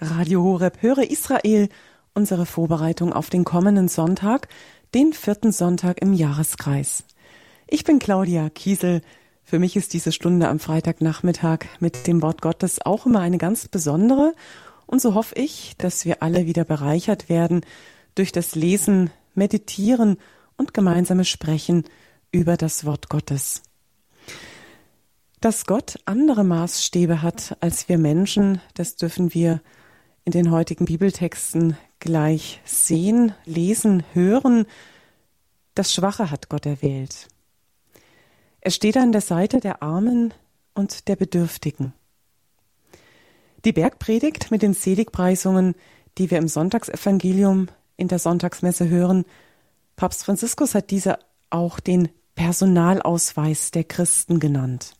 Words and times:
Radio 0.00 0.42
Horeb 0.42 0.82
höre 0.82 1.10
Israel, 1.10 1.70
unsere 2.12 2.44
Vorbereitung 2.44 3.14
auf 3.14 3.30
den 3.30 3.44
kommenden 3.44 3.88
Sonntag, 3.88 4.48
den 4.94 5.14
vierten 5.14 5.52
Sonntag 5.52 6.02
im 6.02 6.12
Jahreskreis. 6.12 7.04
Ich 7.66 7.84
bin 7.84 7.98
Claudia 7.98 8.50
Kiesel. 8.50 9.00
Für 9.42 9.58
mich 9.58 9.74
ist 9.74 9.94
diese 9.94 10.12
Stunde 10.12 10.48
am 10.48 10.58
Freitagnachmittag 10.58 11.60
mit 11.80 12.06
dem 12.06 12.20
Wort 12.20 12.42
Gottes 12.42 12.84
auch 12.84 13.06
immer 13.06 13.20
eine 13.20 13.38
ganz 13.38 13.68
besondere. 13.68 14.34
Und 14.84 15.00
so 15.00 15.14
hoffe 15.14 15.34
ich, 15.36 15.76
dass 15.78 16.04
wir 16.04 16.22
alle 16.22 16.44
wieder 16.44 16.64
bereichert 16.64 17.30
werden 17.30 17.62
durch 18.14 18.32
das 18.32 18.54
Lesen, 18.54 19.10
Meditieren 19.34 20.18
und 20.58 20.74
gemeinsame 20.74 21.24
Sprechen 21.24 21.84
über 22.32 22.58
das 22.58 22.84
Wort 22.84 23.08
Gottes. 23.08 23.62
Dass 25.40 25.64
Gott 25.64 25.98
andere 26.04 26.44
Maßstäbe 26.44 27.22
hat 27.22 27.56
als 27.60 27.88
wir 27.88 27.96
Menschen, 27.96 28.60
das 28.74 28.96
dürfen 28.96 29.32
wir 29.32 29.62
in 30.26 30.32
den 30.32 30.50
heutigen 30.50 30.86
Bibeltexten 30.86 31.76
gleich 32.00 32.60
sehen, 32.64 33.32
lesen, 33.44 34.02
hören. 34.12 34.66
Das 35.74 35.94
Schwache 35.94 36.32
hat 36.32 36.48
Gott 36.48 36.66
erwählt. 36.66 37.28
Er 38.60 38.72
steht 38.72 38.96
an 38.96 39.12
der 39.12 39.20
Seite 39.20 39.60
der 39.60 39.84
Armen 39.84 40.34
und 40.74 41.06
der 41.06 41.14
Bedürftigen. 41.14 41.92
Die 43.64 43.72
Bergpredigt 43.72 44.50
mit 44.50 44.62
den 44.62 44.74
Seligpreisungen, 44.74 45.76
die 46.18 46.28
wir 46.30 46.38
im 46.38 46.48
Sonntagsevangelium 46.48 47.68
in 47.96 48.08
der 48.08 48.18
Sonntagsmesse 48.18 48.88
hören, 48.88 49.24
Papst 49.94 50.24
Franziskus 50.24 50.74
hat 50.74 50.90
diese 50.90 51.20
auch 51.50 51.78
den 51.78 52.08
Personalausweis 52.34 53.70
der 53.70 53.84
Christen 53.84 54.40
genannt. 54.40 54.96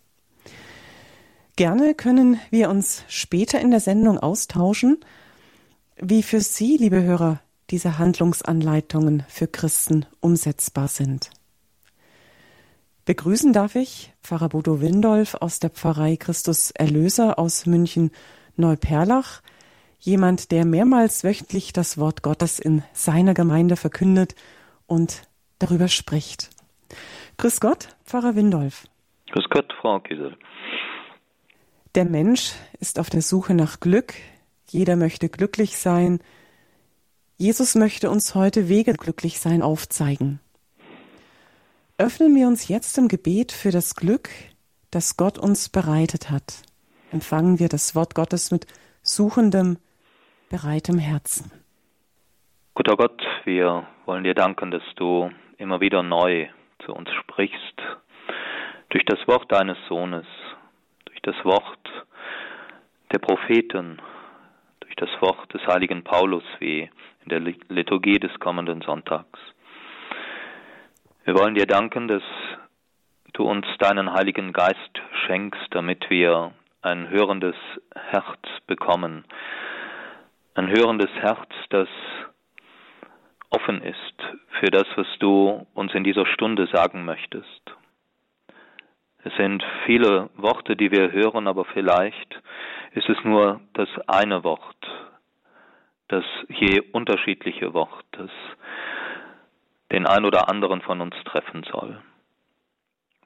Gerne 1.57 1.95
können 1.95 2.39
wir 2.51 2.69
uns 2.69 3.03
später 3.09 3.59
in 3.61 3.71
der 3.71 3.81
Sendung 3.81 4.19
austauschen, 4.19 4.99
wie 5.99 6.23
für 6.23 6.41
Sie, 6.41 6.77
liebe 6.77 7.03
Hörer, 7.03 7.41
diese 7.71 7.99
Handlungsanleitungen 7.99 9.25
für 9.29 9.49
Christen 9.49 10.07
umsetzbar 10.21 10.89
sind. 10.89 11.31
Begrüßen 13.05 13.53
darf 13.53 13.77
ich 13.77 14.13
Pfarrer 14.23 14.49
Bodo 14.49 14.81
Windolf 14.81 15.35
aus 15.35 15.61
der 15.61 15.71
Pfarrei 15.71 16.17
Christus 16.17 16.71
Erlöser 16.73 17.39
aus 17.39 17.67
München 17.67 18.11
Neuperlach, 18.57 19.43
jemand, 20.01 20.51
der 20.51 20.65
mehrmals 20.65 21.25
wöchentlich 21.25 21.73
das 21.73 21.99
Wort 21.99 22.23
Gottes 22.23 22.59
in 22.59 22.83
seiner 22.93 23.35
Gemeinde 23.35 23.77
verkündet 23.77 24.35
und 24.87 25.23
darüber 25.59 25.89
spricht. 25.89 26.51
Grüß 27.39 27.61
Gott, 27.61 27.89
Pfarrer 28.05 28.35
Windolf. 28.35 28.87
Grüß 29.33 29.45
Gott, 29.51 29.73
Frau 29.81 30.01
Kiesel. 30.01 30.37
Der 31.95 32.05
Mensch 32.05 32.53
ist 32.81 32.99
auf 32.99 33.09
der 33.09 33.23
Suche 33.23 33.55
nach 33.55 33.81
Glück. 33.81 34.15
Jeder 34.69 34.97
möchte 34.97 35.29
glücklich 35.29 35.79
sein. 35.79 36.21
Jesus 37.37 37.75
möchte 37.75 38.11
uns 38.11 38.35
heute 38.35 38.69
Wege 38.69 38.95
glücklich 38.95 39.39
sein 39.39 39.63
aufzeigen. 39.63 40.41
Öffnen 41.99 42.35
wir 42.35 42.47
uns 42.47 42.69
jetzt 42.69 42.99
im 42.99 43.09
Gebet 43.09 43.53
für 43.53 43.71
das 43.71 43.95
Glück, 43.95 44.29
das 44.91 45.17
Gott 45.17 45.39
uns 45.39 45.69
bereitet 45.69 46.31
hat. 46.31 46.63
Empfangen 47.13 47.59
wir 47.59 47.69
das 47.69 47.95
Wort 47.95 48.15
Gottes 48.15 48.51
mit 48.51 48.67
suchendem, 49.03 49.79
bereitem 50.51 50.99
Herzen. 50.99 51.51
Guter 52.75 52.97
Gott, 52.97 53.23
wir 53.45 53.87
wollen 54.05 54.25
dir 54.25 54.35
danken, 54.35 54.71
dass 54.71 54.83
du 54.97 55.31
immer 55.59 55.81
wieder 55.81 56.03
neu 56.03 56.49
zu 56.85 56.93
uns 56.93 57.09
sprichst, 57.23 57.81
durch 58.91 59.05
das 59.07 59.19
Wort 59.27 59.51
deines 59.51 59.79
Sohnes, 59.89 60.27
durch 61.07 61.21
das 61.23 61.37
Wort 61.45 61.79
der 63.13 63.19
Propheten, 63.19 64.01
das 64.97 65.11
Wort 65.21 65.53
des 65.53 65.67
heiligen 65.67 66.03
Paulus 66.03 66.45
wie 66.59 66.91
in 67.25 67.29
der 67.29 67.41
Liturgie 67.41 68.19
des 68.19 68.39
kommenden 68.41 68.83
Sonntags. 68.83 69.39
Wir 71.25 71.35
wollen 71.35 71.55
dir 71.55 71.67
danken, 71.67 72.09
dass 72.09 72.23
du 73.33 73.45
uns 73.45 73.67
deinen 73.79 74.13
Heiligen 74.13 74.53
Geist 74.53 75.01
schenkst, 75.27 75.67
damit 75.71 76.09
wir 76.09 76.53
ein 76.83 77.11
hörendes 77.11 77.57
Herz 77.95 78.39
bekommen. 78.67 79.25
Ein 80.55 80.69
hörendes 80.69 81.11
Herz, 81.21 81.51
das 81.71 81.89
offen 83.51 83.83
ist 83.83 84.15
für 84.61 84.71
das, 84.71 84.87
was 84.97 85.07
du 85.19 85.67
uns 85.75 85.93
in 85.95 86.05
dieser 86.05 86.27
Stunde 86.27 86.67
sagen 86.73 87.05
möchtest. 87.05 87.77
Es 89.27 89.35
sind 89.35 89.65
viele 89.87 90.31
Worte, 90.37 90.77
die 90.77 90.93
wir 90.93 91.11
hören, 91.11 91.49
aber 91.49 91.65
vielleicht 91.65 92.41
ist 92.93 93.09
es 93.09 93.17
nur 93.25 93.61
das 93.73 93.89
eine 94.07 94.45
Wort, 94.45 94.87
das 96.07 96.25
je 96.49 96.81
unterschiedliche 96.93 97.75
Wort, 97.75 98.05
das 98.13 98.31
den 99.91 100.07
ein 100.07 100.25
oder 100.25 100.49
anderen 100.49 100.81
von 100.81 101.01
uns 101.01 101.17
treffen 101.25 101.65
soll. 101.65 102.01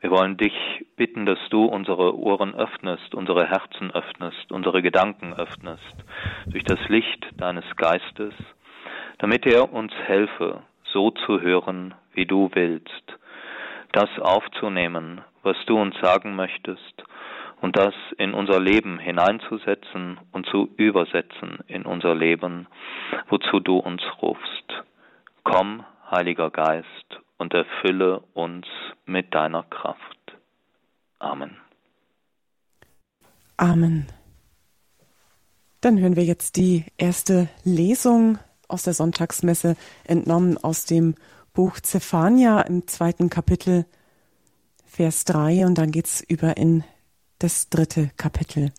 Wir 0.00 0.10
wollen 0.10 0.38
dich 0.38 0.54
bitten, 0.96 1.26
dass 1.26 1.38
du 1.50 1.66
unsere 1.66 2.16
Ohren 2.18 2.54
öffnest, 2.54 3.14
unsere 3.14 3.46
Herzen 3.46 3.90
öffnest, 3.90 4.50
unsere 4.52 4.80
Gedanken 4.80 5.34
öffnest, 5.34 5.96
durch 6.46 6.64
das 6.64 6.80
Licht 6.88 7.26
deines 7.36 7.76
Geistes, 7.76 8.32
damit 9.18 9.44
er 9.44 9.70
uns 9.70 9.92
helfe, 10.06 10.62
so 10.94 11.10
zu 11.10 11.42
hören, 11.42 11.92
wie 12.14 12.24
du 12.24 12.48
willst, 12.54 13.18
das 13.92 14.08
aufzunehmen, 14.18 15.20
was 15.42 15.56
du 15.66 15.80
uns 15.80 15.94
sagen 16.00 16.36
möchtest, 16.36 17.04
und 17.60 17.76
das 17.76 17.94
in 18.16 18.32
unser 18.32 18.58
Leben 18.58 18.98
hineinzusetzen 18.98 20.18
und 20.32 20.46
zu 20.46 20.70
übersetzen 20.76 21.58
in 21.66 21.84
unser 21.84 22.14
Leben, 22.14 22.66
wozu 23.28 23.60
du 23.60 23.76
uns 23.76 24.02
rufst. 24.22 24.84
Komm, 25.44 25.84
Heiliger 26.10 26.50
Geist, 26.50 27.20
und 27.38 27.54
erfülle 27.54 28.20
uns 28.34 28.66
mit 29.06 29.34
deiner 29.34 29.62
Kraft. 29.64 29.98
Amen. 31.18 31.56
Amen. 33.56 34.06
Dann 35.80 35.98
hören 35.98 36.16
wir 36.16 36.24
jetzt 36.24 36.56
die 36.56 36.84
erste 36.98 37.48
Lesung 37.64 38.38
aus 38.68 38.82
der 38.82 38.92
Sonntagsmesse, 38.92 39.76
entnommen 40.04 40.58
aus 40.58 40.84
dem 40.84 41.14
Buch 41.54 41.80
Zephania 41.80 42.60
im 42.60 42.86
zweiten 42.86 43.30
Kapitel, 43.30 43.86
Vers 44.92 45.24
3, 45.24 45.66
und 45.66 45.78
dann 45.78 45.92
geht's 45.92 46.20
über 46.20 46.56
in 46.56 46.82
das 47.38 47.68
dritte 47.68 48.10
Kapitel. 48.16 48.72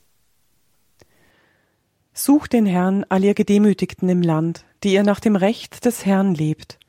Sucht 2.13 2.51
den 2.51 2.65
Herrn, 2.65 3.05
all 3.07 3.23
ihr 3.23 3.33
Gedemütigten 3.33 4.09
im 4.09 4.21
Land, 4.21 4.65
die 4.83 4.91
ihr 4.91 5.03
nach 5.03 5.21
dem 5.21 5.37
Recht 5.37 5.85
des 5.85 6.05
Herrn 6.05 6.35
lebt. 6.35 6.79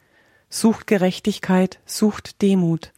Sucht 0.50 0.88
Gerechtigkeit, 0.88 1.78
sucht 1.86 2.42
Demut. 2.42 2.92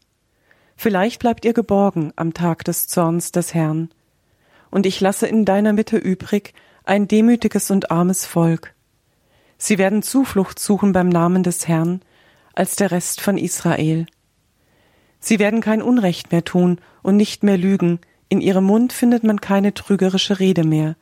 Vielleicht 0.76 1.20
bleibt 1.20 1.44
ihr 1.44 1.52
geborgen 1.52 2.14
am 2.16 2.32
Tag 2.32 2.64
des 2.64 2.88
Zorns 2.88 3.30
des 3.30 3.52
Herrn. 3.52 3.90
Und 4.70 4.86
ich 4.86 5.02
lasse 5.02 5.26
in 5.26 5.44
deiner 5.44 5.74
Mitte 5.74 5.98
übrig 5.98 6.54
ein 6.84 7.06
demütiges 7.06 7.70
und 7.70 7.90
armes 7.90 8.24
Volk. 8.24 8.74
Sie 9.58 9.76
werden 9.76 10.02
Zuflucht 10.02 10.58
suchen 10.58 10.94
beim 10.94 11.10
Namen 11.10 11.42
des 11.42 11.68
Herrn, 11.68 12.00
als 12.54 12.76
der 12.76 12.92
Rest 12.92 13.20
von 13.20 13.36
Israel. 13.36 14.06
Sie 15.26 15.38
werden 15.38 15.62
kein 15.62 15.80
Unrecht 15.80 16.32
mehr 16.32 16.44
tun 16.44 16.82
und 17.02 17.16
nicht 17.16 17.44
mehr 17.44 17.56
lügen, 17.56 17.98
in 18.28 18.42
ihrem 18.42 18.64
Mund 18.64 18.92
findet 18.92 19.24
man 19.24 19.40
keine 19.40 19.72
trügerische 19.72 20.38
Rede 20.38 20.64
mehr. 20.64 20.96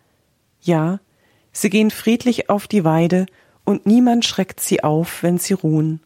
Ja, 0.61 1.01
sie 1.51 1.71
gehen 1.71 1.91
friedlich 1.91 2.49
auf 2.49 2.69
die 2.69 2.85
Weide, 2.85 3.27
und 3.65 3.85
niemand 3.85 4.25
schreckt 4.25 4.61
sie 4.61 4.85
auf, 4.85 5.25
wenn 5.25 5.39
sie 5.39 5.55
ruhen. 5.55 6.01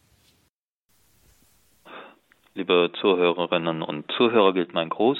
Liebe 2.55 2.91
Zuhörerinnen 2.99 3.83
und 3.83 4.11
Zuhörer, 4.13 4.51
gilt 4.53 4.73
mein 4.73 4.89
Gruß. 4.89 5.19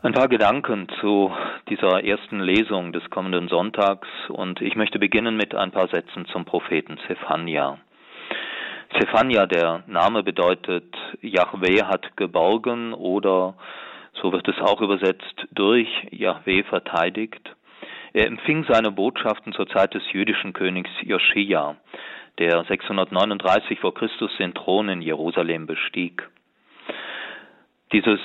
Ein 0.00 0.14
paar 0.14 0.28
Gedanken 0.28 0.88
zu 0.98 1.30
dieser 1.68 2.04
ersten 2.04 2.40
Lesung 2.40 2.94
des 2.94 3.02
kommenden 3.10 3.48
Sonntags 3.48 4.08
und 4.30 4.62
ich 4.62 4.76
möchte 4.76 4.98
beginnen 4.98 5.36
mit 5.36 5.54
ein 5.54 5.72
paar 5.72 5.88
Sätzen 5.88 6.24
zum 6.32 6.46
Propheten 6.46 6.98
Zephania. 7.06 7.78
Zephania, 8.98 9.46
der 9.46 9.82
Name 9.86 10.22
bedeutet 10.22 10.94
Yahweh 11.20 11.82
hat 11.82 12.16
geborgen 12.16 12.94
oder 12.94 13.54
so 14.20 14.32
wird 14.32 14.48
es 14.48 14.58
auch 14.60 14.80
übersetzt 14.80 15.46
durch 15.52 15.88
Yahweh 16.10 16.64
verteidigt. 16.64 17.54
Er 18.12 18.26
empfing 18.26 18.64
seine 18.68 18.90
Botschaften 18.90 19.52
zur 19.52 19.68
Zeit 19.68 19.94
des 19.94 20.02
jüdischen 20.12 20.52
Königs 20.52 20.90
Joschia 21.02 21.76
der 22.38 22.64
639 22.64 23.80
vor 23.80 23.94
Christus 23.94 24.30
den 24.38 24.54
Thron 24.54 24.88
in 24.88 25.02
Jerusalem 25.02 25.66
bestieg. 25.66 26.28
Dieses 27.92 28.20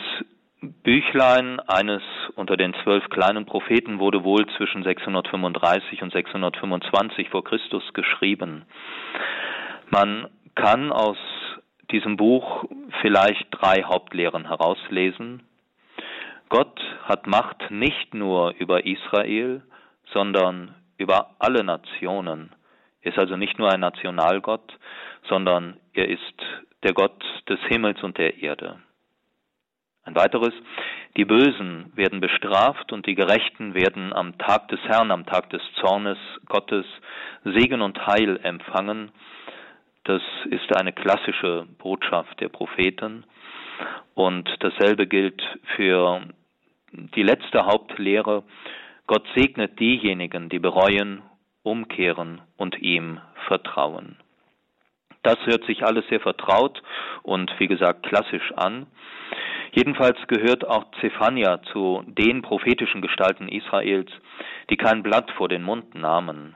Büchlein 0.61 1.59
eines 1.61 2.01
unter 2.35 2.55
den 2.55 2.73
zwölf 2.83 3.09
kleinen 3.09 3.45
Propheten 3.45 3.99
wurde 3.99 4.23
wohl 4.23 4.45
zwischen 4.55 4.83
635 4.83 6.01
und 6.03 6.13
625 6.13 7.29
vor 7.29 7.43
Christus 7.43 7.83
geschrieben. 7.93 8.65
Man 9.89 10.27
kann 10.55 10.91
aus 10.91 11.17
diesem 11.91 12.17
Buch 12.17 12.65
vielleicht 13.01 13.47
drei 13.51 13.83
Hauptlehren 13.83 14.47
herauslesen. 14.47 15.43
Gott 16.49 16.79
hat 17.03 17.27
Macht 17.27 17.71
nicht 17.71 18.13
nur 18.13 18.53
über 18.57 18.85
Israel, 18.85 19.63
sondern 20.11 20.75
über 20.97 21.31
alle 21.39 21.63
Nationen. 21.63 22.51
Er 23.01 23.11
ist 23.11 23.19
also 23.19 23.35
nicht 23.35 23.59
nur 23.59 23.71
ein 23.71 23.79
Nationalgott, 23.79 24.77
sondern 25.27 25.77
er 25.93 26.07
ist 26.07 26.41
der 26.83 26.93
Gott 26.93 27.23
des 27.49 27.59
Himmels 27.67 28.01
und 28.03 28.17
der 28.17 28.41
Erde. 28.41 28.79
Ein 30.05 30.15
weiteres, 30.15 30.53
die 31.15 31.25
Bösen 31.25 31.91
werden 31.95 32.19
bestraft 32.19 32.91
und 32.91 33.05
die 33.05 33.15
Gerechten 33.15 33.73
werden 33.73 34.11
am 34.13 34.37
Tag 34.37 34.67
des 34.67 34.79
Herrn, 34.81 35.11
am 35.11 35.25
Tag 35.25 35.49
des 35.49 35.61
Zornes 35.79 36.17
Gottes 36.47 36.85
Segen 37.45 37.81
und 37.81 38.05
Heil 38.05 38.39
empfangen. 38.43 39.11
Das 40.05 40.21
ist 40.49 40.75
eine 40.75 40.91
klassische 40.91 41.65
Botschaft 41.77 42.39
der 42.41 42.49
Propheten. 42.49 43.25
Und 44.13 44.49
dasselbe 44.59 45.07
gilt 45.07 45.41
für 45.75 46.21
die 46.91 47.23
letzte 47.23 47.65
Hauptlehre. 47.65 48.43
Gott 49.07 49.25
segnet 49.35 49.79
diejenigen, 49.79 50.49
die 50.49 50.59
bereuen, 50.59 51.21
umkehren 51.63 52.41
und 52.57 52.79
ihm 52.79 53.19
vertrauen. 53.47 54.17
Das 55.23 55.37
hört 55.45 55.63
sich 55.65 55.85
alles 55.85 56.05
sehr 56.09 56.19
vertraut 56.19 56.83
und 57.23 57.49
wie 57.57 57.67
gesagt 57.67 58.03
klassisch 58.03 58.51
an. 58.57 58.87
Jedenfalls 59.71 60.17
gehört 60.27 60.67
auch 60.67 60.85
Zephania 60.99 61.61
zu 61.71 62.03
den 62.05 62.41
prophetischen 62.41 63.01
Gestalten 63.01 63.47
Israels, 63.47 64.11
die 64.69 64.77
kein 64.77 65.01
Blatt 65.01 65.31
vor 65.31 65.47
den 65.47 65.63
Mund 65.63 65.95
nahmen. 65.95 66.55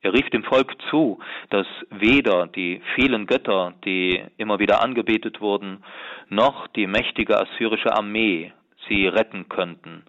Er 0.00 0.12
rief 0.12 0.30
dem 0.30 0.44
Volk 0.44 0.76
zu, 0.90 1.18
dass 1.50 1.66
weder 1.90 2.46
die 2.46 2.80
vielen 2.94 3.26
Götter, 3.26 3.74
die 3.84 4.22
immer 4.36 4.58
wieder 4.58 4.82
angebetet 4.82 5.40
wurden, 5.40 5.82
noch 6.28 6.68
die 6.68 6.86
mächtige 6.86 7.38
assyrische 7.40 7.92
Armee 7.92 8.52
sie 8.88 9.08
retten 9.08 9.48
könnten. 9.48 10.04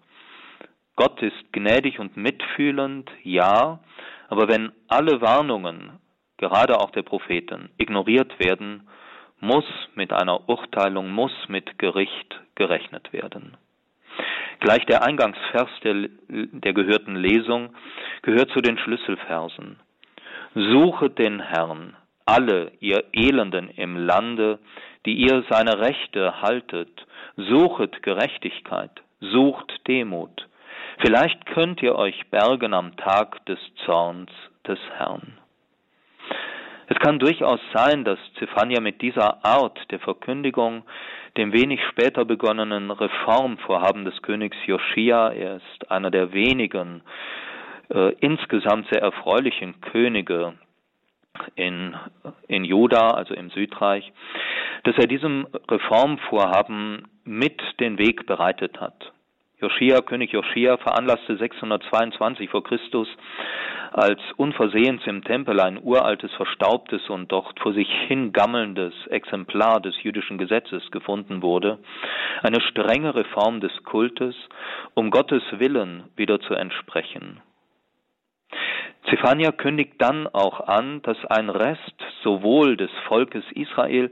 Gott 0.96 1.20
ist 1.22 1.52
gnädig 1.52 1.98
und 1.98 2.16
mitfühlend, 2.16 3.10
ja, 3.24 3.80
aber 4.28 4.48
wenn 4.48 4.70
alle 4.86 5.20
Warnungen 5.20 5.98
gerade 6.36 6.80
auch 6.80 6.90
der 6.90 7.02
Propheten, 7.02 7.70
ignoriert 7.76 8.38
werden, 8.38 8.88
muss 9.40 9.64
mit 9.94 10.12
einer 10.12 10.48
Urteilung, 10.48 11.10
muss 11.10 11.32
mit 11.48 11.78
Gericht 11.78 12.40
gerechnet 12.54 13.12
werden. 13.12 13.56
Gleich 14.60 14.84
der 14.86 15.02
Eingangsvers 15.02 15.70
der, 15.82 16.08
der 16.28 16.72
gehörten 16.74 17.16
Lesung 17.16 17.70
gehört 18.22 18.50
zu 18.50 18.60
den 18.60 18.78
Schlüsselversen. 18.78 19.80
Suchet 20.54 21.18
den 21.18 21.40
Herrn, 21.40 21.96
alle 22.26 22.72
ihr 22.80 23.04
Elenden 23.12 23.70
im 23.70 23.96
Lande, 23.96 24.58
die 25.06 25.14
ihr 25.14 25.44
seine 25.48 25.78
Rechte 25.78 26.42
haltet, 26.42 27.06
suchet 27.36 28.02
Gerechtigkeit, 28.02 28.90
sucht 29.20 29.72
Demut. 29.88 30.46
Vielleicht 30.98 31.46
könnt 31.46 31.82
ihr 31.82 31.96
euch 31.96 32.28
bergen 32.30 32.74
am 32.74 32.96
Tag 32.96 33.44
des 33.46 33.58
Zorns 33.86 34.30
des 34.66 34.78
Herrn. 34.98 35.38
Es 36.88 36.98
kann 36.98 37.18
durchaus 37.18 37.60
sein, 37.72 38.04
dass 38.04 38.18
Zephania 38.38 38.80
mit 38.80 39.00
dieser 39.00 39.44
Art 39.44 39.78
der 39.90 40.00
Verkündigung 40.00 40.82
dem 41.36 41.52
wenig 41.52 41.80
später 41.90 42.24
begonnenen 42.24 42.90
Reformvorhaben 42.90 44.04
des 44.04 44.20
Königs 44.22 44.56
Joschia, 44.66 45.30
er 45.30 45.56
ist 45.56 45.90
einer 45.90 46.10
der 46.10 46.32
wenigen 46.32 47.02
äh, 47.90 48.12
insgesamt 48.20 48.88
sehr 48.90 49.02
erfreulichen 49.02 49.80
Könige 49.80 50.54
in, 51.54 51.94
in 52.48 52.64
Juda, 52.64 53.10
also 53.10 53.34
im 53.34 53.50
Südreich, 53.50 54.12
dass 54.84 54.96
er 54.96 55.06
diesem 55.06 55.46
Reformvorhaben 55.68 57.08
mit 57.24 57.60
den 57.80 57.98
Weg 57.98 58.26
bereitet 58.26 58.80
hat. 58.80 59.12
Joschia, 59.60 60.00
König 60.00 60.32
Joschia, 60.32 60.78
veranlasste 60.78 61.36
622 61.36 62.48
vor 62.48 62.64
Christus, 62.64 63.08
als 63.92 64.20
unversehens 64.36 65.06
im 65.06 65.22
Tempel 65.22 65.60
ein 65.60 65.78
uraltes, 65.82 66.32
verstaubtes 66.32 67.10
und 67.10 67.30
dort 67.30 67.60
vor 67.60 67.74
sich 67.74 67.88
hingammelndes 68.06 68.94
Exemplar 69.08 69.80
des 69.80 70.02
jüdischen 70.02 70.38
Gesetzes 70.38 70.90
gefunden 70.90 71.42
wurde, 71.42 71.78
eine 72.42 72.62
strenge 72.62 73.14
Reform 73.14 73.60
des 73.60 73.72
Kultes, 73.84 74.34
um 74.94 75.10
Gottes 75.10 75.42
Willen 75.52 76.04
wieder 76.16 76.40
zu 76.40 76.54
entsprechen. 76.54 77.42
Zephania 79.10 79.52
kündigt 79.52 79.94
dann 79.98 80.26
auch 80.26 80.60
an, 80.68 81.02
dass 81.02 81.22
ein 81.26 81.50
Rest 81.50 81.96
sowohl 82.22 82.78
des 82.78 82.90
Volkes 83.08 83.44
Israel 83.52 84.10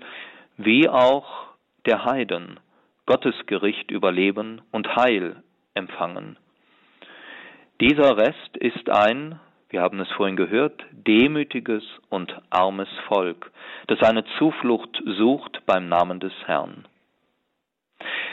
wie 0.59 0.89
auch 0.91 1.55
der 1.87 2.05
Heiden 2.05 2.61
Gottes 3.09 3.47
Gericht 3.47 3.91
überleben 3.91 4.61
und 4.71 4.95
Heil 4.95 5.43
empfangen. 5.73 6.37
Dieser 7.81 8.19
Rest 8.19 8.55
ist 8.59 8.91
ein, 8.91 9.41
wir 9.71 9.81
haben 9.81 9.99
es 10.01 10.11
vorhin 10.13 10.37
gehört, 10.37 10.85
demütiges 10.93 11.83
und 12.11 12.37
armes 12.51 12.91
Volk, 13.07 13.51
das 13.87 13.99
seine 13.99 14.27
Zuflucht 14.37 15.03
sucht 15.07 15.63
beim 15.65 15.89
Namen 15.89 16.21
des 16.21 16.35
Herrn. 16.45 16.87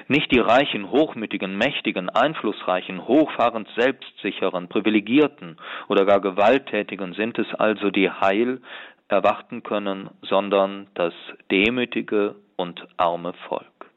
Nicht 0.09 0.29
die 0.33 0.39
reichen, 0.39 0.91
hochmütigen, 0.91 1.57
mächtigen, 1.57 2.09
einflussreichen, 2.09 3.07
hochfahrend 3.07 3.69
selbstsicheren, 3.77 4.67
privilegierten 4.67 5.55
oder 5.87 6.03
gar 6.03 6.19
gewalttätigen 6.19 7.13
sind 7.13 7.39
es 7.39 7.47
also, 7.53 7.91
die 7.91 8.11
Heil 8.11 8.61
erwarten 9.07 9.63
können, 9.63 10.09
sondern 10.21 10.87
das 10.95 11.13
demütige 11.49 12.35
und 12.57 12.85
arme 12.97 13.31
Volk. 13.47 13.94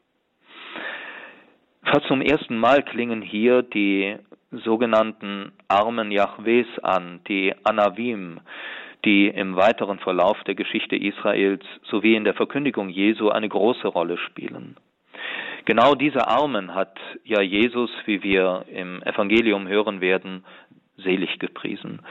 Fast 1.91 2.05
zum 2.05 2.21
ersten 2.21 2.55
Mal 2.59 2.83
klingen 2.83 3.23
hier 3.23 3.63
die 3.63 4.15
sogenannten 4.51 5.51
Armen 5.67 6.11
Jahwes 6.11 6.67
an, 6.83 7.19
die 7.27 7.51
Anavim, 7.63 8.41
die 9.05 9.27
im 9.27 9.55
weiteren 9.55 9.97
Verlauf 9.97 10.37
der 10.43 10.53
Geschichte 10.53 10.95
Israels 10.95 11.65
sowie 11.89 12.13
in 12.13 12.25
der 12.25 12.35
Verkündigung 12.35 12.89
Jesu 12.89 13.29
eine 13.29 13.49
große 13.49 13.87
Rolle 13.87 14.19
spielen. 14.19 14.77
Genau 15.65 15.95
diese 15.95 16.27
Armen 16.27 16.75
hat 16.75 16.95
ja 17.23 17.41
Jesus, 17.41 17.89
wie 18.05 18.21
wir 18.21 18.65
im 18.71 19.01
Evangelium 19.01 19.67
hören 19.67 19.99
werden, 19.99 20.45
selig 20.97 21.39
gepriesen. 21.39 22.03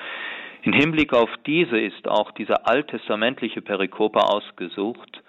In 0.63 0.73
Hinblick 0.73 1.13
auf 1.13 1.31
diese 1.47 1.79
ist 1.79 2.09
auch 2.09 2.33
diese 2.33 2.67
alttestamentliche 2.67 3.63
Perikope 3.63 4.19
ausgesucht. 4.19 5.23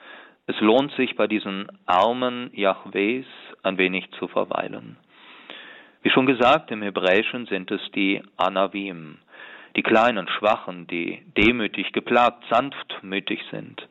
Es 0.49 0.59
lohnt 0.61 0.91
sich 0.93 1.15
bei 1.15 1.27
diesen 1.27 1.67
Armen 1.85 2.49
Jahwes 2.55 3.27
ein 3.61 3.77
wenig 3.77 4.09
zu 4.17 4.27
verweilen. 4.27 4.97
Wie 6.01 6.09
schon 6.09 6.25
gesagt, 6.25 6.71
im 6.71 6.81
Hebräischen 6.81 7.45
sind 7.45 7.69
es 7.69 7.81
die 7.91 8.23
Anavim, 8.35 9.19
die 9.75 9.83
kleinen, 9.83 10.27
schwachen, 10.27 10.87
die 10.87 11.21
demütig, 11.37 11.93
geplagt, 11.93 12.43
sanftmütig 12.49 13.43
sind. 13.51 13.87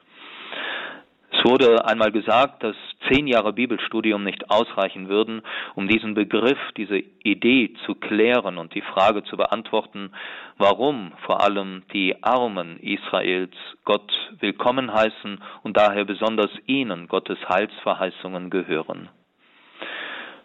Es 1.31 1.45
wurde 1.45 1.85
einmal 1.85 2.11
gesagt, 2.11 2.63
dass 2.63 2.77
zehn 3.09 3.27
Jahre 3.27 3.53
Bibelstudium 3.53 4.25
nicht 4.25 4.51
ausreichen 4.51 5.09
würden, 5.09 5.43
um 5.75 5.87
diesen 5.87 6.15
Begriff, 6.15 6.59
diese 6.77 6.99
Idee 7.23 7.75
zu 7.85 7.95
klären 7.95 8.59
und 8.59 8.75
die 8.75 8.83
Frage 8.83 9.23
zu 9.25 9.37
beantworten, 9.37 10.11
warum 10.57 11.13
vor 11.27 11.43
allem 11.43 11.83
die 11.93 12.23
Armen 12.23 12.81
Israels 12.81 13.55
Gott 13.85 14.11
willkommen 14.41 14.93
heißen 14.93 15.41
und 15.63 15.77
daher 15.77 16.05
besonders 16.05 16.51
ihnen 16.67 17.09
Gottes 17.09 17.39
Heilsverheißungen 17.49 18.51
gehören. 18.51 19.09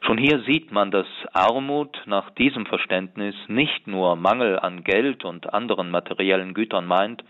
Schon 0.06 0.18
hier 0.18 0.42
sieht 0.42 0.72
man, 0.74 0.92
dass 0.92 1.08
Armut 1.32 1.98
nach 2.06 2.30
diesem 2.32 2.66
Verständnis 2.66 3.36
nicht 3.48 3.88
nur 3.88 4.18
Mangel 4.18 4.60
an 4.60 4.84
Geld 4.84 5.24
und 5.24 5.54
anderen 5.54 5.92
materiellen 5.92 6.54
Gütern 6.54 6.86
meint, 6.86 7.24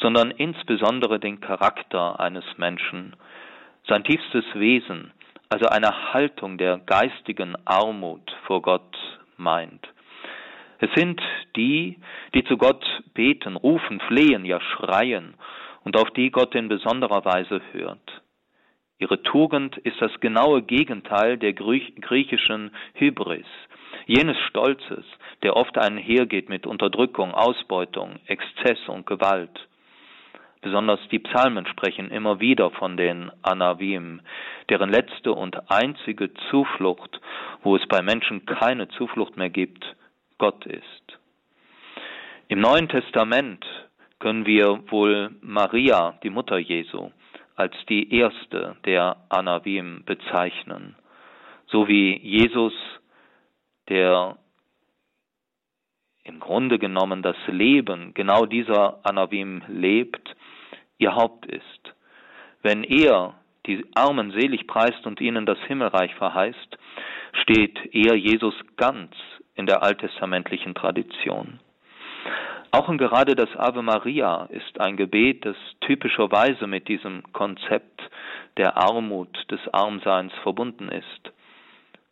sondern 0.00 0.30
insbesondere 0.30 1.20
den 1.20 1.40
Charakter 1.40 2.18
eines 2.18 2.44
Menschen, 2.56 3.14
sein 3.86 4.02
tiefstes 4.02 4.46
Wesen, 4.54 5.12
also 5.50 5.66
eine 5.66 6.14
Haltung 6.14 6.56
der 6.56 6.78
geistigen 6.78 7.54
Armut 7.66 8.34
vor 8.46 8.62
Gott 8.62 8.96
meint. 9.36 9.86
Es 10.78 10.90
sind 10.94 11.20
die, 11.54 11.98
die 12.34 12.44
zu 12.44 12.56
Gott 12.56 12.84
beten, 13.12 13.56
rufen, 13.56 14.00
flehen, 14.00 14.46
ja 14.46 14.60
schreien 14.60 15.34
und 15.84 15.98
auf 15.98 16.10
die 16.12 16.30
Gott 16.30 16.54
in 16.54 16.68
besonderer 16.68 17.26
Weise 17.26 17.60
hört. 17.72 18.22
Ihre 18.98 19.22
Tugend 19.22 19.76
ist 19.78 20.00
das 20.00 20.20
genaue 20.20 20.62
Gegenteil 20.62 21.36
der 21.36 21.52
griechischen 21.52 22.70
Hybris, 22.94 23.46
jenes 24.06 24.38
Stolzes, 24.48 25.04
der 25.42 25.54
oft 25.54 25.76
einhergeht 25.76 26.48
mit 26.48 26.66
Unterdrückung, 26.66 27.34
Ausbeutung, 27.34 28.18
Exzess 28.26 28.78
und 28.88 29.06
Gewalt. 29.06 29.68
Besonders 30.62 30.98
die 31.10 31.18
Psalmen 31.18 31.66
sprechen 31.66 32.10
immer 32.10 32.40
wieder 32.40 32.70
von 32.70 32.96
den 32.96 33.30
Anavim, 33.42 34.22
deren 34.70 34.90
letzte 34.90 35.32
und 35.32 35.70
einzige 35.70 36.32
Zuflucht, 36.50 37.20
wo 37.62 37.76
es 37.76 37.86
bei 37.88 38.00
Menschen 38.00 38.46
keine 38.46 38.88
Zuflucht 38.88 39.36
mehr 39.36 39.50
gibt, 39.50 39.84
Gott 40.38 40.64
ist. 40.64 41.18
Im 42.48 42.60
Neuen 42.60 42.88
Testament 42.88 43.64
können 44.18 44.46
wir 44.46 44.90
wohl 44.90 45.30
Maria, 45.42 46.18
die 46.22 46.30
Mutter 46.30 46.56
Jesu, 46.56 47.10
als 47.56 47.74
die 47.88 48.14
erste 48.14 48.76
der 48.84 49.16
Anavim 49.30 50.04
bezeichnen, 50.04 50.94
so 51.66 51.88
wie 51.88 52.16
Jesus, 52.18 52.74
der 53.88 54.36
im 56.22 56.40
Grunde 56.40 56.78
genommen 56.78 57.22
das 57.22 57.36
Leben 57.46 58.12
genau 58.14 58.46
dieser 58.46 59.04
Anavim 59.04 59.62
lebt, 59.68 60.34
ihr 60.98 61.14
Haupt 61.14 61.46
ist. 61.46 61.94
Wenn 62.62 62.84
er 62.84 63.34
die 63.66 63.84
Armen 63.94 64.32
selig 64.32 64.66
preist 64.66 65.06
und 65.06 65.20
ihnen 65.20 65.46
das 65.46 65.58
Himmelreich 65.66 66.14
verheißt, 66.16 66.78
steht 67.42 67.78
er 67.94 68.14
Jesus 68.16 68.54
ganz 68.76 69.14
in 69.54 69.66
der 69.66 69.82
alttestamentlichen 69.82 70.74
Tradition. 70.74 71.60
Auch 72.70 72.88
und 72.88 72.98
gerade 72.98 73.34
das 73.34 73.54
Ave 73.56 73.82
Maria 73.82 74.48
ist 74.50 74.80
ein 74.80 74.96
Gebet, 74.96 75.44
das 75.44 75.56
typischerweise 75.80 76.66
mit 76.66 76.88
diesem 76.88 77.22
Konzept 77.32 78.02
der 78.56 78.76
Armut, 78.76 79.50
des 79.50 79.60
Armseins 79.72 80.32
verbunden 80.42 80.88
ist. 80.88 81.32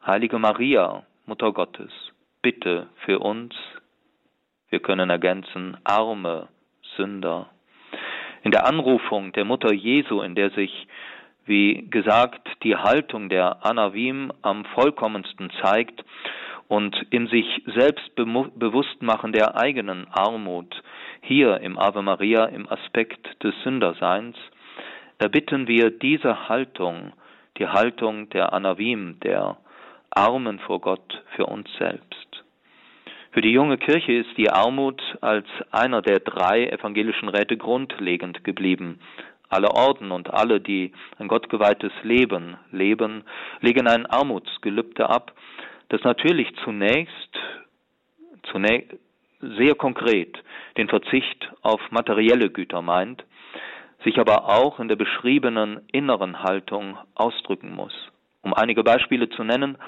Heilige 0.07 0.39
Maria, 0.39 1.05
Mutter 1.27 1.53
Gottes, 1.53 1.91
bitte 2.43 2.89
für 3.05 3.19
uns, 3.19 3.55
wir 4.69 4.81
können 4.81 5.09
ergänzen, 5.09 5.77
arme 5.85 6.49
Sünder. 6.97 7.49
In 8.43 8.51
der 8.51 8.67
Anrufung 8.67 9.33
der 9.33 9.45
Mutter 9.45 9.73
Jesu, 9.73 10.21
in 10.21 10.35
der 10.35 10.51
sich, 10.51 10.87
wie 11.47 11.89
gesagt, 11.89 12.47
die 12.63 12.77
Haltung 12.77 13.29
der 13.29 13.65
Anavim 13.65 14.33
am 14.43 14.65
vollkommensten 14.67 15.51
zeigt 15.63 16.05
und 16.69 16.97
im 17.11 17.29
sich 17.29 17.63
selbst 17.75 18.15
bewusst 18.15 19.03
machen 19.03 19.33
der 19.33 19.57
eigenen 19.57 20.07
Armut, 20.11 20.83
hier 21.21 21.61
im 21.61 21.79
Ave 21.79 22.03
Maria 22.03 22.47
im 22.47 22.69
Aspekt 22.69 23.43
des 23.43 23.55
Sünderseins, 23.63 24.37
erbitten 25.19 25.69
wir 25.69 25.91
diese 25.91 26.49
Haltung, 26.49 27.13
die 27.59 27.67
Haltung 27.67 28.29
der 28.31 28.53
Anavim, 28.53 29.21
der 29.21 29.57
Armen 30.11 30.59
vor 30.61 30.81
Gott, 30.81 31.23
für 31.37 31.47
uns 31.47 31.69
selbst. 31.79 32.25
Für 33.33 33.41
die 33.41 33.51
junge 33.51 33.79
Kirche 33.79 34.13
ist 34.13 34.37
die 34.37 34.51
Armut 34.51 35.03
als 35.21 35.47
einer 35.73 36.03
der 36.03 36.21
drei 36.21 36.69
evangelischen 36.69 37.29
Räte 37.29 37.57
grundlegend 37.57 38.45
geblieben. 38.45 39.01
Alle 39.49 39.73
Orden 39.73 40.13
und 40.13 40.33
alle, 40.33 40.61
die 40.61 40.93
ein 41.19 41.27
gottgeweihtes 41.27 41.93
Leben 42.05 42.57
leben, 42.71 43.25
legen 43.61 43.89
ein 43.89 44.07
Armutsgelübde 44.07 45.11
ab, 45.11 45.33
das 45.89 46.03
natürlich 46.03 46.55
zunächst, 46.65 47.39
zunächst 48.51 48.97
sehr 49.41 49.75
konkret 49.75 50.43
den 50.77 50.89
Verzicht 50.89 51.51
auf 51.63 51.81
materielle 51.91 52.51
Güter 52.51 52.83
meint, 52.83 53.25
sich 54.05 54.19
aber 54.19 54.49
auch 54.49 54.81
in 54.81 54.89
der 54.89 54.97
beschriebenen 54.97 55.81
inneren 55.93 56.43
Haltung 56.43 56.99
ausdrücken 57.15 57.75
muss. 57.75 57.95
Um 58.43 58.55
einige 58.55 58.83
Beispiele 58.83 59.29
zu 59.31 59.45
nennen, 59.45 59.79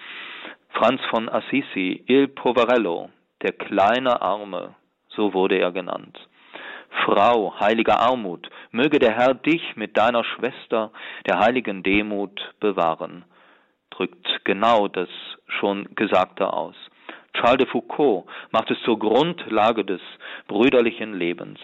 Franz 0.71 1.01
von 1.11 1.29
Assisi, 1.29 2.05
Il 2.07 2.29
Poverello, 2.29 3.11
der 3.43 3.53
kleine 3.53 4.21
Arme, 4.21 4.75
so 5.09 5.35
wurde 5.35 5.59
er 5.59 5.73
genannt. 5.73 6.19
Frau 7.05 7.55
heiliger 7.61 8.01
Armut, 8.01 8.49
möge 8.71 8.99
der 8.99 9.13
Herr 9.13 9.35
dich 9.35 9.77
mit 9.77 9.97
deiner 9.97 10.25
Schwester 10.25 10.93
der 11.27 11.39
heiligen 11.41 11.83
Demut 11.83 12.55
bewahren, 12.61 13.25
drückt 13.97 14.45
genau 14.45 14.89
das 14.89 15.09
schon 15.47 15.89
Gesagte 15.95 16.53
aus. 16.53 16.75
Charles 17.35 17.59
de 17.59 17.67
Foucault 17.67 18.27
macht 18.51 18.71
es 18.71 18.81
zur 18.83 18.99
Grundlage 18.99 19.85
des 19.85 20.01
brüderlichen 20.49 21.15
Lebens. 21.15 21.59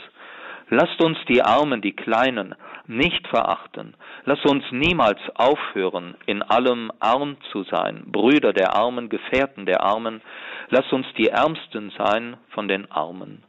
Lasst 0.69 1.03
uns 1.03 1.19
die 1.29 1.43
Armen, 1.43 1.83
die 1.83 1.95
Kleinen 1.95 2.55
nicht 2.87 3.27
verachten. 3.29 3.95
Lasst 4.25 4.47
uns 4.47 4.65
niemals 4.71 5.19
aufhören, 5.35 6.15
in 6.27 6.43
allem 6.43 6.91
arm 6.99 7.37
zu 7.51 7.65
sein, 7.65 8.05
Brüder 8.07 8.53
der 8.53 8.75
Armen, 8.75 9.09
Gefährten 9.09 9.67
der 9.67 9.83
Armen. 9.83 10.23
Lasst 10.71 10.93
uns 10.93 11.07
die 11.19 11.29
Ärmsten 11.29 11.93
sein 11.99 12.37
von 12.51 12.69
den 12.69 12.91
Armen. 12.91 13.43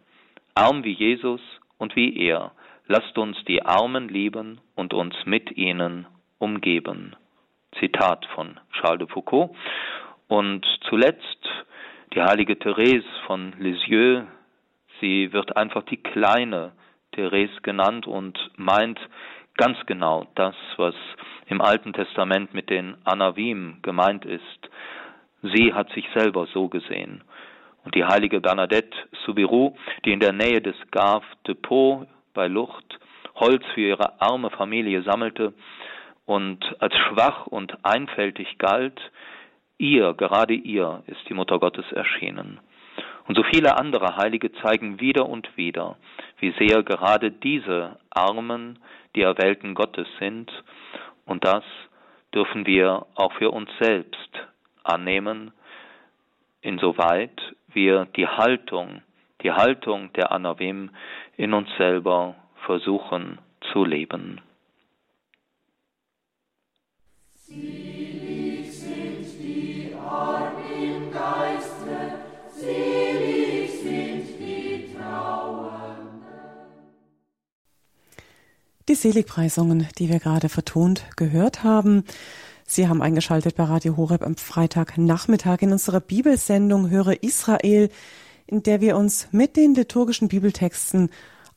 Arm 0.56 0.84
wie 0.84 0.94
Jesus 0.94 1.42
und 1.78 1.96
wie 1.96 2.18
er. 2.18 2.52
Lasst 2.88 3.18
uns 3.18 3.38
die 3.46 3.64
Armen 3.66 4.10
lieben 4.10 4.60
und 4.76 4.94
uns 4.94 5.16
mit 5.26 5.56
ihnen 5.56 6.06
umgeben. 6.40 7.16
Zitat 7.80 8.26
von 8.36 8.60
Charles 8.80 9.00
de 9.00 9.08
Foucault. 9.08 9.56
Und 10.28 10.66
zuletzt 10.90 11.50
die 12.14 12.22
heilige 12.22 12.58
Therese 12.58 13.06
von 13.26 13.54
Lisieux. 13.60 14.24
Sie 15.00 15.34
wird 15.34 15.58
einfach 15.58 15.84
die 15.84 15.98
kleine 15.98 16.72
Therese 17.14 17.62
genannt 17.62 18.08
und 18.08 18.38
meint 18.56 19.00
ganz 19.58 19.78
genau 19.86 20.28
das, 20.36 20.56
was 20.78 20.96
im 21.48 21.62
Alten 21.62 21.94
Testament 21.94 22.54
mit 22.54 22.70
den 22.70 22.96
Anavim 23.04 23.80
gemeint 23.82 24.26
ist. 24.26 24.70
Sie 25.42 25.74
hat 25.74 25.92
sich 25.92 26.06
selber 26.16 26.48
so 26.54 26.70
gesehen. 26.70 27.24
Und 27.84 27.96
die 27.96 28.06
heilige 28.06 28.40
Bernadette 28.40 28.96
Soubirous, 29.26 29.74
die 30.06 30.14
in 30.14 30.22
der 30.22 30.32
Nähe 30.32 30.62
des 30.62 30.76
Gave 30.92 31.26
de 31.46 31.56
Pau 31.56 32.06
bei 32.34 32.48
Lucht 32.48 32.98
Holz 33.36 33.64
für 33.74 33.82
ihre 33.82 34.22
arme 34.22 34.50
Familie 34.52 35.02
sammelte 35.04 35.54
und 36.26 36.60
als 36.80 36.96
schwach 36.96 37.48
und 37.48 37.86
einfältig 37.86 38.58
galt, 38.58 39.00
ihr, 39.78 40.14
gerade 40.14 40.54
ihr, 40.54 41.04
ist 41.08 41.28
die 41.28 41.34
Mutter 41.34 41.60
Gottes 41.60 41.92
erschienen. 41.92 42.60
Und 43.28 43.36
so 43.36 43.44
viele 43.44 43.78
andere 43.78 44.18
Heilige 44.18 44.52
zeigen 44.62 45.00
wieder 45.00 45.28
und 45.28 45.56
wieder, 45.56 45.98
wie 46.40 46.54
sehr 46.60 46.84
gerade 46.84 47.32
diese 47.32 47.98
Armen 48.10 48.80
die 49.16 49.22
Erwählten 49.22 49.76
Gottes 49.76 50.08
sind. 50.20 50.52
Und 51.26 51.46
das 51.46 51.64
dürfen 52.34 52.66
wir 52.66 53.06
auch 53.16 53.32
für 53.34 53.52
uns 53.52 53.70
selbst 53.80 54.30
annehmen, 54.84 55.54
insoweit 56.62 57.42
wir 57.74 58.06
die 58.16 58.28
Haltung, 58.28 59.02
die 59.42 59.52
Haltung 59.52 60.12
der 60.14 60.32
Anavim 60.32 60.92
in 61.38 61.54
uns 61.54 61.70
selber 61.78 62.36
versuchen 62.66 63.40
zu 63.72 63.86
leben. 63.86 64.42
Die 67.48 68.72
Seligpreisungen, 78.96 79.88
die 79.98 80.10
wir 80.10 80.20
gerade 80.20 80.50
vertont 80.50 81.06
gehört 81.18 81.64
haben. 81.64 82.04
Sie 82.66 82.88
haben 82.88 83.02
eingeschaltet 83.02 83.56
bei 83.56 83.64
Radio 83.64 83.98
Horeb 83.98 84.24
am 84.24 84.38
Freitagnachmittag 84.38 85.62
in 85.62 85.74
unserer 85.74 86.00
Bibelsendung 86.00 86.90
Höre 86.90 87.24
Israel, 87.24 87.90
in 88.48 88.64
der 88.64 88.80
wir 88.80 88.96
uns 88.96 89.28
mit 89.32 89.58
den 89.58 89.76
liturgischen 89.76 90.30
Bibeltexten 90.30 91.10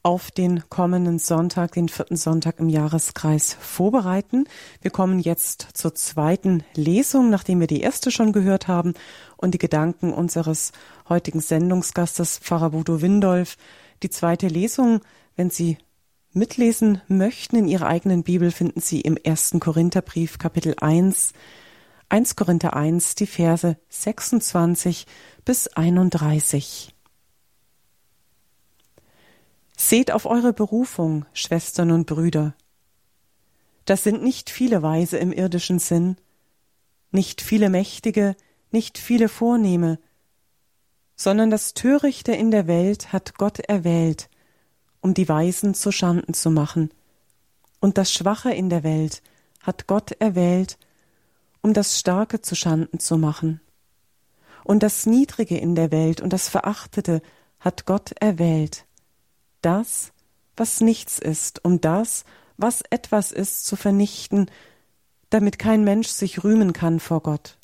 auf 0.07 0.31
den 0.31 0.63
kommenden 0.69 1.19
Sonntag, 1.19 1.73
den 1.73 1.89
vierten 1.89 2.15
Sonntag 2.15 2.61
im 2.61 2.69
Jahreskreis 2.69 3.57
vorbereiten. 3.59 4.45
Wir 4.81 4.93
kommen 4.93 5.19
jetzt 5.19 5.67
zur 5.73 5.97
zweiten 5.97 6.63
Lesung, 6.77 7.29
nachdem 7.29 7.59
wir 7.59 7.67
die 7.67 7.81
erste 7.81 8.13
schon 8.13 8.33
gehört 8.33 8.69
haben 8.69 8.95
und 9.37 9.53
die 9.53 9.59
Gedanken 9.59 10.13
unseres 10.13 10.71
heutigen 11.09 11.41
Sendungsgastes 11.41 12.39
Pfarrer 12.39 12.71
Bodo 12.71 13.03
Windolf. 13.03 13.57
Die 14.05 14.09
zweite 14.09 14.47
Lesung, 14.47 15.01
wenn 15.35 15.51
Sie 15.51 15.77
mitlesen 16.33 17.03
möchten 17.09 17.57
in 17.57 17.67
Ihrer 17.67 17.89
eigenen 17.89 18.23
Bibel, 18.23 18.53
finden 18.53 18.81
Sie 18.81 19.01
im 19.01 19.17
ersten 19.17 19.59
Korintherbrief 19.59 20.39
Kapitel 20.39 20.77
1, 20.81 21.33
1 22.11 22.37
Korinther 22.37 22.77
1, 22.77 23.17
die 23.17 23.27
Verse 23.27 23.77
26 23.89 25.05
bis 25.45 25.67
31. 25.67 26.96
Seht 29.76 30.11
auf 30.11 30.25
eure 30.25 30.54
Berufung, 30.54 31.26
Schwestern 31.35 31.90
und 31.90 32.06
Brüder. 32.06 32.54
Das 33.85 34.02
sind 34.02 34.23
nicht 34.23 34.49
viele 34.49 34.83
Weise 34.83 35.18
im 35.18 35.33
irdischen 35.33 35.78
Sinn, 35.78 36.16
nicht 37.12 37.42
viele 37.42 37.68
Mächtige, 37.68 38.37
nicht 38.71 38.97
viele 38.99 39.28
Vornehme, 39.28 39.99
sondern 41.14 41.50
das 41.50 41.75
Törichte 41.75 42.33
in 42.33 42.50
der 42.50 42.66
Welt 42.66 43.12
hat 43.12 43.37
Gott 43.38 43.61
erwählt, 43.61 44.28
um 45.00 45.14
die 45.14 45.28
Weisen 45.28 45.75
zu 45.75 45.92
Schanden 45.92 46.35
zu 46.35 46.50
machen. 46.50 46.90
Und 47.78 47.99
das 47.99 48.12
Schwache 48.12 48.52
in 48.52 48.71
der 48.71 48.83
Welt 48.83 49.23
hat 49.62 49.87
Gott 49.87 50.12
erwählt, 50.12 50.78
um 51.61 51.75
das 51.75 51.99
Starke 51.99 52.40
zu 52.40 52.54
Schanden 52.54 52.99
zu 52.99 53.18
machen. 53.18 53.61
Und 54.64 54.83
das 54.83 55.04
Niedrige 55.04 55.59
in 55.59 55.75
der 55.75 55.92
Welt 55.92 56.23
und 56.23 56.33
das 56.33 56.49
Verachtete 56.49 57.21
hat 57.61 57.85
Gott 57.85 58.12
erwählt. 58.21 58.86
Das, 59.66 60.12
was 60.56 60.80
nichts 60.80 61.18
ist, 61.18 61.64
um 61.64 61.80
das, 61.80 62.25
was 62.56 62.82
etwas 62.88 63.32
ist, 63.32 63.66
zu 63.66 63.75
vernichten, 63.75 64.49
damit 65.28 65.58
kein 65.58 65.82
Mensch 65.82 66.06
sich 66.06 66.44
rühmen 66.44 66.73
kann 66.73 67.00
vor 67.00 67.20
Gott. 67.20 67.58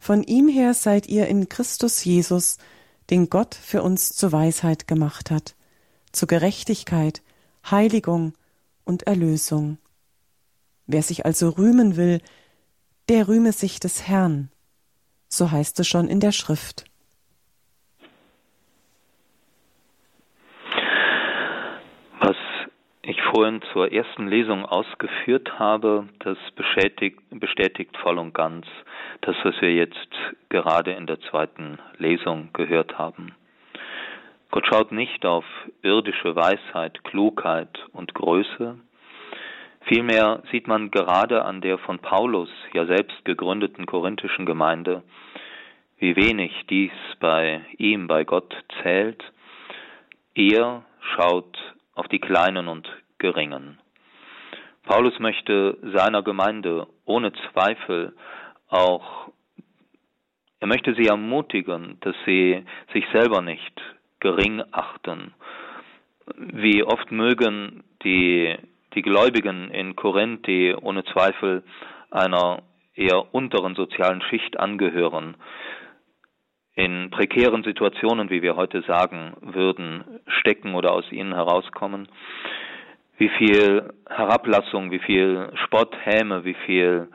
Von 0.00 0.24
ihm 0.24 0.48
her 0.48 0.74
seid 0.74 1.06
ihr 1.06 1.28
in 1.28 1.48
Christus 1.48 2.02
Jesus, 2.02 2.58
den 3.10 3.30
Gott 3.30 3.54
für 3.54 3.84
uns 3.84 4.08
zur 4.08 4.32
Weisheit 4.32 4.88
gemacht 4.88 5.30
hat, 5.30 5.54
zu 6.10 6.26
Gerechtigkeit, 6.26 7.22
Heiligung 7.70 8.32
und 8.82 9.04
Erlösung. 9.04 9.78
Wer 10.88 11.04
sich 11.04 11.24
also 11.24 11.50
rühmen 11.50 11.94
will, 11.94 12.20
der 13.08 13.28
rühme 13.28 13.52
sich 13.52 13.78
des 13.78 14.08
Herrn. 14.08 14.50
So 15.28 15.52
heißt 15.52 15.78
es 15.78 15.86
schon 15.86 16.08
in 16.08 16.18
der 16.18 16.32
Schrift. 16.32 16.86
Vorhin 23.32 23.62
zur 23.72 23.90
ersten 23.92 24.28
Lesung 24.28 24.64
ausgeführt 24.64 25.58
habe, 25.58 26.08
das 26.20 26.38
bestätigt, 26.54 27.18
bestätigt 27.30 27.96
voll 27.96 28.18
und 28.18 28.32
ganz 28.32 28.66
das, 29.22 29.34
was 29.42 29.60
wir 29.60 29.74
jetzt 29.74 30.08
gerade 30.48 30.92
in 30.92 31.06
der 31.06 31.20
zweiten 31.20 31.78
Lesung 31.98 32.50
gehört 32.52 32.98
haben. 32.98 33.34
Gott 34.50 34.66
schaut 34.66 34.92
nicht 34.92 35.24
auf 35.24 35.44
irdische 35.82 36.36
Weisheit, 36.36 37.02
Klugheit 37.04 37.86
und 37.92 38.14
Größe. 38.14 38.78
Vielmehr 39.86 40.42
sieht 40.52 40.68
man 40.68 40.90
gerade 40.90 41.44
an 41.44 41.60
der 41.60 41.78
von 41.78 41.98
Paulus 41.98 42.50
ja 42.72 42.86
selbst 42.86 43.24
gegründeten 43.24 43.86
korinthischen 43.86 44.46
Gemeinde, 44.46 45.02
wie 45.98 46.14
wenig 46.16 46.52
dies 46.68 46.92
bei 47.18 47.62
ihm, 47.78 48.06
bei 48.06 48.24
Gott 48.24 48.54
zählt. 48.82 49.24
Er 50.34 50.84
schaut 51.16 51.58
auf 51.94 52.08
die 52.08 52.20
Kleinen 52.20 52.68
und 52.68 52.88
Geringen. 53.18 53.78
Paulus 54.84 55.18
möchte 55.20 55.78
seiner 55.94 56.22
Gemeinde 56.22 56.86
ohne 57.04 57.32
Zweifel 57.32 58.14
auch, 58.68 59.28
er 60.60 60.66
möchte 60.66 60.94
sie 60.94 61.06
ermutigen, 61.06 61.98
dass 62.00 62.16
sie 62.26 62.64
sich 62.92 63.04
selber 63.12 63.42
nicht 63.42 63.80
gering 64.20 64.62
achten. 64.72 65.34
Wie 66.36 66.82
oft 66.82 67.10
mögen 67.10 67.84
die, 68.04 68.56
die 68.94 69.02
Gläubigen 69.02 69.70
in 69.70 69.96
Korinth, 69.96 70.46
die 70.46 70.74
ohne 70.74 71.04
Zweifel 71.04 71.62
einer 72.10 72.62
eher 72.94 73.34
unteren 73.34 73.74
sozialen 73.74 74.22
Schicht 74.22 74.58
angehören, 74.58 75.36
in 76.74 77.10
prekären 77.10 77.62
Situationen, 77.64 78.30
wie 78.30 78.42
wir 78.42 78.56
heute 78.56 78.82
sagen 78.82 79.34
würden, 79.40 80.04
stecken 80.26 80.74
oder 80.74 80.92
aus 80.92 81.10
ihnen 81.12 81.34
herauskommen, 81.34 82.08
wie 83.18 83.28
viel 83.28 83.92
Herablassung, 84.08 84.90
wie 84.90 84.98
viel 84.98 85.50
Spott, 85.64 85.94
Häme, 86.04 86.44
wie 86.44 86.56
viel 86.66 87.08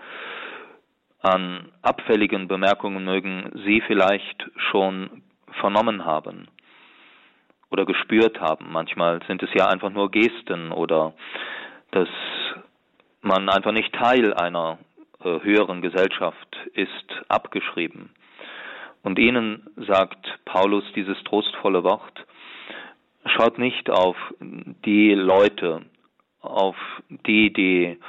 an 1.22 1.72
abfälligen 1.82 2.48
Bemerkungen 2.48 3.04
mögen 3.04 3.52
Sie 3.66 3.82
vielleicht 3.82 4.48
schon 4.70 5.24
vernommen 5.60 6.06
haben 6.06 6.48
oder 7.72 7.86
gespürt 7.86 8.40
haben. 8.40 8.68
Manchmal 8.72 9.22
sind 9.28 9.42
es 9.44 9.50
ja 9.54 9.68
einfach 9.68 9.90
nur 9.90 10.12
Gesten 10.12 10.72
oder 10.72 11.14
dass 11.92 12.08
man 13.22 13.50
einfach 13.50 13.72
nicht 13.72 13.94
Teil 13.94 14.34
einer 14.34 14.78
äh, 15.24 15.40
höheren 15.42 15.82
Gesellschaft 15.82 16.56
ist, 16.74 17.26
abgeschrieben. 17.28 18.12
Und 19.04 19.20
ihnen 19.20 19.68
sagt 19.88 20.40
Paulus 20.46 20.84
dieses 20.96 21.22
trostvolle 21.24 21.84
Wort, 21.84 22.26
schaut 23.26 23.58
nicht 23.58 23.90
auf 23.90 24.18
die 24.40 25.14
Leute, 25.14 25.86
auf 26.42 26.76
die, 27.10 27.52
die 27.52 28.00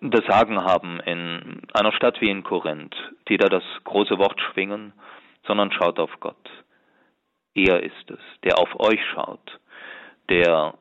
das 0.00 0.24
Sagen 0.26 0.62
haben 0.62 1.00
in 1.00 1.62
einer 1.72 1.92
Stadt 1.92 2.20
wie 2.20 2.30
in 2.30 2.42
Korinth, 2.44 2.94
die 3.28 3.38
da 3.38 3.48
das 3.48 3.64
große 3.84 4.18
Wort 4.18 4.40
schwingen, 4.40 4.92
sondern 5.46 5.72
schaut 5.72 5.98
auf 5.98 6.10
Gott. 6.20 6.50
Er 7.54 7.82
ist 7.82 8.10
es, 8.10 8.20
der 8.44 8.58
auf 8.58 8.68
euch 8.78 9.00
schaut, 9.14 9.60
der 10.28 10.74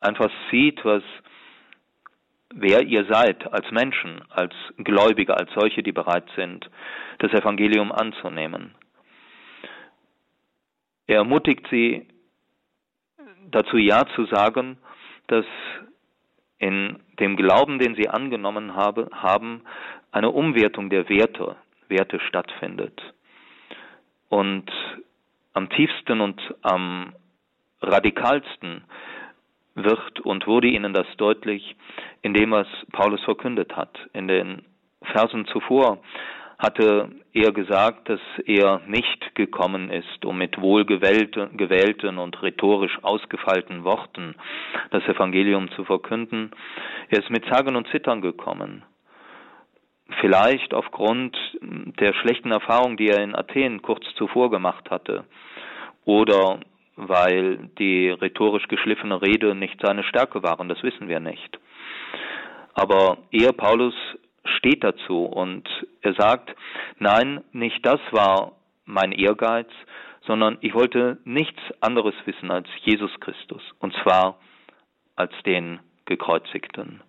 einfach 0.00 0.30
sieht, 0.50 0.84
was 0.84 1.02
wer 2.54 2.82
ihr 2.82 3.04
seid 3.06 3.52
als 3.52 3.70
Menschen, 3.70 4.22
als 4.30 4.54
Gläubige, 4.78 5.36
als 5.36 5.50
solche, 5.52 5.82
die 5.82 5.92
bereit 5.92 6.28
sind, 6.36 6.68
das 7.18 7.32
Evangelium 7.32 7.92
anzunehmen. 7.92 8.74
Er 11.06 11.18
ermutigt 11.18 11.66
sie 11.70 12.06
dazu 13.50 13.76
Ja 13.76 14.06
zu 14.14 14.26
sagen, 14.26 14.78
dass 15.26 15.44
in 16.58 17.00
dem 17.18 17.36
Glauben, 17.36 17.78
den 17.78 17.94
sie 17.94 18.08
angenommen 18.08 18.74
habe, 18.74 19.08
haben, 19.12 19.62
eine 20.12 20.30
Umwertung 20.30 20.90
der 20.90 21.08
Werte, 21.08 21.56
Werte 21.88 22.20
stattfindet. 22.20 23.00
Und 24.28 24.70
am 25.52 25.68
tiefsten 25.70 26.20
und 26.20 26.40
am 26.62 27.14
radikalsten 27.80 28.84
wird 29.74 30.20
und 30.20 30.46
wurde 30.46 30.68
ihnen 30.68 30.92
das 30.92 31.06
deutlich 31.16 31.76
in 32.22 32.34
dem, 32.34 32.50
was 32.50 32.66
Paulus 32.92 33.22
verkündet 33.24 33.76
hat. 33.76 33.98
In 34.12 34.28
den 34.28 34.62
Versen 35.02 35.46
zuvor 35.46 35.98
hatte 36.58 37.08
er 37.32 37.52
gesagt, 37.52 38.08
dass 38.10 38.20
er 38.44 38.82
nicht 38.86 39.34
gekommen 39.34 39.90
ist, 39.90 40.24
um 40.26 40.36
mit 40.36 40.60
wohlgewählten 40.60 42.18
und 42.18 42.42
rhetorisch 42.42 42.98
ausgefeilten 43.02 43.82
Worten 43.84 44.34
das 44.90 45.02
Evangelium 45.04 45.70
zu 45.70 45.84
verkünden. 45.84 46.50
Er 47.08 47.20
ist 47.20 47.30
mit 47.30 47.46
Sagen 47.46 47.76
und 47.76 47.88
Zittern 47.88 48.20
gekommen. 48.20 48.82
Vielleicht 50.20 50.74
aufgrund 50.74 51.36
der 51.62 52.12
schlechten 52.14 52.50
Erfahrung, 52.50 52.96
die 52.98 53.08
er 53.08 53.22
in 53.22 53.34
Athen 53.34 53.80
kurz 53.80 54.04
zuvor 54.16 54.50
gemacht 54.50 54.90
hatte, 54.90 55.24
oder 56.04 56.60
weil 56.96 57.70
die 57.78 58.10
rhetorisch 58.10 58.68
geschliffene 58.68 59.22
Rede 59.22 59.54
nicht 59.54 59.80
seine 59.82 60.04
Stärke 60.04 60.42
waren, 60.42 60.68
das 60.68 60.82
wissen 60.82 61.08
wir 61.08 61.20
nicht. 61.20 61.58
Aber 62.74 63.18
er, 63.30 63.52
Paulus, 63.52 63.94
steht 64.44 64.82
dazu 64.82 65.24
und 65.24 65.68
er 66.02 66.14
sagt, 66.14 66.54
nein, 66.98 67.42
nicht 67.52 67.84
das 67.84 68.00
war 68.10 68.52
mein 68.84 69.12
Ehrgeiz, 69.12 69.68
sondern 70.26 70.58
ich 70.60 70.74
wollte 70.74 71.18
nichts 71.24 71.60
anderes 71.80 72.14
wissen 72.24 72.50
als 72.50 72.68
Jesus 72.82 73.10
Christus, 73.20 73.62
und 73.80 73.94
zwar 74.02 74.38
als 75.16 75.32
den 75.44 75.80
gekreuzigten, 76.04 77.02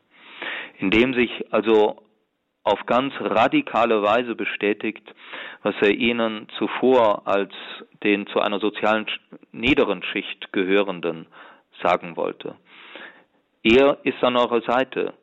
indem 0.80 1.14
sich 1.14 1.32
also 1.52 2.04
auf 2.64 2.86
ganz 2.86 3.14
radikale 3.20 4.02
Weise 4.04 4.36
bestätigt, 4.36 5.04
was 5.64 5.76
er 5.82 5.92
ihnen 5.92 6.48
zuvor 6.58 7.28
als 7.28 7.52
den 8.04 8.28
zu 8.28 8.40
einer 8.40 8.60
sozialen 8.60 9.08
niederen 9.52 10.04
Schicht 10.04 10.52
gehörenden 10.52 11.28
sagen 11.82 12.16
wollte. 12.16 12.56
Er 13.64 13.98
ist 14.04 14.24
an 14.24 14.38
eurer 14.38 14.62
Seite. 14.62 15.14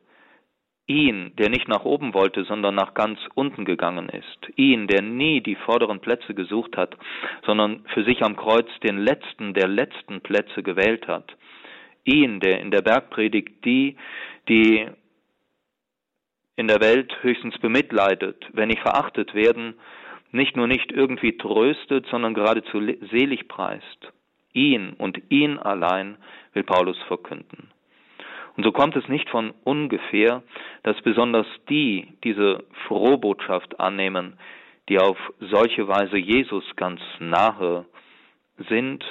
Ihn, 0.87 1.33
der 1.37 1.49
nicht 1.49 1.67
nach 1.67 1.85
oben 1.85 2.15
wollte, 2.15 2.45
sondern 2.45 2.73
nach 2.73 2.95
ganz 2.95 3.19
unten 3.35 3.63
gegangen 3.63 4.09
ist. 4.09 4.57
Ihn, 4.57 4.87
der 4.87 5.03
nie 5.03 5.39
die 5.39 5.55
vorderen 5.55 5.99
Plätze 5.99 6.33
gesucht 6.33 6.75
hat, 6.77 6.97
sondern 7.45 7.85
für 7.93 8.03
sich 8.03 8.23
am 8.23 8.35
Kreuz 8.35 8.67
den 8.83 8.97
letzten 8.97 9.53
der 9.53 9.67
letzten 9.67 10.21
Plätze 10.21 10.63
gewählt 10.63 11.07
hat. 11.07 11.35
Ihn, 12.05 12.39
der 12.39 12.59
in 12.61 12.71
der 12.71 12.81
Bergpredigt 12.81 13.63
die, 13.65 13.97
die 14.47 14.87
in 16.59 16.67
der 16.67 16.81
Welt 16.81 17.15
höchstens 17.21 17.57
bemitleidet, 17.59 18.45
wenn 18.51 18.67
nicht 18.67 18.81
verachtet 18.81 19.33
werden, 19.33 19.75
nicht 20.33 20.57
nur 20.57 20.67
nicht 20.67 20.91
irgendwie 20.91 21.37
tröstet, 21.37 22.05
sondern 22.07 22.33
geradezu 22.33 22.81
selig 23.11 23.47
preist. 23.47 24.11
Ihn 24.51 24.91
und 24.97 25.21
ihn 25.29 25.57
allein 25.57 26.17
will 26.51 26.63
Paulus 26.63 26.97
verkünden. 27.07 27.71
Und 28.57 28.65
so 28.65 28.73
kommt 28.73 28.97
es 28.97 29.07
nicht 29.07 29.29
von 29.29 29.53
ungefähr, 29.63 30.43
dass 30.83 31.01
besonders 31.01 31.47
die 31.69 32.09
diese 32.25 32.65
Frohbotschaft 32.87 33.79
annehmen, 33.79 34.37
die 34.89 34.99
auf 34.99 35.17
solche 35.39 35.87
Weise 35.87 36.17
Jesus 36.17 36.65
ganz 36.75 36.99
nahe 37.19 37.85
sind 38.67 39.05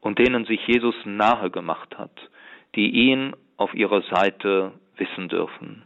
und 0.00 0.20
denen 0.20 0.44
sich 0.44 0.64
Jesus 0.68 0.94
nahe 1.04 1.50
gemacht 1.50 1.98
hat, 1.98 2.30
die 2.76 2.90
ihn 2.90 3.34
auf 3.56 3.74
ihrer 3.74 4.02
Seite 4.02 4.70
wissen 4.98 5.28
dürfen 5.28 5.82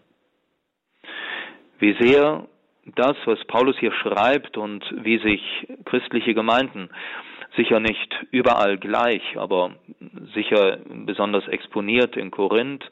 wie 1.78 1.96
sehr 2.00 2.46
das, 2.94 3.16
was 3.24 3.44
Paulus 3.46 3.76
hier 3.78 3.92
schreibt 3.92 4.56
und 4.56 4.84
wie 5.02 5.18
sich 5.18 5.42
christliche 5.84 6.34
Gemeinden 6.34 6.90
sicher 7.56 7.80
nicht 7.80 8.14
überall 8.30 8.78
gleich, 8.78 9.36
aber 9.36 9.72
sicher 10.34 10.78
besonders 10.88 11.48
exponiert 11.48 12.16
in 12.16 12.30
Korinth, 12.30 12.84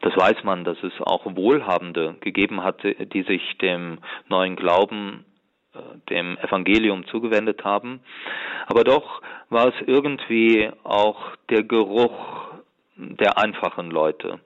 das 0.00 0.16
weiß 0.16 0.44
man, 0.44 0.64
dass 0.64 0.76
es 0.82 0.92
auch 1.00 1.24
Wohlhabende 1.24 2.16
gegeben 2.20 2.62
hatte, 2.62 2.94
die 2.94 3.22
sich 3.22 3.58
dem 3.58 3.98
neuen 4.28 4.56
Glauben, 4.56 5.24
äh, 5.74 5.78
dem 6.10 6.36
Evangelium 6.38 7.06
zugewendet 7.06 7.64
haben. 7.64 8.00
Aber 8.66 8.84
doch 8.84 9.22
war 9.48 9.68
es 9.68 9.74
irgendwie 9.86 10.70
auch 10.84 11.36
der 11.48 11.62
Geruch 11.62 12.52
der 12.96 13.38
einfachen 13.38 13.90
Leute, 13.90 14.40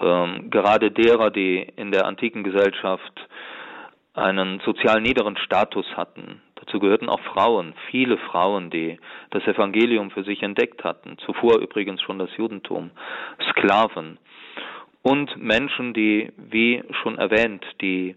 ähm, 0.00 0.50
gerade 0.50 0.90
derer, 0.90 1.30
die 1.30 1.66
in 1.76 1.92
der 1.92 2.06
antiken 2.06 2.44
Gesellschaft 2.44 3.28
einen 4.14 4.60
sozial 4.60 5.00
niederen 5.00 5.36
Status 5.36 5.86
hatten. 5.96 6.42
Dazu 6.56 6.78
gehörten 6.78 7.08
auch 7.08 7.20
Frauen, 7.20 7.74
viele 7.90 8.18
Frauen, 8.18 8.70
die 8.70 8.98
das 9.30 9.44
Evangelium 9.44 10.10
für 10.10 10.24
sich 10.24 10.42
entdeckt 10.42 10.84
hatten, 10.84 11.16
zuvor 11.18 11.58
übrigens 11.58 12.02
schon 12.02 12.18
das 12.18 12.30
Judentum, 12.36 12.90
Sklaven 13.50 14.18
und 15.02 15.36
Menschen, 15.36 15.94
die, 15.94 16.32
wie 16.36 16.82
schon 17.02 17.18
erwähnt, 17.18 17.64
die 17.80 18.16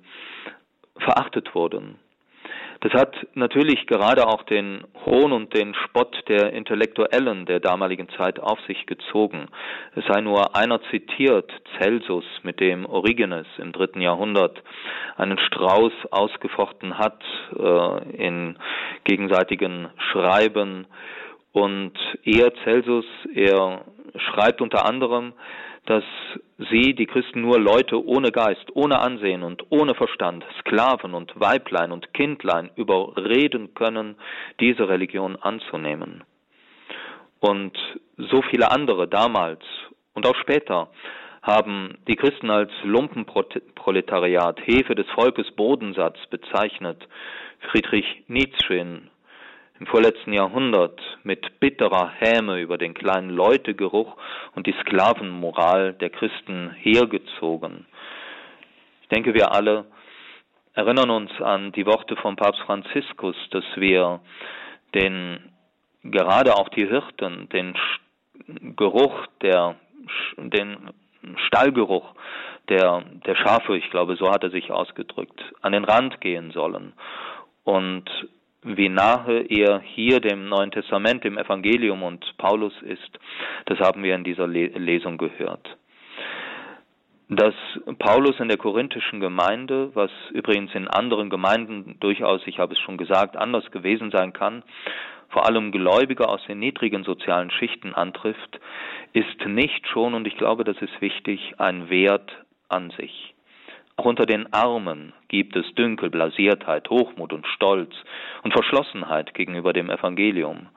verachtet 0.98 1.56
wurden. 1.56 2.00
Das 2.84 2.92
hat 2.92 3.16
natürlich 3.34 3.88
gerade 3.88 4.28
auch 4.28 4.44
den 4.44 4.84
Hohn 5.06 5.32
und 5.32 5.54
den 5.54 5.74
Spott 5.74 6.22
der 6.28 6.52
Intellektuellen 6.52 7.46
der 7.46 7.62
damaligen 7.62 8.10
Zeit 8.18 8.42
auf 8.42 8.60
sich 8.68 8.86
gezogen. 8.88 9.48
Es 9.96 10.04
sei 10.06 10.20
nur 10.20 10.54
einer 10.54 10.82
zitiert, 10.92 11.50
Celsus, 11.78 12.26
mit 12.44 12.60
dem 12.60 12.86
Origenes 12.86 13.48
im 13.58 13.72
dritten 13.72 14.02
Jahrhundert 14.02 14.62
einen 15.16 15.40
Strauß 15.40 15.94
ausgefochten 16.12 16.98
hat 16.98 17.24
äh, 17.58 18.18
in 18.18 18.58
gegenseitigen 19.06 19.88
Schreiben. 20.12 20.86
Und 21.54 21.94
er, 22.26 22.52
Celsus, 22.66 23.06
er 23.34 23.86
schreibt 24.18 24.60
unter 24.60 24.86
anderem, 24.86 25.32
dass 25.86 26.04
sie, 26.72 26.94
die 26.94 27.06
Christen, 27.06 27.42
nur 27.42 27.60
Leute 27.60 28.06
ohne 28.06 28.32
Geist, 28.32 28.66
ohne 28.74 29.00
Ansehen 29.00 29.44
und 29.44 29.66
ohne 29.70 29.96
Verstand, 29.96 30.46
Sklaven 30.60 31.14
und 31.14 31.38
Weiblein 31.40 31.92
und 31.92 32.14
Kindlein 32.14 32.70
überreden 32.76 33.74
können, 33.74 34.16
diese 34.60 34.88
Religion 34.88 35.36
anzunehmen. 35.36 36.24
Und 37.40 37.78
so 38.18 38.42
viele 38.44 38.72
andere 38.72 39.08
damals 39.08 39.62
und 40.14 40.26
auch 40.26 40.36
später 40.36 40.90
haben 41.42 41.98
die 42.08 42.16
Christen 42.16 42.50
als 42.50 42.72
Lumpenproletariat, 42.84 44.66
Hefe 44.66 44.96
des 44.96 45.10
Volkes 45.10 45.52
Bodensatz 45.52 46.18
bezeichnet. 46.30 47.06
Friedrich 47.72 48.24
Nietzsche 48.28 48.76
in 48.76 49.10
im 49.84 49.88
vorletzten 49.88 50.32
Jahrhundert 50.32 50.98
mit 51.24 51.60
bitterer 51.60 52.10
Häme 52.18 52.62
über 52.62 52.78
den 52.78 52.94
kleinen 52.94 53.30
Leutegeruch 53.30 54.16
und 54.56 54.66
die 54.66 54.76
Sklavenmoral 54.80 55.92
der 55.92 56.10
Christen 56.10 56.72
hergezogen. 56.72 57.86
Ich 59.02 59.10
denke, 59.10 59.34
wir 59.34 59.52
alle 59.52 59.84
erinnern 60.74 61.10
uns 61.10 61.32
an 61.42 61.74
die 61.74 61.86
Worte 61.86 62.16
von 62.16 62.38
Papst 62.38 62.62
Franziskus, 62.62 63.36
dass 63.52 63.66
wir 63.76 64.22
den, 64.96 65.52
gerade 66.06 66.56
auch 66.56 66.70
die 66.70 66.88
Hirten, 66.88 67.50
den 67.50 67.76
Geruch 68.78 69.28
der, 69.42 69.76
den 70.38 70.92
Stallgeruch 71.48 72.16
der, 72.70 73.04
der 73.26 73.36
Schafe, 73.36 73.76
ich 73.76 73.90
glaube, 73.92 74.16
so 74.16 74.32
hat 74.32 74.44
er 74.46 74.50
sich 74.50 74.72
ausgedrückt, 74.72 75.44
an 75.62 75.74
den 75.74 75.84
Rand 75.84 76.22
gehen 76.22 76.52
sollen 76.52 76.94
und 77.66 78.10
wie 78.64 78.90
nahe 78.90 79.42
er 79.50 79.80
hier 79.82 80.20
dem 80.20 80.50
Neuen 80.50 80.72
Testament, 80.72 81.24
dem 81.24 81.38
Evangelium 81.38 82.04
und 82.04 82.26
Paulus 82.38 82.74
ist, 82.82 83.20
das 83.66 83.80
haben 83.80 84.04
wir 84.04 84.16
in 84.16 84.24
dieser 84.24 84.48
Lesung 84.48 85.18
gehört. 85.18 85.78
Dass 87.30 87.56
Paulus 88.00 88.40
in 88.40 88.48
der 88.48 88.58
korinthischen 88.58 89.20
Gemeinde, 89.20 89.92
was 89.96 90.12
übrigens 90.32 90.74
in 90.76 90.88
anderen 90.88 91.30
Gemeinden 91.30 91.98
durchaus, 92.00 92.42
ich 92.46 92.60
habe 92.60 92.74
es 92.74 92.80
schon 92.80 92.98
gesagt, 92.98 93.38
anders 93.38 93.70
gewesen 93.72 94.12
sein 94.12 94.34
kann, 94.34 94.64
vor 95.30 95.48
allem 95.48 95.72
Gläubige 95.72 96.30
aus 96.30 96.46
den 96.48 96.60
niedrigen 96.60 97.04
sozialen 97.04 97.50
Schichten 97.50 97.94
antrifft, 97.94 98.60
ist 99.14 99.46
nicht 99.48 99.88
schon, 99.88 100.14
und 100.14 100.28
ich 100.28 100.38
glaube, 100.38 100.64
das 100.64 100.78
ist 100.78 101.02
wichtig, 101.02 101.56
ein 101.58 101.90
Wert 101.90 102.32
an 102.70 102.92
sich. 102.92 103.33
Auch 103.96 104.06
unter 104.06 104.26
den 104.26 104.52
Armen 104.52 105.14
gibt 105.28 105.56
es 105.56 105.74
Dünkel, 105.76 106.10
Blasiertheit, 106.10 106.90
Hochmut 106.90 107.32
und 107.32 107.46
Stolz 107.48 107.94
und 108.44 108.52
Verschlossenheit 108.52 109.34
gegenüber 109.36 109.72
dem 109.72 109.90
Evangelium, 109.90 110.68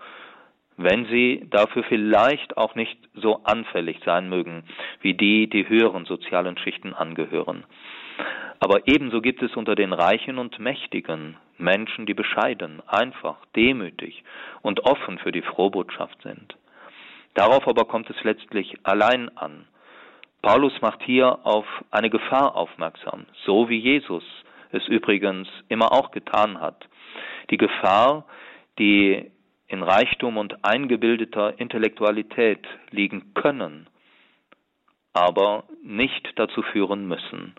wenn 0.76 1.07
sie 1.07 1.46
dafür 1.50 1.83
vielleicht 1.85 2.59
auch 2.59 2.74
nicht 2.74 2.98
so 3.14 3.42
anfällig 3.44 4.00
sein 4.05 4.29
mögen 4.29 4.64
wie 5.00 5.14
die, 5.14 5.48
die 5.48 5.66
höheren 5.66 6.05
sozialen 6.05 6.59
Schichten 6.59 6.92
angehören. 6.92 7.64
Aber 8.61 8.87
ebenso 8.87 9.20
gibt 9.20 9.42
es 9.42 9.55
unter 9.57 9.74
den 9.74 9.92
Reichen 9.92 10.38
und 10.38 10.59
Mächtigen 10.59 11.37
Menschen, 11.59 12.05
die 12.05 12.14
bescheiden, 12.14 12.83
einfach, 12.87 13.37
demütig 13.55 14.24
und 14.62 14.81
offen 14.81 15.18
für 15.18 15.33
die 15.33 15.42
Frohbotschaft 15.42 16.20
sind. 16.22 16.57
Darauf 17.35 17.66
aber 17.66 17.85
kommt 17.85 18.09
es 18.11 18.24
letztlich 18.24 18.76
allein 18.83 19.35
an, 19.37 19.66
Paulus 20.46 20.80
macht 20.80 21.02
hier 21.02 21.44
auf 21.44 21.66
eine 21.90 22.09
Gefahr 22.09 22.54
aufmerksam, 22.54 23.26
so 23.44 23.68
wie 23.68 23.78
Jesus 23.78 24.22
es 24.70 24.87
übrigens 24.87 25.48
immer 25.68 25.90
auch 25.90 26.12
getan 26.12 26.61
hat. 26.61 26.87
Die 27.50 27.56
Gefahr, 27.56 28.26
die 28.78 29.28
in 29.66 29.82
Reichtum 29.82 30.37
und 30.37 30.64
eingebildeter 30.64 31.59
Intellektualität 31.59 32.64
liegen 32.92 33.35
können, 33.35 33.88
aber 35.12 35.64
nicht 35.82 36.32
dazu 36.37 36.62
führen 36.62 37.09
müssen. 37.09 37.56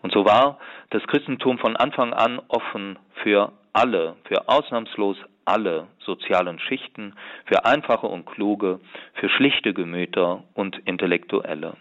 Und 0.00 0.10
so 0.10 0.24
war 0.24 0.58
das 0.88 1.02
Christentum 1.02 1.58
von 1.58 1.76
Anfang 1.76 2.14
an 2.14 2.40
offen 2.48 2.98
für 3.22 3.52
alle, 3.74 4.16
für 4.24 4.48
ausnahmslos 4.48 5.18
alle 5.44 5.86
sozialen 6.00 6.58
Schichten, 6.58 7.14
für 7.46 7.64
einfache 7.64 8.06
und 8.06 8.26
kluge, 8.26 8.80
für 9.14 9.28
schlichte 9.28 9.74
Gemüter 9.74 10.42
und 10.54 10.78
Intellektuelle. 10.84 11.76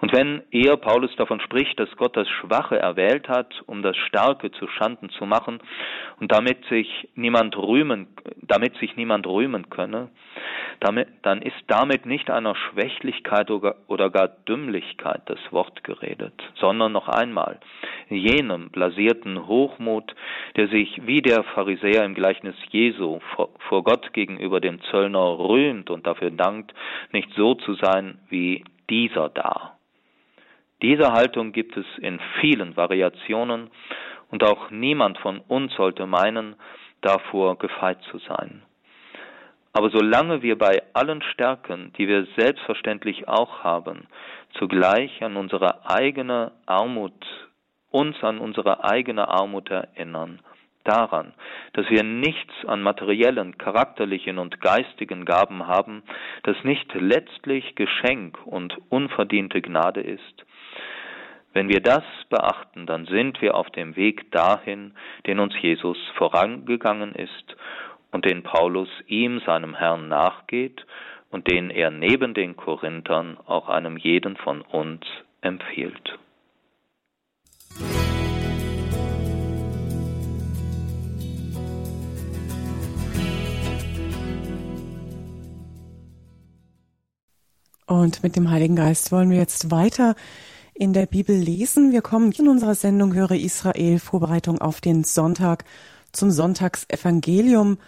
Und 0.00 0.12
wenn 0.12 0.42
er, 0.50 0.76
Paulus, 0.76 1.14
davon 1.16 1.40
spricht, 1.40 1.78
dass 1.78 1.88
Gott 1.96 2.16
das 2.16 2.28
Schwache 2.28 2.78
erwählt 2.78 3.28
hat, 3.28 3.62
um 3.66 3.82
das 3.82 3.96
Starke 3.96 4.50
zu 4.52 4.66
Schanden 4.68 5.10
zu 5.10 5.26
machen 5.26 5.60
und 6.20 6.32
damit 6.32 6.64
sich 6.66 7.08
niemand 7.14 7.56
rühmen, 7.56 8.08
damit 8.42 8.76
sich 8.78 8.96
niemand 8.96 9.26
rühmen 9.26 9.70
könne, 9.70 10.10
damit, 10.80 11.08
dann 11.22 11.40
ist 11.42 11.56
damit 11.68 12.06
nicht 12.06 12.30
einer 12.30 12.54
Schwächlichkeit 12.54 13.50
oder, 13.50 13.76
oder 13.86 14.10
gar 14.10 14.28
Dümmlichkeit 14.28 15.22
das 15.26 15.38
Wort 15.50 15.84
geredet, 15.84 16.34
sondern 16.56 16.92
noch 16.92 17.08
einmal 17.08 17.60
jenem 18.08 18.70
blasierten 18.70 19.46
Hochmut, 19.46 20.14
der 20.56 20.68
sich 20.68 21.06
wie 21.06 21.22
der 21.22 21.42
Pharisäer 21.42 22.04
im 22.04 22.14
Gleichnis 22.14 22.56
Jesu 22.70 23.20
vor, 23.34 23.50
vor 23.68 23.84
Gott 23.84 24.12
gegenüber 24.12 24.60
dem 24.60 24.80
Zöllner 24.90 25.38
rühmt 25.38 25.90
und 25.90 26.06
dafür 26.06 26.30
dankt, 26.30 26.74
nicht 27.12 27.30
so 27.36 27.54
zu 27.54 27.74
sein 27.74 28.18
wie 28.28 28.64
dieser 28.90 29.28
da. 29.28 29.73
Diese 30.84 31.14
Haltung 31.14 31.52
gibt 31.52 31.78
es 31.78 31.86
in 32.02 32.20
vielen 32.42 32.76
Variationen 32.76 33.70
und 34.30 34.44
auch 34.44 34.70
niemand 34.70 35.16
von 35.16 35.40
uns 35.48 35.72
sollte 35.72 36.04
meinen, 36.04 36.56
davor 37.00 37.56
gefeit 37.56 38.02
zu 38.10 38.18
sein. 38.18 38.60
Aber 39.72 39.88
solange 39.88 40.42
wir 40.42 40.58
bei 40.58 40.82
allen 40.92 41.22
Stärken, 41.22 41.94
die 41.96 42.06
wir 42.06 42.26
selbstverständlich 42.36 43.26
auch 43.28 43.64
haben, 43.64 44.08
zugleich 44.58 45.22
an 45.22 45.36
unsere 45.36 45.88
eigene 45.88 46.52
Armut, 46.66 47.14
uns 47.90 48.22
an 48.22 48.38
unsere 48.38 48.84
eigene 48.84 49.26
Armut 49.26 49.70
erinnern, 49.70 50.40
daran, 50.84 51.32
dass 51.72 51.88
wir 51.88 52.02
nichts 52.02 52.52
an 52.66 52.82
materiellen, 52.82 53.56
charakterlichen 53.56 54.36
und 54.36 54.60
geistigen 54.60 55.24
Gaben 55.24 55.66
haben, 55.66 56.02
das 56.42 56.62
nicht 56.62 56.92
letztlich 56.92 57.74
Geschenk 57.74 58.38
und 58.44 58.76
unverdiente 58.90 59.62
Gnade 59.62 60.02
ist, 60.02 60.44
wenn 61.54 61.68
wir 61.68 61.80
das 61.80 62.02
beachten, 62.28 62.84
dann 62.84 63.06
sind 63.06 63.40
wir 63.40 63.54
auf 63.54 63.70
dem 63.70 63.94
Weg 63.96 64.30
dahin, 64.32 64.92
den 65.26 65.38
uns 65.38 65.54
Jesus 65.62 65.96
vorangegangen 66.16 67.14
ist 67.14 67.56
und 68.10 68.24
den 68.24 68.42
Paulus 68.42 68.88
ihm, 69.06 69.40
seinem 69.46 69.74
Herrn, 69.74 70.08
nachgeht 70.08 70.84
und 71.30 71.48
den 71.48 71.70
er 71.70 71.90
neben 71.90 72.34
den 72.34 72.56
Korinthern 72.56 73.38
auch 73.46 73.68
einem 73.68 73.96
jeden 73.96 74.36
von 74.36 74.62
uns 74.62 75.06
empfiehlt. 75.42 76.18
Und 87.86 88.24
mit 88.24 88.34
dem 88.34 88.50
Heiligen 88.50 88.74
Geist 88.74 89.12
wollen 89.12 89.30
wir 89.30 89.38
jetzt 89.38 89.70
weiter 89.70 90.16
in 90.74 90.92
der 90.92 91.06
Bibel 91.06 91.36
lesen. 91.36 91.92
Wir 91.92 92.02
kommen 92.02 92.32
in 92.32 92.48
unserer 92.48 92.74
Sendung 92.74 93.14
Höre 93.14 93.32
Israel, 93.32 93.98
Vorbereitung 93.98 94.60
auf 94.60 94.80
den 94.80 95.04
Sonntag 95.04 95.64
zum 96.12 96.30
Sonntagsevangelium 96.30 97.78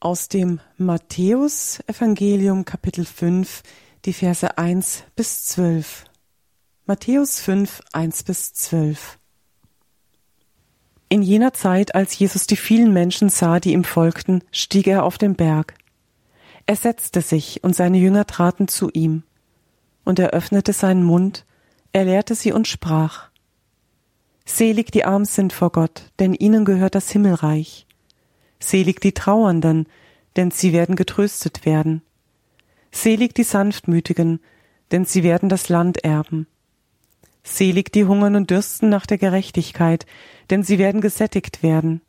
aus 0.00 0.28
dem 0.28 0.60
Matthäus-Evangelium, 0.78 2.64
Kapitel 2.64 3.04
5, 3.04 3.62
die 4.04 4.12
Verse 4.12 4.56
1 4.58 5.04
bis 5.14 5.44
12. 5.46 6.04
Matthäus 6.86 7.40
5, 7.40 7.82
1 7.92 8.22
bis 8.22 8.52
12. 8.54 9.18
In 11.08 11.22
jener 11.22 11.52
Zeit, 11.52 11.94
als 11.94 12.18
Jesus 12.18 12.46
die 12.46 12.56
vielen 12.56 12.92
Menschen 12.92 13.28
sah, 13.28 13.60
die 13.60 13.72
ihm 13.72 13.84
folgten, 13.84 14.42
stieg 14.50 14.86
er 14.86 15.04
auf 15.04 15.18
den 15.18 15.34
Berg. 15.34 15.74
Er 16.66 16.76
setzte 16.76 17.20
sich, 17.20 17.62
und 17.62 17.76
seine 17.76 17.98
Jünger 17.98 18.26
traten 18.26 18.66
zu 18.68 18.90
ihm. 18.90 19.22
Und 20.04 20.18
er 20.18 20.30
öffnete 20.30 20.72
seinen 20.72 21.04
Mund, 21.04 21.45
er 21.96 22.04
lehrte 22.04 22.34
sie 22.34 22.52
und 22.52 22.68
sprach 22.68 23.30
Selig 24.44 24.92
die 24.92 25.06
arm 25.06 25.24
sind 25.24 25.54
vor 25.54 25.72
Gott, 25.72 26.10
denn 26.18 26.34
ihnen 26.34 26.66
gehört 26.66 26.94
das 26.94 27.10
Himmelreich. 27.10 27.86
Selig 28.60 29.00
die 29.00 29.14
Trauernden, 29.14 29.86
denn 30.36 30.50
sie 30.50 30.74
werden 30.74 30.94
getröstet 30.94 31.64
werden. 31.64 32.02
Selig 32.92 33.34
die 33.34 33.44
Sanftmütigen, 33.44 34.40
denn 34.92 35.06
sie 35.06 35.22
werden 35.22 35.48
das 35.48 35.70
Land 35.70 36.04
erben. 36.04 36.46
Selig 37.42 37.92
die 37.92 38.04
hungern 38.04 38.36
und 38.36 38.50
dürsten 38.50 38.90
nach 38.90 39.06
der 39.06 39.16
Gerechtigkeit, 39.16 40.04
denn 40.50 40.62
sie 40.62 40.78
werden 40.78 41.00
gesättigt 41.00 41.62
werden. 41.62 42.02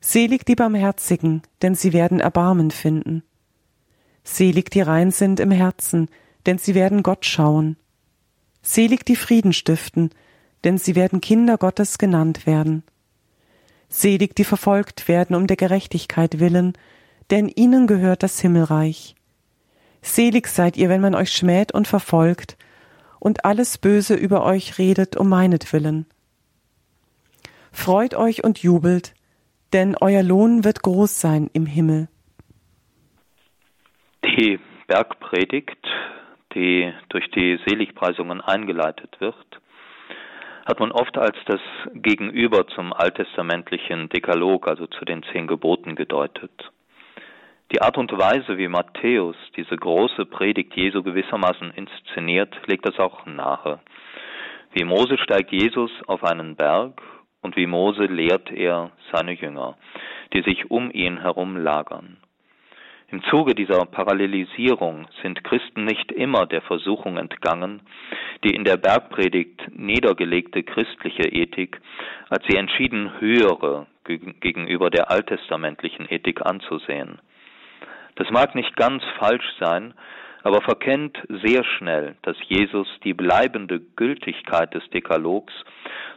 Selig 0.00 0.46
die 0.46 0.54
Barmherzigen, 0.54 1.42
denn 1.62 1.74
sie 1.74 1.92
werden 1.92 2.20
Erbarmen 2.20 2.70
finden. 2.70 3.24
Selig 4.22 4.70
die 4.70 4.82
rein 4.82 5.10
sind 5.10 5.40
im 5.40 5.50
Herzen, 5.50 6.08
denn 6.46 6.58
sie 6.58 6.76
werden 6.76 7.02
Gott 7.02 7.26
schauen. 7.26 7.76
Selig 8.70 9.06
die 9.06 9.16
Frieden 9.16 9.54
stiften, 9.54 10.10
denn 10.62 10.76
sie 10.76 10.94
werden 10.94 11.22
Kinder 11.22 11.56
Gottes 11.56 11.96
genannt 11.96 12.46
werden. 12.46 12.82
Selig 13.88 14.36
die 14.36 14.44
verfolgt 14.44 15.08
werden 15.08 15.34
um 15.34 15.46
der 15.46 15.56
Gerechtigkeit 15.56 16.38
willen, 16.38 16.74
denn 17.30 17.48
ihnen 17.48 17.86
gehört 17.86 18.22
das 18.22 18.38
Himmelreich. 18.40 19.14
Selig 20.02 20.48
seid 20.48 20.76
ihr, 20.76 20.90
wenn 20.90 21.00
man 21.00 21.14
euch 21.14 21.32
schmäht 21.32 21.72
und 21.72 21.88
verfolgt 21.88 22.58
und 23.18 23.46
alles 23.46 23.78
Böse 23.78 24.14
über 24.14 24.44
euch 24.44 24.76
redet 24.76 25.16
um 25.16 25.30
meinetwillen. 25.30 26.04
Freut 27.72 28.12
euch 28.12 28.44
und 28.44 28.58
jubelt, 28.58 29.14
denn 29.72 29.96
euer 29.98 30.22
Lohn 30.22 30.62
wird 30.62 30.82
groß 30.82 31.18
sein 31.18 31.48
im 31.54 31.64
Himmel. 31.64 32.08
Die 34.24 34.60
Bergpredigt, 34.86 35.86
die 36.58 36.92
durch 37.08 37.30
die 37.30 37.58
Seligpreisungen 37.66 38.40
eingeleitet 38.40 39.20
wird, 39.20 39.36
hat 40.66 40.80
man 40.80 40.90
oft 40.90 41.16
als 41.16 41.36
das 41.46 41.60
Gegenüber 41.94 42.66
zum 42.66 42.92
alttestamentlichen 42.92 44.08
Dekalog, 44.08 44.68
also 44.68 44.86
zu 44.86 45.04
den 45.04 45.22
zehn 45.32 45.46
Geboten 45.46 45.94
gedeutet. 45.94 46.50
Die 47.70 47.80
Art 47.80 47.96
und 47.96 48.10
Weise, 48.12 48.58
wie 48.58 48.66
Matthäus 48.66 49.36
diese 49.56 49.76
große 49.76 50.26
Predigt 50.26 50.74
Jesu 50.74 51.02
gewissermaßen 51.02 51.70
inszeniert, 51.70 52.54
legt 52.66 52.86
das 52.86 52.98
auch 52.98 53.24
nahe. 53.24 53.78
Wie 54.72 54.84
Mose 54.84 55.16
steigt 55.18 55.52
Jesus 55.52 55.90
auf 56.06 56.24
einen 56.24 56.56
Berg 56.56 57.00
und 57.40 57.56
wie 57.56 57.66
Mose 57.66 58.04
lehrt 58.04 58.50
er 58.50 58.90
seine 59.12 59.32
Jünger, 59.32 59.76
die 60.32 60.42
sich 60.42 60.70
um 60.70 60.90
ihn 60.90 61.20
herum 61.20 61.56
lagern. 61.56 62.16
Im 63.10 63.22
Zuge 63.24 63.54
dieser 63.54 63.86
Parallelisierung 63.86 65.06
sind 65.22 65.42
Christen 65.42 65.86
nicht 65.86 66.12
immer 66.12 66.44
der 66.44 66.60
Versuchung 66.60 67.16
entgangen, 67.16 67.80
die 68.44 68.54
in 68.54 68.64
der 68.64 68.76
Bergpredigt 68.76 69.62
niedergelegte 69.74 70.62
christliche 70.62 71.22
Ethik 71.22 71.80
als 72.28 72.44
die 72.44 72.56
entschieden 72.56 73.18
höhere 73.18 73.86
gegenüber 74.04 74.90
der 74.90 75.10
alttestamentlichen 75.10 76.06
Ethik 76.10 76.44
anzusehen. 76.44 77.18
Das 78.16 78.28
mag 78.30 78.54
nicht 78.54 78.76
ganz 78.76 79.02
falsch 79.18 79.54
sein, 79.58 79.94
aber 80.42 80.60
verkennt 80.60 81.18
sehr 81.28 81.64
schnell, 81.64 82.16
dass 82.22 82.36
Jesus 82.46 82.88
die 83.04 83.14
bleibende 83.14 83.80
Gültigkeit 83.80 84.74
des 84.74 84.88
Dekalogs 84.90 85.54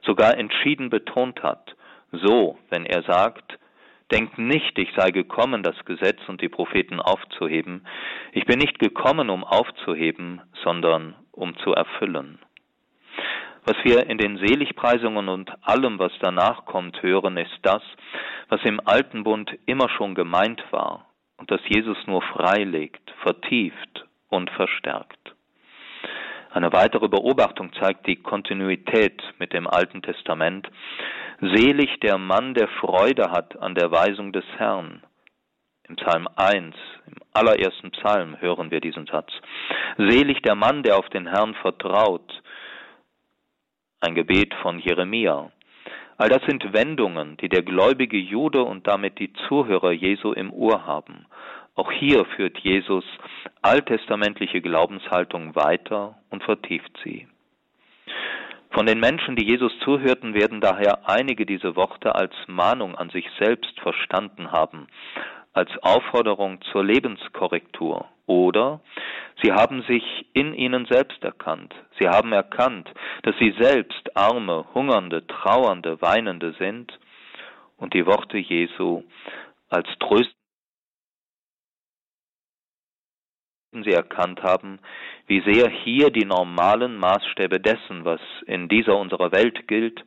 sogar 0.03 0.37
entschieden 0.37 0.89
betont 0.89 1.41
hat. 1.41 1.73
So, 2.11 2.57
wenn 2.69 2.85
er 2.85 3.03
sagt, 3.03 3.57
Denkt 4.11 4.37
nicht, 4.37 4.77
ich 4.77 4.89
sei 4.95 5.11
gekommen, 5.11 5.63
das 5.63 5.85
Gesetz 5.85 6.19
und 6.27 6.41
die 6.41 6.49
Propheten 6.49 6.99
aufzuheben. 6.99 7.87
Ich 8.33 8.45
bin 8.45 8.59
nicht 8.59 8.77
gekommen, 8.77 9.29
um 9.29 9.43
aufzuheben, 9.43 10.41
sondern 10.63 11.15
um 11.31 11.55
zu 11.57 11.73
erfüllen. 11.73 12.39
Was 13.63 13.75
wir 13.83 14.07
in 14.07 14.17
den 14.17 14.37
Seligpreisungen 14.37 15.29
und 15.29 15.51
allem, 15.61 15.99
was 15.99 16.11
danach 16.19 16.65
kommt, 16.65 17.01
hören, 17.03 17.37
ist 17.37 17.59
das, 17.61 17.83
was 18.49 18.61
im 18.63 18.81
alten 18.85 19.23
Bund 19.23 19.51
immer 19.65 19.87
schon 19.89 20.15
gemeint 20.15 20.63
war 20.71 21.05
und 21.37 21.51
das 21.51 21.61
Jesus 21.67 21.97
nur 22.07 22.21
freilegt, 22.21 23.13
vertieft 23.23 24.05
und 24.29 24.49
verstärkt. 24.51 25.20
Eine 26.53 26.73
weitere 26.73 27.07
Beobachtung 27.07 27.71
zeigt 27.79 28.05
die 28.07 28.17
Kontinuität 28.17 29.23
mit 29.39 29.53
dem 29.53 29.67
Alten 29.67 30.01
Testament. 30.01 30.67
Selig 31.39 32.01
der 32.01 32.17
Mann, 32.17 32.53
der 32.53 32.67
Freude 32.67 33.31
hat 33.31 33.57
an 33.57 33.73
der 33.73 33.89
Weisung 33.89 34.33
des 34.33 34.43
Herrn. 34.57 35.01
Im 35.87 35.95
Psalm 35.95 36.27
1, 36.35 36.75
im 37.07 37.15
allerersten 37.31 37.91
Psalm 37.91 38.35
hören 38.41 38.69
wir 38.69 38.81
diesen 38.81 39.05
Satz. 39.07 39.31
Selig 39.97 40.41
der 40.41 40.55
Mann, 40.55 40.83
der 40.83 40.97
auf 40.97 41.07
den 41.09 41.25
Herrn 41.25 41.53
vertraut. 41.55 42.41
Ein 44.01 44.13
Gebet 44.13 44.53
von 44.55 44.79
Jeremia. 44.79 45.51
All 46.17 46.27
das 46.27 46.43
sind 46.47 46.73
Wendungen, 46.73 47.37
die 47.37 47.47
der 47.47 47.63
gläubige 47.63 48.17
Jude 48.17 48.63
und 48.63 48.87
damit 48.87 49.19
die 49.19 49.31
Zuhörer 49.47 49.91
Jesu 49.91 50.33
im 50.33 50.51
Ohr 50.51 50.85
haben. 50.85 51.25
Auch 51.75 51.91
hier 51.91 52.25
führt 52.35 52.57
Jesus 52.59 53.05
alttestamentliche 53.61 54.61
Glaubenshaltung 54.61 55.55
weiter 55.55 56.17
und 56.29 56.43
vertieft 56.43 56.91
sie. 57.03 57.27
Von 58.71 58.85
den 58.85 58.99
Menschen, 58.99 59.35
die 59.35 59.45
Jesus 59.45 59.71
zuhörten, 59.79 60.33
werden 60.33 60.61
daher 60.61 61.09
einige 61.09 61.45
diese 61.45 61.75
Worte 61.75 62.15
als 62.15 62.33
Mahnung 62.47 62.95
an 62.95 63.09
sich 63.09 63.25
selbst 63.39 63.77
verstanden 63.81 64.51
haben, 64.51 64.87
als 65.53 65.69
Aufforderung 65.81 66.61
zur 66.71 66.83
Lebenskorrektur 66.83 68.07
oder 68.25 68.79
sie 69.43 69.51
haben 69.51 69.83
sich 69.83 70.03
in 70.33 70.53
ihnen 70.53 70.85
selbst 70.89 71.21
erkannt. 71.23 71.75
Sie 71.99 72.07
haben 72.07 72.31
erkannt, 72.31 72.89
dass 73.23 73.35
sie 73.39 73.53
selbst 73.59 74.15
arme, 74.15 74.65
hungernde, 74.73 75.27
trauernde, 75.27 76.01
weinende 76.01 76.53
sind 76.53 76.97
und 77.77 77.93
die 77.93 78.05
Worte 78.05 78.37
Jesu 78.37 79.03
als 79.69 79.87
Tröst 79.99 80.35
sie 83.71 83.93
erkannt 83.93 84.43
haben, 84.43 84.79
wie 85.27 85.41
sehr 85.41 85.69
hier 85.69 86.09
die 86.09 86.25
normalen 86.25 86.97
Maßstäbe 86.97 87.59
dessen, 87.59 88.03
was 88.03 88.19
in 88.45 88.67
dieser 88.67 88.97
unserer 88.97 89.31
Welt 89.31 89.67
gilt, 89.67 90.03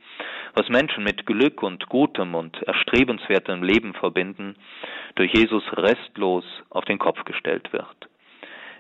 was 0.55 0.69
Menschen 0.69 1.03
mit 1.03 1.25
Glück 1.25 1.63
und 1.63 1.89
gutem 1.89 2.35
und 2.35 2.63
erstrebenswertem 2.63 3.63
Leben 3.63 3.95
verbinden, 3.95 4.57
durch 5.15 5.33
Jesus 5.33 5.65
restlos 5.77 6.45
auf 6.69 6.85
den 6.85 6.99
Kopf 6.99 7.25
gestellt 7.25 7.73
wird. 7.73 7.97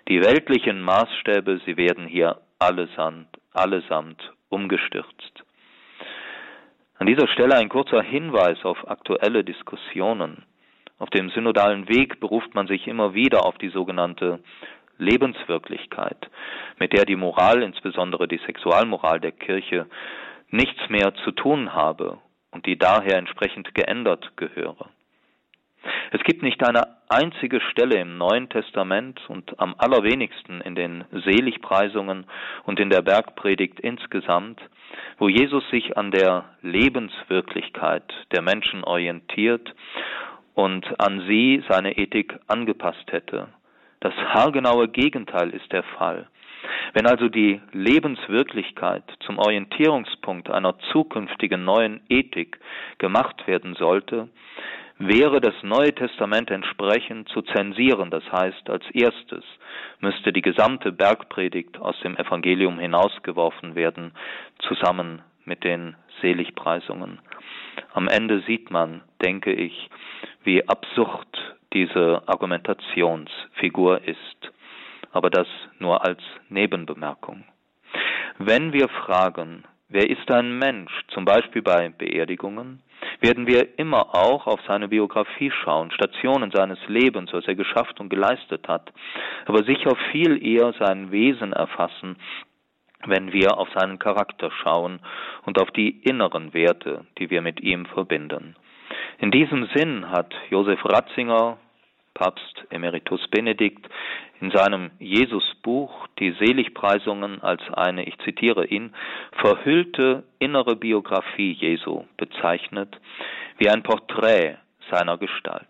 Die 0.08 0.20
weltlichen 0.20 0.82
Maßstäbe, 0.82 1.60
sie 1.64 1.78
werden 1.78 2.06
hier 2.06 2.42
allesamt, 2.58 3.28
allesamt 3.54 4.32
umgestürzt. 4.50 5.44
An 6.98 7.06
dieser 7.06 7.26
Stelle 7.28 7.56
ein 7.56 7.70
kurzer 7.70 8.02
Hinweis 8.02 8.62
auf 8.64 8.86
aktuelle 8.88 9.44
Diskussionen. 9.44 10.44
Auf 10.98 11.10
dem 11.10 11.30
synodalen 11.30 11.88
Weg 11.88 12.20
beruft 12.20 12.54
man 12.54 12.66
sich 12.66 12.86
immer 12.86 13.14
wieder 13.14 13.44
auf 13.44 13.58
die 13.58 13.70
sogenannte 13.70 14.40
Lebenswirklichkeit, 14.98 16.30
mit 16.78 16.92
der 16.92 17.04
die 17.04 17.16
Moral, 17.16 17.62
insbesondere 17.62 18.28
die 18.28 18.40
Sexualmoral 18.46 19.20
der 19.20 19.32
Kirche, 19.32 19.86
nichts 20.50 20.88
mehr 20.88 21.14
zu 21.24 21.32
tun 21.32 21.74
habe 21.74 22.18
und 22.52 22.66
die 22.66 22.78
daher 22.78 23.18
entsprechend 23.18 23.74
geändert 23.74 24.36
gehöre. 24.36 24.88
Es 26.12 26.22
gibt 26.22 26.42
nicht 26.42 26.66
eine 26.66 26.96
einzige 27.08 27.60
Stelle 27.60 28.00
im 28.00 28.16
Neuen 28.16 28.48
Testament 28.48 29.20
und 29.28 29.58
am 29.58 29.74
allerwenigsten 29.76 30.60
in 30.60 30.74
den 30.74 31.04
Seligpreisungen 31.10 32.26
und 32.64 32.80
in 32.80 32.88
der 32.88 33.02
Bergpredigt 33.02 33.80
insgesamt, 33.80 34.60
wo 35.18 35.28
Jesus 35.28 35.68
sich 35.70 35.96
an 35.96 36.10
der 36.10 36.44
Lebenswirklichkeit 36.62 38.04
der 38.32 38.42
Menschen 38.42 38.84
orientiert 38.84 39.74
und 40.54 41.00
an 41.00 41.24
sie 41.26 41.62
seine 41.68 41.96
Ethik 41.96 42.38
angepasst 42.46 43.10
hätte 43.10 43.48
das 44.04 44.14
haargenaue 44.14 44.88
Gegenteil 44.88 45.48
ist 45.48 45.72
der 45.72 45.82
Fall. 45.82 46.28
Wenn 46.92 47.06
also 47.06 47.30
die 47.30 47.60
Lebenswirklichkeit 47.72 49.02
zum 49.20 49.38
Orientierungspunkt 49.38 50.50
einer 50.50 50.78
zukünftigen 50.92 51.64
neuen 51.64 52.00
Ethik 52.10 52.60
gemacht 52.98 53.46
werden 53.46 53.74
sollte, 53.74 54.28
wäre 54.98 55.40
das 55.40 55.54
Neue 55.62 55.94
Testament 55.94 56.50
entsprechend 56.50 57.30
zu 57.30 57.40
zensieren. 57.40 58.10
Das 58.10 58.30
heißt, 58.30 58.68
als 58.68 58.84
erstes 58.90 59.42
müsste 60.00 60.34
die 60.34 60.42
gesamte 60.42 60.92
Bergpredigt 60.92 61.80
aus 61.80 61.98
dem 62.00 62.18
Evangelium 62.18 62.78
hinausgeworfen 62.78 63.74
werden, 63.74 64.12
zusammen 64.68 65.22
mit 65.46 65.64
den 65.64 65.96
Seligpreisungen. 66.20 67.20
Am 67.92 68.08
Ende 68.08 68.42
sieht 68.46 68.70
man, 68.70 69.02
denke 69.22 69.52
ich, 69.52 69.88
wie 70.44 70.66
absurd 70.68 71.28
diese 71.72 72.22
Argumentationsfigur 72.26 74.02
ist. 74.06 74.52
Aber 75.12 75.30
das 75.30 75.46
nur 75.78 76.04
als 76.04 76.20
Nebenbemerkung. 76.48 77.44
Wenn 78.38 78.72
wir 78.72 78.88
fragen, 78.88 79.64
wer 79.88 80.08
ist 80.10 80.28
ein 80.30 80.58
Mensch, 80.58 80.92
zum 81.08 81.24
Beispiel 81.24 81.62
bei 81.62 81.88
Beerdigungen, 81.90 82.82
werden 83.20 83.46
wir 83.46 83.78
immer 83.78 84.14
auch 84.14 84.46
auf 84.46 84.60
seine 84.66 84.88
Biografie 84.88 85.50
schauen, 85.50 85.90
Stationen 85.92 86.50
seines 86.50 86.78
Lebens, 86.88 87.32
was 87.32 87.46
er 87.46 87.54
geschafft 87.54 88.00
und 88.00 88.08
geleistet 88.08 88.66
hat, 88.66 88.92
aber 89.46 89.62
sicher 89.64 89.94
viel 90.10 90.44
eher 90.44 90.72
sein 90.78 91.12
Wesen 91.12 91.52
erfassen, 91.52 92.16
wenn 93.06 93.32
wir 93.32 93.58
auf 93.58 93.68
seinen 93.74 93.98
Charakter 93.98 94.50
schauen 94.62 95.00
und 95.44 95.60
auf 95.60 95.70
die 95.70 95.90
inneren 96.02 96.54
Werte, 96.54 97.06
die 97.18 97.30
wir 97.30 97.42
mit 97.42 97.60
ihm 97.60 97.86
verbinden. 97.86 98.56
In 99.18 99.30
diesem 99.30 99.68
Sinn 99.74 100.10
hat 100.10 100.34
Josef 100.50 100.84
Ratzinger 100.84 101.58
Papst 102.14 102.64
Emeritus 102.70 103.26
Benedikt, 103.28 103.88
in 104.40 104.52
seinem 104.52 104.92
Jesusbuch 105.00 106.06
die 106.20 106.30
Seligpreisungen 106.32 107.42
als 107.42 107.60
eine, 107.72 108.04
ich 108.04 108.16
zitiere 108.18 108.66
ihn, 108.66 108.94
verhüllte 109.32 110.22
innere 110.38 110.76
Biografie 110.76 111.52
Jesu 111.52 112.04
bezeichnet, 112.16 113.00
wie 113.58 113.68
ein 113.68 113.82
Porträt 113.82 114.58
seiner 114.90 115.18
Gestalt. 115.18 115.66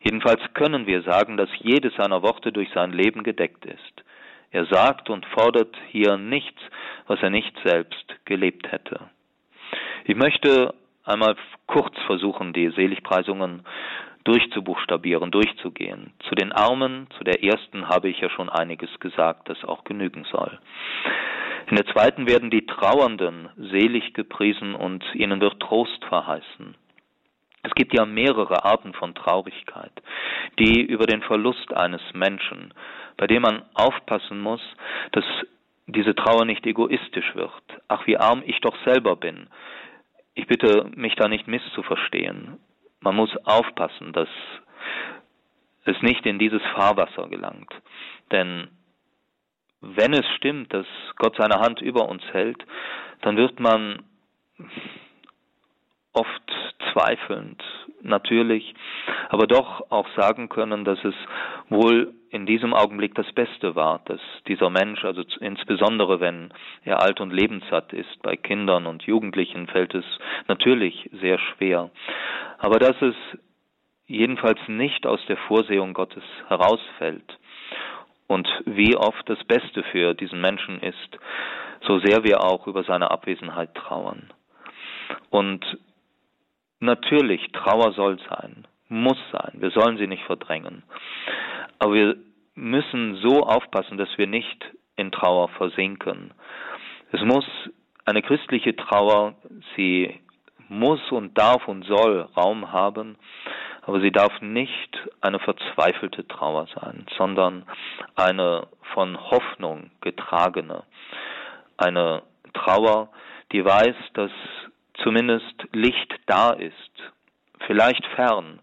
Jedenfalls 0.00 0.40
können 0.52 0.86
wir 0.86 1.02
sagen, 1.02 1.36
dass 1.36 1.48
jedes 1.58 1.94
seiner 1.94 2.22
Worte 2.22 2.52
durch 2.52 2.68
sein 2.74 2.92
Leben 2.92 3.22
gedeckt 3.22 3.64
ist. 3.64 4.04
Er 4.56 4.64
sagt 4.64 5.10
und 5.10 5.26
fordert 5.26 5.76
hier 5.90 6.16
nichts, 6.16 6.62
was 7.08 7.22
er 7.22 7.28
nicht 7.28 7.54
selbst 7.62 8.06
gelebt 8.24 8.72
hätte. 8.72 9.00
Ich 10.06 10.16
möchte 10.16 10.72
einmal 11.04 11.36
kurz 11.66 11.94
versuchen, 12.06 12.54
die 12.54 12.70
Seligpreisungen 12.70 13.66
durchzubuchstabieren, 14.24 15.30
durchzugehen. 15.30 16.14
Zu 16.26 16.34
den 16.36 16.52
Armen, 16.52 17.06
zu 17.18 17.24
der 17.24 17.44
ersten 17.44 17.90
habe 17.90 18.08
ich 18.08 18.18
ja 18.20 18.30
schon 18.30 18.48
einiges 18.48 18.88
gesagt, 18.98 19.50
das 19.50 19.62
auch 19.62 19.84
genügen 19.84 20.24
soll. 20.32 20.58
In 21.68 21.76
der 21.76 21.84
zweiten 21.88 22.26
werden 22.26 22.50
die 22.50 22.64
Trauernden 22.64 23.50
selig 23.58 24.14
gepriesen 24.14 24.74
und 24.74 25.04
ihnen 25.14 25.42
wird 25.42 25.60
Trost 25.60 26.02
verheißen. 26.06 26.76
Es 27.66 27.74
gibt 27.74 27.92
ja 27.92 28.06
mehrere 28.06 28.64
Arten 28.64 28.92
von 28.94 29.16
Traurigkeit, 29.16 29.90
die 30.56 30.82
über 30.82 31.06
den 31.06 31.20
Verlust 31.22 31.72
eines 31.74 32.00
Menschen, 32.14 32.72
bei 33.16 33.26
dem 33.26 33.42
man 33.42 33.64
aufpassen 33.74 34.40
muss, 34.40 34.60
dass 35.10 35.24
diese 35.88 36.14
Trauer 36.14 36.44
nicht 36.44 36.64
egoistisch 36.64 37.34
wird. 37.34 37.52
Ach, 37.88 38.06
wie 38.06 38.18
arm 38.18 38.44
ich 38.46 38.60
doch 38.60 38.76
selber 38.84 39.16
bin. 39.16 39.48
Ich 40.34 40.46
bitte 40.46 40.88
mich 40.94 41.16
da 41.16 41.26
nicht 41.26 41.48
misszuverstehen. 41.48 42.58
Man 43.00 43.16
muss 43.16 43.36
aufpassen, 43.44 44.12
dass 44.12 44.28
es 45.86 46.00
nicht 46.02 46.24
in 46.24 46.38
dieses 46.38 46.62
Fahrwasser 46.76 47.28
gelangt. 47.28 47.74
Denn 48.30 48.68
wenn 49.80 50.12
es 50.12 50.26
stimmt, 50.36 50.72
dass 50.72 50.86
Gott 51.16 51.36
seine 51.36 51.60
Hand 51.60 51.80
über 51.80 52.08
uns 52.08 52.22
hält, 52.32 52.64
dann 53.22 53.36
wird 53.36 53.58
man 53.58 54.04
oft 56.16 56.52
zweifelnd, 56.92 57.62
natürlich, 58.02 58.74
aber 59.28 59.46
doch 59.46 59.90
auch 59.90 60.08
sagen 60.16 60.48
können, 60.48 60.84
dass 60.84 61.02
es 61.04 61.14
wohl 61.68 62.14
in 62.30 62.46
diesem 62.46 62.74
Augenblick 62.74 63.14
das 63.14 63.30
Beste 63.32 63.74
war, 63.74 64.00
dass 64.06 64.20
dieser 64.48 64.70
Mensch, 64.70 65.04
also 65.04 65.22
insbesondere 65.40 66.20
wenn 66.20 66.52
er 66.84 67.00
alt 67.00 67.20
und 67.20 67.32
lebenssatt 67.32 67.92
ist, 67.92 68.22
bei 68.22 68.36
Kindern 68.36 68.86
und 68.86 69.02
Jugendlichen 69.04 69.66
fällt 69.66 69.94
es 69.94 70.04
natürlich 70.48 71.08
sehr 71.20 71.38
schwer, 71.38 71.90
aber 72.58 72.78
dass 72.78 73.00
es 73.02 73.14
jedenfalls 74.06 74.58
nicht 74.68 75.06
aus 75.06 75.20
der 75.28 75.36
Vorsehung 75.36 75.92
Gottes 75.92 76.24
herausfällt 76.48 77.38
und 78.26 78.48
wie 78.64 78.96
oft 78.96 79.28
das 79.28 79.42
Beste 79.44 79.82
für 79.84 80.14
diesen 80.14 80.40
Menschen 80.40 80.80
ist, 80.80 81.18
so 81.86 81.98
sehr 82.00 82.24
wir 82.24 82.42
auch 82.42 82.66
über 82.66 82.84
seine 82.84 83.10
Abwesenheit 83.10 83.74
trauern. 83.74 84.32
Und 85.30 85.64
Natürlich, 86.80 87.50
Trauer 87.52 87.92
soll 87.92 88.18
sein, 88.28 88.66
muss 88.88 89.18
sein. 89.32 89.52
Wir 89.54 89.70
sollen 89.70 89.96
sie 89.96 90.06
nicht 90.06 90.24
verdrängen. 90.24 90.82
Aber 91.78 91.94
wir 91.94 92.16
müssen 92.54 93.16
so 93.16 93.42
aufpassen, 93.42 93.98
dass 93.98 94.08
wir 94.16 94.26
nicht 94.26 94.64
in 94.96 95.12
Trauer 95.12 95.48
versinken. 95.48 96.32
Es 97.12 97.22
muss 97.22 97.46
eine 98.04 98.22
christliche 98.22 98.74
Trauer, 98.76 99.34
sie 99.76 100.20
muss 100.68 101.00
und 101.10 101.36
darf 101.38 101.68
und 101.68 101.84
soll 101.84 102.28
Raum 102.36 102.72
haben, 102.72 103.16
aber 103.82 104.00
sie 104.00 104.10
darf 104.10 104.40
nicht 104.40 104.98
eine 105.20 105.38
verzweifelte 105.38 106.26
Trauer 106.26 106.66
sein, 106.74 107.06
sondern 107.16 107.64
eine 108.16 108.66
von 108.94 109.18
Hoffnung 109.30 109.90
getragene, 110.00 110.82
eine 111.76 112.22
Trauer, 112.52 113.10
die 113.52 113.64
weiß, 113.64 113.94
dass 114.14 114.30
zumindest 115.02 115.54
Licht 115.72 116.14
da 116.26 116.52
ist, 116.52 117.12
vielleicht 117.66 118.04
fern, 118.14 118.60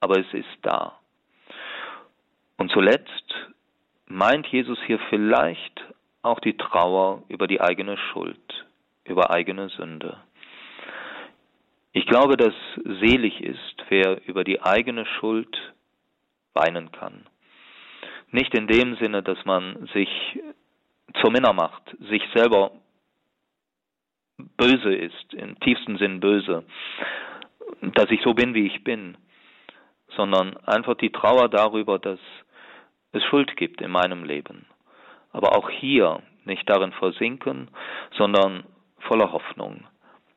aber 0.00 0.18
es 0.18 0.32
ist 0.32 0.58
da. 0.62 0.98
Und 2.56 2.70
zuletzt 2.70 3.34
meint 4.06 4.46
Jesus 4.46 4.78
hier 4.86 4.98
vielleicht 5.10 5.84
auch 6.22 6.40
die 6.40 6.56
Trauer 6.56 7.22
über 7.28 7.46
die 7.46 7.60
eigene 7.60 7.96
Schuld, 7.96 8.66
über 9.04 9.30
eigene 9.30 9.68
Sünde. 9.70 10.18
Ich 11.92 12.06
glaube, 12.06 12.36
dass 12.36 12.54
selig 13.00 13.40
ist, 13.40 13.84
wer 13.88 14.26
über 14.26 14.42
die 14.44 14.60
eigene 14.62 15.06
Schuld 15.06 15.56
weinen 16.54 16.90
kann. 16.92 17.26
Nicht 18.30 18.54
in 18.54 18.66
dem 18.66 18.96
Sinne, 18.96 19.22
dass 19.22 19.44
man 19.44 19.88
sich 19.94 20.08
zur 21.20 21.30
Minna 21.30 21.52
macht, 21.52 21.96
sich 22.08 22.22
selber 22.34 22.72
böse 24.38 24.94
ist, 24.94 25.34
im 25.34 25.58
tiefsten 25.60 25.98
Sinn 25.98 26.20
böse, 26.20 26.64
dass 27.80 28.10
ich 28.10 28.22
so 28.22 28.34
bin, 28.34 28.54
wie 28.54 28.66
ich 28.66 28.84
bin, 28.84 29.16
sondern 30.16 30.56
einfach 30.58 30.94
die 30.96 31.10
Trauer 31.10 31.48
darüber, 31.48 31.98
dass 31.98 32.18
es 33.12 33.22
Schuld 33.24 33.56
gibt 33.56 33.80
in 33.80 33.90
meinem 33.90 34.24
Leben. 34.24 34.66
Aber 35.32 35.56
auch 35.56 35.70
hier 35.70 36.22
nicht 36.44 36.68
darin 36.68 36.92
versinken, 36.92 37.68
sondern 38.16 38.64
voller 39.00 39.32
Hoffnung, 39.32 39.84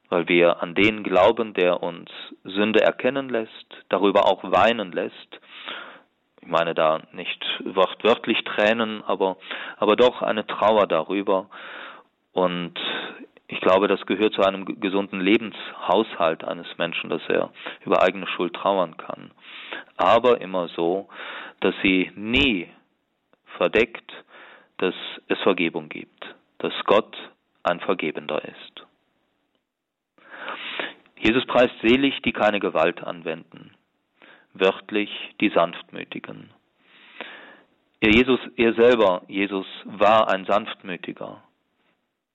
weil 0.09 0.27
wir 0.27 0.61
an 0.61 0.75
den 0.75 1.03
glauben, 1.03 1.53
der 1.53 1.81
uns 1.81 2.09
Sünde 2.43 2.81
erkennen 2.81 3.29
lässt, 3.29 3.85
darüber 3.89 4.25
auch 4.25 4.43
weinen 4.43 4.91
lässt. 4.91 5.39
Ich 6.41 6.47
meine 6.47 6.73
da 6.73 7.01
nicht 7.11 7.43
wortwörtlich 7.63 8.43
Tränen, 8.43 9.03
aber, 9.03 9.37
aber 9.77 9.95
doch 9.95 10.21
eine 10.21 10.47
Trauer 10.47 10.87
darüber. 10.87 11.49
Und 12.31 12.79
ich 13.49 13.61
glaube, 13.61 13.87
das 13.87 14.05
gehört 14.05 14.33
zu 14.33 14.41
einem 14.41 14.65
gesunden 14.81 15.21
Lebenshaushalt 15.21 16.43
eines 16.43 16.67
Menschen, 16.77 17.09
dass 17.09 17.21
er 17.29 17.51
über 17.85 18.01
eigene 18.01 18.27
Schuld 18.27 18.53
trauern 18.53 18.97
kann. 18.97 19.31
Aber 19.95 20.41
immer 20.41 20.67
so, 20.69 21.07
dass 21.61 21.73
sie 21.81 22.11
nie 22.15 22.69
verdeckt, 23.57 24.11
dass 24.77 24.93
es 25.27 25.39
Vergebung 25.39 25.87
gibt, 25.87 26.35
dass 26.57 26.73
Gott 26.85 27.15
ein 27.63 27.79
Vergebender 27.79 28.43
ist. 28.43 28.85
Jesus 31.17 31.45
preist 31.47 31.73
selig, 31.81 32.21
die 32.23 32.33
keine 32.33 32.59
Gewalt 32.59 33.01
anwenden, 33.03 33.73
wörtlich 34.53 35.09
die 35.39 35.49
Sanftmütigen. 35.49 36.51
Er, 38.01 38.11
Jesus, 38.11 38.39
er 38.57 38.73
selber, 38.73 39.23
Jesus, 39.27 39.65
war 39.85 40.29
ein 40.29 40.45
Sanftmütiger 40.45 41.41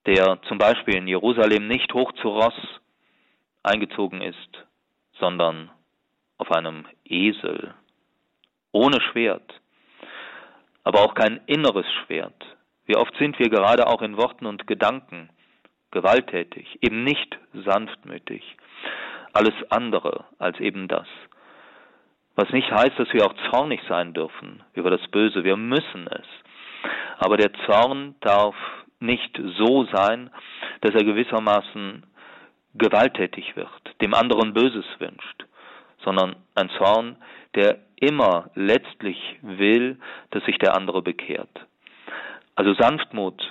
der 0.07 0.41
zum 0.49 0.59
Beispiel 0.59 0.97
in 0.97 1.07
Jerusalem 1.07 1.69
nicht 1.69 1.93
hoch 1.95 2.13
zu 2.21 2.29
Ross 2.29 2.55
eingezogen 3.63 4.21
ist, 4.21 4.67
sondern 5.19 5.71
auf 6.39 6.51
einem 6.51 6.87
Esel, 7.05 7.75
ohne 8.73 9.01
Schwert, 9.01 9.61
aber 10.85 11.01
auch 11.01 11.15
kein 11.15 11.41
inneres 11.47 11.87
Schwert. 12.05 12.45
Wie 12.87 12.97
oft 12.97 13.17
sind 13.17 13.39
wir 13.39 13.49
gerade 13.49 13.87
auch 13.87 14.03
in 14.03 14.17
Worten 14.17 14.47
und 14.47 14.67
Gedanken 14.67 15.31
gewalttätig, 15.93 16.79
eben 16.81 17.05
nicht 17.05 17.39
sanftmütig, 17.53 18.43
alles 19.33 19.55
andere 19.71 20.25
als 20.39 20.59
eben 20.59 20.89
das. 20.89 21.07
Was 22.35 22.51
nicht 22.51 22.71
heißt, 22.71 22.99
dass 22.99 23.13
wir 23.13 23.27
auch 23.27 23.35
zornig 23.51 23.81
sein 23.89 24.15
dürfen 24.15 24.65
über 24.73 24.91
das 24.91 25.07
Böse, 25.11 25.45
wir 25.45 25.57
müssen 25.57 26.09
es. 26.09 26.27
Aber 27.19 27.37
der 27.37 27.53
Zorn 27.67 28.17
darf 28.21 28.57
nicht 29.03 29.39
so 29.59 29.85
sein, 29.93 30.31
dass 30.81 30.95
er 30.95 31.05
gewissermaßen 31.05 32.05
gewalttätig 32.75 33.55
wird, 33.57 33.69
dem 34.01 34.15
anderen 34.15 34.55
Böses 34.55 34.87
wünscht, 34.99 35.45
sondern 36.05 36.37
ein 36.55 36.71
Zorn, 36.79 37.17
der 37.55 37.81
immer 37.97 38.51
letztlich 38.55 39.19
will, 39.43 39.99
dass 40.31 40.45
sich 40.45 40.59
der 40.59 40.75
andere 40.75 41.03
bekehrt. 41.03 41.67
Also 42.55 42.75
Sanftmut, 42.75 43.43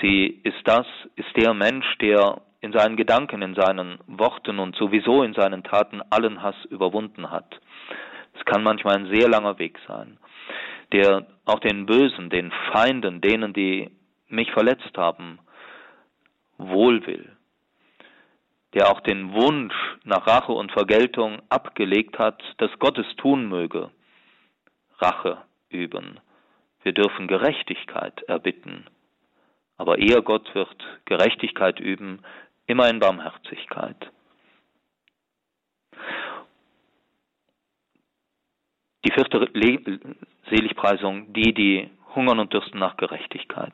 sie 0.00 0.40
ist 0.44 0.60
das, 0.64 0.86
ist 1.16 1.36
der 1.36 1.54
Mensch, 1.54 1.86
der 2.00 2.40
in 2.60 2.72
seinen 2.72 2.96
Gedanken, 2.96 3.42
in 3.42 3.54
seinen 3.54 3.98
Worten 4.06 4.58
und 4.58 4.76
sowieso 4.76 5.22
in 5.22 5.34
seinen 5.34 5.62
Taten 5.62 6.02
allen 6.10 6.42
Hass 6.42 6.56
überwunden 6.70 7.30
hat. 7.30 7.60
Es 8.36 8.44
kann 8.44 8.62
manchmal 8.62 8.96
ein 8.96 9.12
sehr 9.12 9.28
langer 9.28 9.58
Weg 9.58 9.78
sein, 9.86 10.18
der 10.92 11.26
auch 11.44 11.60
den 11.60 11.86
Bösen, 11.86 12.30
den 12.30 12.52
Feinden, 12.72 13.20
denen, 13.20 13.52
die 13.52 13.90
mich 14.28 14.50
verletzt 14.52 14.96
haben, 14.96 15.38
wohl 16.58 17.06
will, 17.06 17.36
der 18.74 18.90
auch 18.90 19.00
den 19.00 19.32
Wunsch 19.32 19.74
nach 20.04 20.26
Rache 20.26 20.52
und 20.52 20.72
Vergeltung 20.72 21.40
abgelegt 21.48 22.18
hat, 22.18 22.42
dass 22.58 22.70
Gott 22.78 22.98
es 22.98 23.16
tun 23.16 23.48
möge, 23.48 23.90
Rache 24.98 25.38
üben. 25.70 26.20
Wir 26.82 26.92
dürfen 26.92 27.28
Gerechtigkeit 27.28 28.22
erbitten, 28.24 28.86
aber 29.76 29.98
eher 29.98 30.22
Gott 30.22 30.54
wird 30.54 30.76
Gerechtigkeit 31.04 31.80
üben, 31.80 32.22
immer 32.66 32.88
in 32.88 33.00
Barmherzigkeit. 33.00 34.10
Die 39.04 39.12
vierte 39.12 39.50
Seligpreisung, 40.50 41.32
die, 41.32 41.54
die 41.54 41.90
hungern 42.14 42.38
und 42.38 42.52
dürsten 42.52 42.78
nach 42.78 42.96
Gerechtigkeit. 42.96 43.72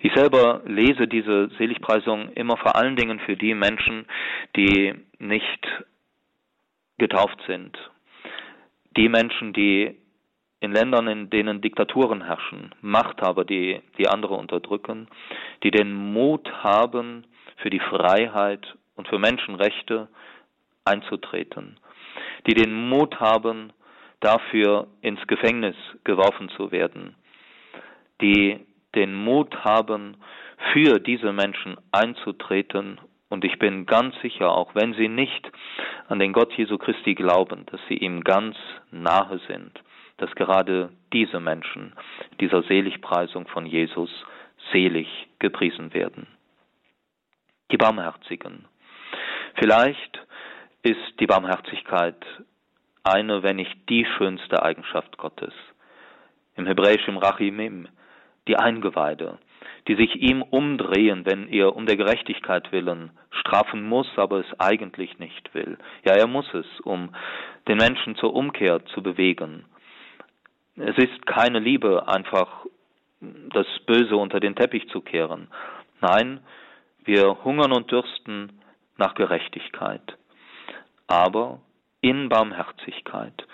Ich 0.00 0.12
selber 0.14 0.62
lese 0.66 1.08
diese 1.08 1.48
Seligpreisung 1.58 2.32
immer 2.32 2.56
vor 2.56 2.76
allen 2.76 2.96
Dingen 2.96 3.20
für 3.20 3.36
die 3.36 3.54
Menschen, 3.54 4.06
die 4.56 4.94
nicht 5.18 5.66
getauft 6.98 7.38
sind. 7.46 7.76
Die 8.96 9.08
Menschen, 9.08 9.52
die 9.52 9.96
in 10.60 10.72
Ländern, 10.72 11.08
in 11.08 11.30
denen 11.30 11.60
Diktaturen 11.60 12.24
herrschen, 12.24 12.74
Machthaber, 12.80 13.44
die, 13.44 13.80
die 13.98 14.08
andere 14.08 14.34
unterdrücken, 14.34 15.08
die 15.62 15.70
den 15.70 15.92
Mut 15.92 16.50
haben, 16.62 17.24
für 17.56 17.70
die 17.70 17.80
Freiheit 17.80 18.74
und 18.96 19.08
für 19.08 19.18
Menschenrechte 19.18 20.08
einzutreten, 20.84 21.78
die 22.46 22.54
den 22.54 22.88
Mut 22.88 23.20
haben, 23.20 23.72
dafür 24.20 24.86
ins 25.02 25.24
Gefängnis 25.26 25.76
geworfen 26.04 26.48
zu 26.50 26.72
werden, 26.72 27.14
die 28.20 28.60
den 28.94 29.14
Mut 29.14 29.64
haben, 29.64 30.16
für 30.72 30.98
diese 31.00 31.32
Menschen 31.32 31.76
einzutreten. 31.92 33.00
Und 33.28 33.44
ich 33.44 33.58
bin 33.58 33.86
ganz 33.86 34.14
sicher, 34.22 34.50
auch 34.52 34.74
wenn 34.74 34.94
sie 34.94 35.08
nicht 35.08 35.50
an 36.08 36.18
den 36.18 36.32
Gott 36.32 36.52
Jesu 36.54 36.78
Christi 36.78 37.14
glauben, 37.14 37.66
dass 37.66 37.80
sie 37.88 37.96
ihm 37.96 38.22
ganz 38.22 38.56
nahe 38.90 39.40
sind, 39.48 39.72
dass 40.18 40.34
gerade 40.34 40.90
diese 41.12 41.40
Menschen 41.40 41.94
dieser 42.40 42.62
Seligpreisung 42.62 43.46
von 43.48 43.66
Jesus 43.66 44.10
selig 44.72 45.08
gepriesen 45.38 45.92
werden. 45.92 46.26
Die 47.70 47.76
Barmherzigen. 47.76 48.66
Vielleicht 49.56 50.20
ist 50.82 51.18
die 51.18 51.26
Barmherzigkeit 51.26 52.24
eine, 53.04 53.42
wenn 53.42 53.56
nicht 53.56 53.88
die 53.88 54.06
schönste 54.16 54.62
Eigenschaft 54.62 55.16
Gottes. 55.18 55.52
Im 56.56 56.66
Hebräischen 56.66 57.16
Rachimim, 57.16 57.88
die 58.48 58.56
Eingeweide, 58.56 59.38
die 59.88 59.94
sich 59.94 60.16
ihm 60.16 60.42
umdrehen, 60.42 61.24
wenn 61.26 61.48
er 61.48 61.76
um 61.76 61.86
der 61.86 61.96
Gerechtigkeit 61.96 62.72
willen 62.72 63.10
strafen 63.30 63.82
muss, 63.86 64.08
aber 64.16 64.40
es 64.40 64.60
eigentlich 64.60 65.18
nicht 65.18 65.54
will. 65.54 65.78
Ja, 66.04 66.14
er 66.14 66.26
muss 66.26 66.52
es, 66.54 66.66
um 66.80 67.14
den 67.68 67.78
Menschen 67.78 68.16
zur 68.16 68.34
Umkehr 68.34 68.84
zu 68.86 69.02
bewegen. 69.02 69.64
Es 70.76 70.96
ist 70.98 71.26
keine 71.26 71.58
Liebe, 71.58 72.08
einfach 72.08 72.66
das 73.20 73.66
Böse 73.86 74.16
unter 74.16 74.40
den 74.40 74.56
Teppich 74.56 74.88
zu 74.88 75.00
kehren. 75.00 75.48
Nein, 76.00 76.40
wir 77.04 77.44
hungern 77.44 77.72
und 77.72 77.90
dürsten 77.90 78.60
nach 78.96 79.14
Gerechtigkeit, 79.14 80.16
aber 81.06 81.60
in 82.00 82.28
Barmherzigkeit. 82.28 83.46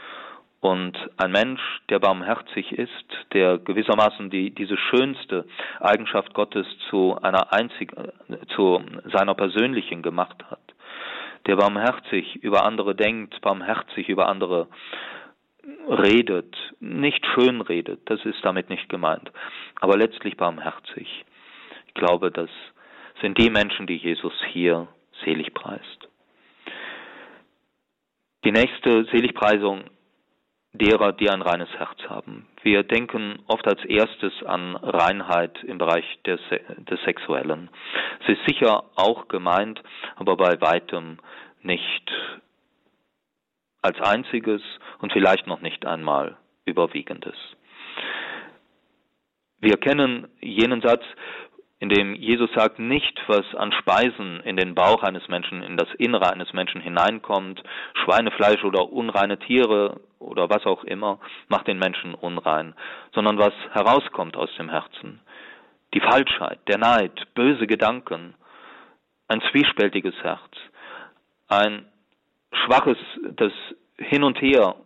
Und 0.60 0.94
ein 1.16 1.32
Mensch, 1.32 1.60
der 1.88 2.00
barmherzig 2.00 2.72
ist, 2.72 2.92
der 3.32 3.56
gewissermaßen 3.56 4.28
die, 4.28 4.50
diese 4.50 4.76
schönste 4.76 5.46
Eigenschaft 5.80 6.34
Gottes 6.34 6.66
zu 6.90 7.16
einer 7.22 7.52
einzigen, 7.52 8.12
zu 8.54 8.82
seiner 9.10 9.34
persönlichen 9.34 10.02
gemacht 10.02 10.44
hat, 10.50 10.60
der 11.46 11.56
barmherzig 11.56 12.36
über 12.36 12.64
andere 12.66 12.94
denkt, 12.94 13.40
barmherzig 13.40 14.10
über 14.10 14.28
andere 14.28 14.68
redet, 15.88 16.54
nicht 16.78 17.24
schön 17.34 17.62
redet, 17.62 18.00
das 18.10 18.22
ist 18.26 18.44
damit 18.44 18.68
nicht 18.68 18.88
gemeint, 18.90 19.32
aber 19.80 19.96
letztlich 19.96 20.36
barmherzig. 20.36 21.24
Ich 21.86 21.94
glaube, 21.94 22.30
das 22.30 22.50
sind 23.22 23.38
die 23.38 23.50
Menschen, 23.50 23.86
die 23.86 23.96
Jesus 23.96 24.34
hier 24.52 24.88
selig 25.24 25.54
preist. 25.54 26.08
Die 28.44 28.52
nächste 28.52 29.04
Seligpreisung 29.06 29.84
derer, 30.72 31.12
die 31.12 31.28
ein 31.28 31.42
reines 31.42 31.68
Herz 31.78 31.98
haben. 32.08 32.46
Wir 32.62 32.82
denken 32.82 33.40
oft 33.46 33.66
als 33.66 33.84
erstes 33.84 34.32
an 34.44 34.76
Reinheit 34.76 35.62
im 35.64 35.78
Bereich 35.78 36.04
des, 36.24 36.40
des 36.78 37.00
Sexuellen. 37.02 37.70
Es 38.22 38.36
ist 38.36 38.46
sicher 38.46 38.84
auch 38.96 39.28
gemeint, 39.28 39.82
aber 40.16 40.36
bei 40.36 40.60
weitem 40.60 41.18
nicht 41.62 42.10
als 43.82 44.00
einziges 44.00 44.62
und 45.00 45.12
vielleicht 45.12 45.46
noch 45.46 45.60
nicht 45.60 45.86
einmal 45.86 46.36
überwiegendes. 46.66 47.36
Wir 49.58 49.76
kennen 49.76 50.28
jenen 50.40 50.80
Satz, 50.80 51.02
in 51.80 51.88
dem 51.88 52.14
Jesus 52.14 52.50
sagt, 52.54 52.78
nicht 52.78 53.18
was 53.26 53.54
an 53.54 53.72
Speisen 53.72 54.40
in 54.40 54.56
den 54.56 54.74
Bauch 54.74 55.02
eines 55.02 55.26
Menschen, 55.28 55.62
in 55.62 55.78
das 55.78 55.88
Innere 55.94 56.30
eines 56.30 56.52
Menschen 56.52 56.82
hineinkommt, 56.82 57.62
Schweinefleisch 58.04 58.62
oder 58.64 58.92
unreine 58.92 59.38
Tiere 59.38 59.98
oder 60.18 60.50
was 60.50 60.66
auch 60.66 60.84
immer, 60.84 61.18
macht 61.48 61.66
den 61.68 61.78
Menschen 61.78 62.14
unrein, 62.14 62.74
sondern 63.14 63.38
was 63.38 63.54
herauskommt 63.72 64.36
aus 64.36 64.54
dem 64.58 64.68
Herzen. 64.68 65.20
Die 65.94 66.00
Falschheit, 66.00 66.60
der 66.68 66.76
Neid, 66.76 67.34
böse 67.34 67.66
Gedanken, 67.66 68.34
ein 69.28 69.40
zwiespältiges 69.50 70.14
Herz, 70.22 70.52
ein 71.48 71.86
schwaches, 72.52 72.98
das 73.36 73.52
hin 73.96 74.22
und 74.22 74.40
her 74.42 74.76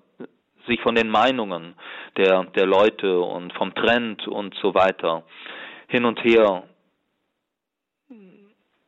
sich 0.69 0.81
von 0.81 0.95
den 0.95 1.11
Meinungen 1.11 1.75
der, 2.17 2.45
der 2.45 2.67
Leute 2.67 3.19
und 3.21 3.53
vom 3.55 3.75
Trend 3.75 4.29
und 4.29 4.55
so 4.63 4.75
weiter 4.75 5.25
hin 5.89 6.05
und 6.05 6.23
her 6.25 6.65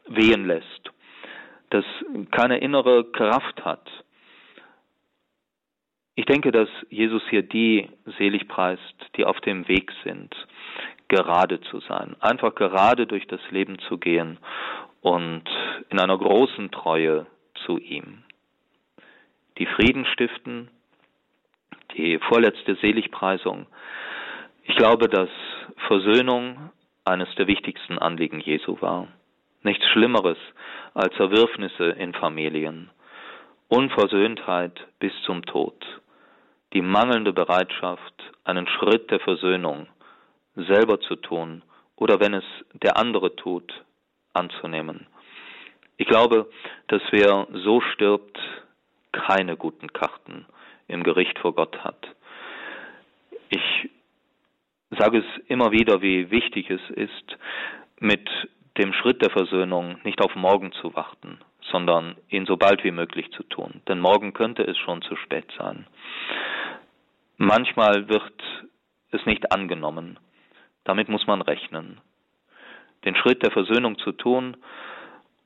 wehen 0.08 0.46
lässt, 0.46 0.90
das 1.70 1.84
keine 2.30 2.58
innere 2.58 3.04
Kraft 3.12 3.64
hat. 3.64 3.88
Ich 6.14 6.24
denke, 6.24 6.50
dass 6.50 6.68
Jesus 6.88 7.22
hier 7.28 7.42
die 7.42 7.90
selig 8.18 8.48
preist, 8.48 8.96
die 9.16 9.24
auf 9.24 9.40
dem 9.40 9.68
Weg 9.68 9.92
sind, 10.02 10.34
gerade 11.08 11.60
zu 11.60 11.80
sein, 11.80 12.16
einfach 12.20 12.54
gerade 12.54 13.06
durch 13.06 13.26
das 13.26 13.40
Leben 13.50 13.78
zu 13.80 13.98
gehen 13.98 14.38
und 15.02 15.44
in 15.90 16.00
einer 16.00 16.16
großen 16.16 16.70
Treue 16.70 17.26
zu 17.66 17.78
ihm. 17.78 18.22
Die 19.58 19.66
Frieden 19.66 20.06
stiften, 20.06 20.68
die 21.96 22.18
vorletzte 22.18 22.76
Seligpreisung. 22.76 23.66
Ich 24.64 24.76
glaube, 24.76 25.08
dass 25.08 25.30
Versöhnung 25.86 26.70
eines 27.04 27.32
der 27.36 27.46
wichtigsten 27.46 27.98
Anliegen 27.98 28.40
Jesu 28.40 28.80
war. 28.80 29.08
Nichts 29.66 29.84
Schlimmeres 29.88 30.38
als 30.94 31.12
Zerwürfnisse 31.16 31.86
in 31.86 32.14
Familien, 32.14 32.88
Unversöhntheit 33.66 34.78
bis 35.00 35.10
zum 35.24 35.44
Tod, 35.44 35.74
die 36.72 36.82
mangelnde 36.82 37.32
Bereitschaft, 37.32 38.14
einen 38.44 38.68
Schritt 38.68 39.10
der 39.10 39.18
Versöhnung 39.18 39.88
selber 40.54 41.00
zu 41.00 41.16
tun 41.16 41.64
oder 41.96 42.20
wenn 42.20 42.34
es 42.34 42.44
der 42.74 42.96
andere 42.96 43.34
tut, 43.34 43.82
anzunehmen. 44.34 45.08
Ich 45.96 46.06
glaube, 46.06 46.48
dass 46.86 47.02
wer 47.10 47.48
so 47.64 47.80
stirbt, 47.80 48.38
keine 49.10 49.56
guten 49.56 49.92
Karten 49.92 50.46
im 50.86 51.02
Gericht 51.02 51.40
vor 51.40 51.56
Gott 51.56 51.76
hat. 51.82 52.06
Ich 53.48 53.90
sage 54.90 55.18
es 55.18 55.44
immer 55.48 55.72
wieder, 55.72 56.02
wie 56.02 56.30
wichtig 56.30 56.70
es 56.70 56.88
ist, 56.90 57.36
mit 57.98 58.30
dem 58.78 58.92
Schritt 58.92 59.22
der 59.22 59.30
Versöhnung 59.30 59.98
nicht 60.04 60.20
auf 60.20 60.34
morgen 60.34 60.72
zu 60.72 60.94
warten, 60.94 61.38
sondern 61.70 62.16
ihn 62.28 62.46
so 62.46 62.56
bald 62.56 62.84
wie 62.84 62.90
möglich 62.90 63.30
zu 63.32 63.42
tun. 63.44 63.80
Denn 63.88 64.00
morgen 64.00 64.32
könnte 64.32 64.62
es 64.62 64.76
schon 64.78 65.02
zu 65.02 65.16
spät 65.16 65.46
sein. 65.58 65.86
Manchmal 67.36 68.08
wird 68.08 68.42
es 69.10 69.24
nicht 69.26 69.52
angenommen. 69.52 70.18
Damit 70.84 71.08
muss 71.08 71.26
man 71.26 71.42
rechnen. 71.42 72.00
Den 73.04 73.16
Schritt 73.16 73.42
der 73.42 73.50
Versöhnung 73.50 73.98
zu 73.98 74.12
tun 74.12 74.56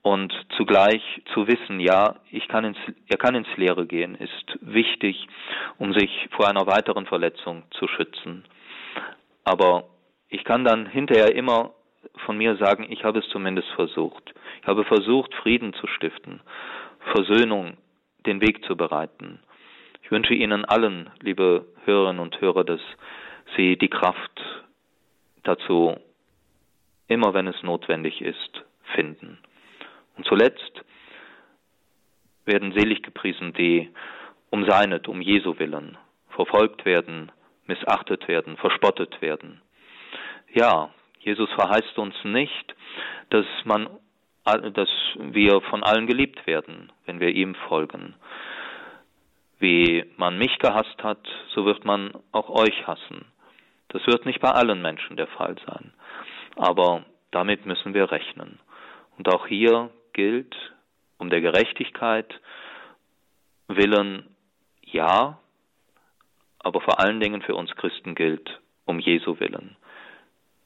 und 0.03 0.33
zugleich 0.57 1.03
zu 1.35 1.47
wissen, 1.47 1.81
ja, 1.81 2.17
ich 2.31 2.49
kann 2.49 2.65
ins, 2.65 2.79
er 3.09 3.19
kann 3.19 3.35
ins 3.35 3.55
Leere 3.57 3.87
gehen, 3.87 4.15
ist 4.15 4.59
wichtig, 4.61 5.27
um 5.79 5.93
sich 5.93 6.29
vor 6.31 6.49
einer 6.49 6.67
weiteren 6.67 7.07
Verletzung 7.07 7.65
zu 7.73 7.87
schützen. 7.89 8.45
Aber 9.45 9.85
ich 10.29 10.45
kann 10.45 10.65
dann 10.65 10.87
hinterher 10.87 11.35
immer 11.35 11.73
von 12.25 12.37
mir 12.37 12.57
sagen, 12.57 12.87
ich 12.91 13.05
habe 13.05 13.19
es 13.19 13.29
zumindest 13.29 13.69
versucht. 13.71 14.35
Ich 14.63 14.67
habe 14.67 14.85
versucht, 14.85 15.35
Frieden 15.35 15.73
zu 15.75 15.87
stiften, 15.87 16.41
Versöhnung 17.13 17.77
den 18.27 18.41
Weg 18.41 18.65
zu 18.65 18.77
bereiten. 18.77 19.41
Ich 20.03 20.11
wünsche 20.11 20.35
Ihnen 20.35 20.65
allen, 20.65 21.11
liebe 21.21 21.67
Hörerinnen 21.85 22.21
und 22.21 22.41
Hörer, 22.41 22.65
dass 22.65 22.81
Sie 23.57 23.77
die 23.77 23.89
Kraft 23.89 24.41
dazu, 25.43 25.97
immer 27.09 27.35
wenn 27.35 27.47
es 27.47 27.63
notwendig 27.63 28.21
ist, 28.21 28.65
finden. 28.95 29.39
Und 30.17 30.27
zuletzt 30.27 30.85
werden 32.45 32.73
selig 32.73 33.03
gepriesen, 33.03 33.53
die 33.53 33.91
um 34.51 34.69
seinet, 34.69 35.09
um 35.09 35.21
Jesu 35.21 35.59
willen, 35.59 35.97
verfolgt 36.31 36.85
werden, 36.85 37.31
missachtet 37.67 38.27
werden, 38.29 38.57
verspottet 38.57 39.23
werden. 39.23 39.63
Ja, 40.53 40.91
Jesus 41.21 41.51
verheißt 41.53 41.99
uns 41.99 42.15
nicht, 42.25 42.75
dass 43.29 43.47
man, 43.65 43.89
dass 44.45 44.89
wir 45.17 45.61
von 45.63 45.83
allen 45.83 46.07
geliebt 46.07 46.47
werden, 46.47 46.91
wenn 47.05 47.21
wir 47.21 47.29
ihm 47.29 47.55
folgen. 47.69 48.15
Wie 49.59 50.05
man 50.17 50.39
mich 50.39 50.59
gehasst 50.59 51.03
hat, 51.03 51.21
so 51.55 51.67
wird 51.67 51.85
man 51.85 52.13
auch 52.33 52.49
euch 52.49 52.87
hassen. 52.87 53.27
Das 53.89 54.07
wird 54.07 54.25
nicht 54.25 54.41
bei 54.41 54.51
allen 54.51 54.81
Menschen 54.81 55.17
der 55.17 55.27
Fall 55.27 55.57
sein. 55.67 55.93
Aber 56.57 57.05
damit 57.31 57.67
müssen 57.67 57.93
wir 57.93 58.11
rechnen. 58.11 58.59
Und 59.19 59.29
auch 59.29 59.47
hier 59.47 59.91
gilt, 60.15 60.55
um 61.19 61.29
der 61.29 61.43
Gerechtigkeit 61.43 62.41
willen, 63.69 64.35
ja, 64.83 65.39
aber 66.59 66.81
vor 66.81 67.01
allen 67.01 67.21
Dingen 67.21 67.43
für 67.43 67.55
uns 67.55 67.71
Christen 67.77 68.15
gilt, 68.15 68.61
um 68.87 68.99
Jesu 68.99 69.39
willen. 69.39 69.77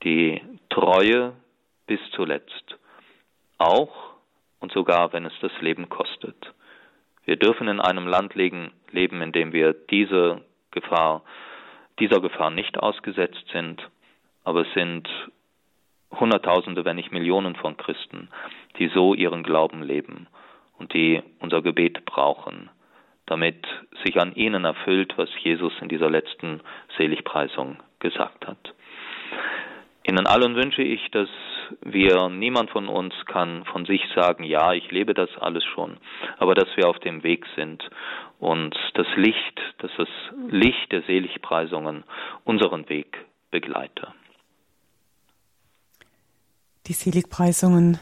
Die 0.04 0.40
Treue 0.68 1.32
bis 1.86 2.00
zuletzt. 2.12 2.78
Auch 3.58 4.14
und 4.60 4.72
sogar, 4.72 5.12
wenn 5.12 5.24
es 5.24 5.32
das 5.40 5.52
Leben 5.60 5.88
kostet. 5.88 6.36
Wir 7.24 7.36
dürfen 7.36 7.68
in 7.68 7.80
einem 7.80 8.06
Land 8.06 8.34
leben, 8.34 8.72
in 8.92 9.32
dem 9.32 9.52
wir 9.52 9.72
diese 9.72 10.42
Gefahr, 10.70 11.22
dieser 11.98 12.20
Gefahr 12.20 12.50
nicht 12.50 12.78
ausgesetzt 12.78 13.44
sind, 13.52 13.82
aber 14.44 14.62
es 14.62 14.72
sind 14.74 15.08
Hunderttausende, 16.10 16.84
wenn 16.84 16.96
nicht 16.96 17.12
Millionen 17.12 17.56
von 17.56 17.76
Christen, 17.76 18.28
die 18.78 18.88
so 18.88 19.14
ihren 19.14 19.42
Glauben 19.42 19.82
leben 19.82 20.26
und 20.78 20.92
die 20.92 21.22
unser 21.40 21.62
Gebet 21.62 22.04
brauchen, 22.04 22.68
damit 23.26 23.66
sich 24.04 24.20
an 24.20 24.34
ihnen 24.34 24.64
erfüllt, 24.64 25.14
was 25.16 25.28
Jesus 25.42 25.72
in 25.80 25.88
dieser 25.88 26.10
letzten 26.10 26.60
Seligpreisung 26.96 27.78
gesagt 28.00 28.46
hat. 28.46 28.74
Ihnen 30.06 30.26
allen 30.26 30.54
wünsche 30.54 30.82
ich, 30.82 31.00
dass 31.12 31.28
wir, 31.82 32.28
niemand 32.28 32.70
von 32.70 32.88
uns 32.88 33.14
kann 33.26 33.64
von 33.64 33.86
sich 33.86 34.02
sagen, 34.14 34.44
ja, 34.44 34.74
ich 34.74 34.90
lebe 34.90 35.14
das 35.14 35.30
alles 35.40 35.64
schon, 35.64 35.96
aber 36.38 36.54
dass 36.54 36.68
wir 36.76 36.88
auf 36.88 36.98
dem 36.98 37.22
Weg 37.22 37.46
sind 37.56 37.82
und 38.38 38.76
das 38.94 39.06
Licht, 39.16 39.60
dass 39.78 39.90
das 39.96 40.08
Licht 40.50 40.92
der 40.92 41.02
Seligpreisungen 41.02 42.04
unseren 42.44 42.86
Weg 42.90 43.16
begleite. 43.50 44.08
Die 46.86 46.92
Seligpreisungen. 46.92 47.98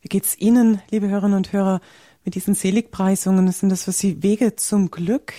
Wie 0.00 0.08
geht's 0.08 0.38
Ihnen, 0.38 0.80
liebe 0.90 1.08
Hörerinnen 1.08 1.36
und 1.36 1.52
Hörer, 1.52 1.80
mit 2.24 2.36
diesen 2.36 2.54
Seligpreisungen? 2.54 3.48
Sind 3.48 3.70
das 3.70 3.84
für 3.84 3.92
Sie 3.92 4.22
Wege 4.22 4.56
zum 4.56 4.90
Glück? 4.90 5.34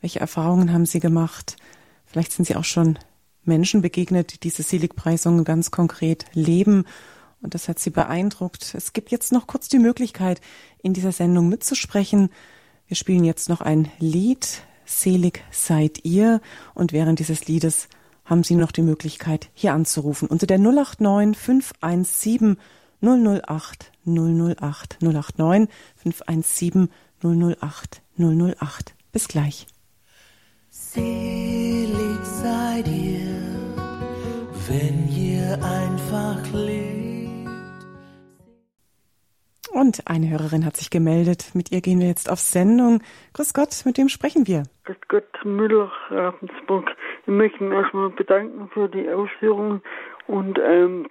Welche 0.00 0.18
Erfahrungen 0.18 0.72
haben 0.72 0.86
Sie 0.86 0.98
gemacht? 0.98 1.56
Vielleicht 2.04 2.32
sind 2.32 2.46
Sie 2.46 2.56
auch 2.56 2.64
schon 2.64 2.98
Menschen 3.46 3.82
begegnet, 3.82 4.32
die 4.32 4.40
diese 4.40 4.62
Seligpreisungen 4.62 5.44
ganz 5.44 5.70
konkret 5.70 6.26
leben. 6.32 6.84
Und 7.42 7.54
das 7.54 7.68
hat 7.68 7.78
Sie 7.78 7.90
beeindruckt. 7.90 8.74
Es 8.74 8.92
gibt 8.92 9.10
jetzt 9.10 9.32
noch 9.32 9.46
kurz 9.46 9.68
die 9.68 9.78
Möglichkeit, 9.78 10.40
in 10.82 10.92
dieser 10.94 11.12
Sendung 11.12 11.48
mitzusprechen. 11.48 12.30
Wir 12.86 12.96
spielen 12.96 13.24
jetzt 13.24 13.48
noch 13.48 13.60
ein 13.60 13.90
Lied. 13.98 14.62
Selig 14.84 15.42
seid 15.50 16.04
ihr. 16.04 16.40
Und 16.74 16.92
während 16.92 17.18
dieses 17.18 17.46
Liedes 17.46 17.88
haben 18.24 18.42
Sie 18.44 18.54
noch 18.54 18.72
die 18.72 18.82
Möglichkeit, 18.82 19.48
hier 19.54 19.72
anzurufen 19.72 20.28
unter 20.28 20.46
der 20.46 20.58
089 20.58 21.36
517 21.36 22.56
008 23.00 23.92
008 24.04 24.98
089 25.00 25.68
517 25.96 26.88
008 27.22 28.02
008. 28.18 28.94
Bis 29.12 29.28
gleich. 29.28 29.66
Selig 30.70 32.24
seid 32.42 32.86
ihr, 32.88 33.25
wenn 34.68 35.08
ihr 35.08 35.58
einfach 35.62 36.42
lebt. 36.52 37.06
Und 39.72 40.08
eine 40.08 40.30
Hörerin 40.30 40.64
hat 40.64 40.76
sich 40.76 40.90
gemeldet. 40.90 41.50
Mit 41.54 41.70
ihr 41.70 41.80
gehen 41.80 42.00
wir 42.00 42.08
jetzt 42.08 42.30
auf 42.30 42.38
Sendung. 42.38 43.02
Grüß 43.34 43.52
Gott, 43.52 43.82
mit 43.84 43.98
wem 43.98 44.08
sprechen 44.08 44.46
wir? 44.46 44.62
Grüß 44.84 44.96
Gott, 45.08 45.44
Müller, 45.44 45.92
Ravensburg. 46.08 46.90
Ich 47.22 47.28
möchte 47.28 47.62
mich 47.62 47.78
erstmal 47.78 48.10
bedanken 48.10 48.68
für 48.72 48.88
die 48.88 49.08
Ausführungen 49.10 49.82
und 50.26 50.58
ähm, 50.58 51.08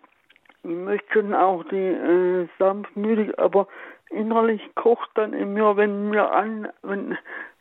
ich 0.64 0.70
möchte 0.72 1.14
schon 1.14 1.34
auch 1.34 1.64
die 1.66 1.76
äh, 1.76 2.47
sanftmütig, 2.58 3.38
aber 3.38 3.68
innerlich 4.10 4.62
kocht 4.76 5.12
dann 5.14 5.34
in 5.34 5.53
mir, 5.53 5.78
wenn 5.78 6.10
mir 6.10 6.32
an, 6.32 6.68
wenn 6.82 7.18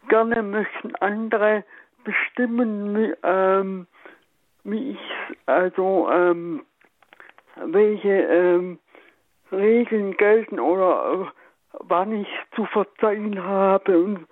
gerne 0.09 0.43
möchten 0.43 0.95
andere 0.97 1.65
bestimmen, 2.05 2.97
wie, 2.97 3.15
ähm, 3.23 3.87
wie 4.65 4.93
ich, 4.93 5.37
also 5.47 6.09
ähm, 6.11 6.65
welche 7.57 8.09
ähm, 8.09 8.79
Regeln 9.53 10.17
gelten 10.17 10.59
oder 10.59 11.31
äh, 11.31 11.79
wann 11.81 12.13
ich 12.13 12.29
zu 12.55 12.65
verzeihen 12.67 13.43
habe 13.43 13.99
und 13.99 14.27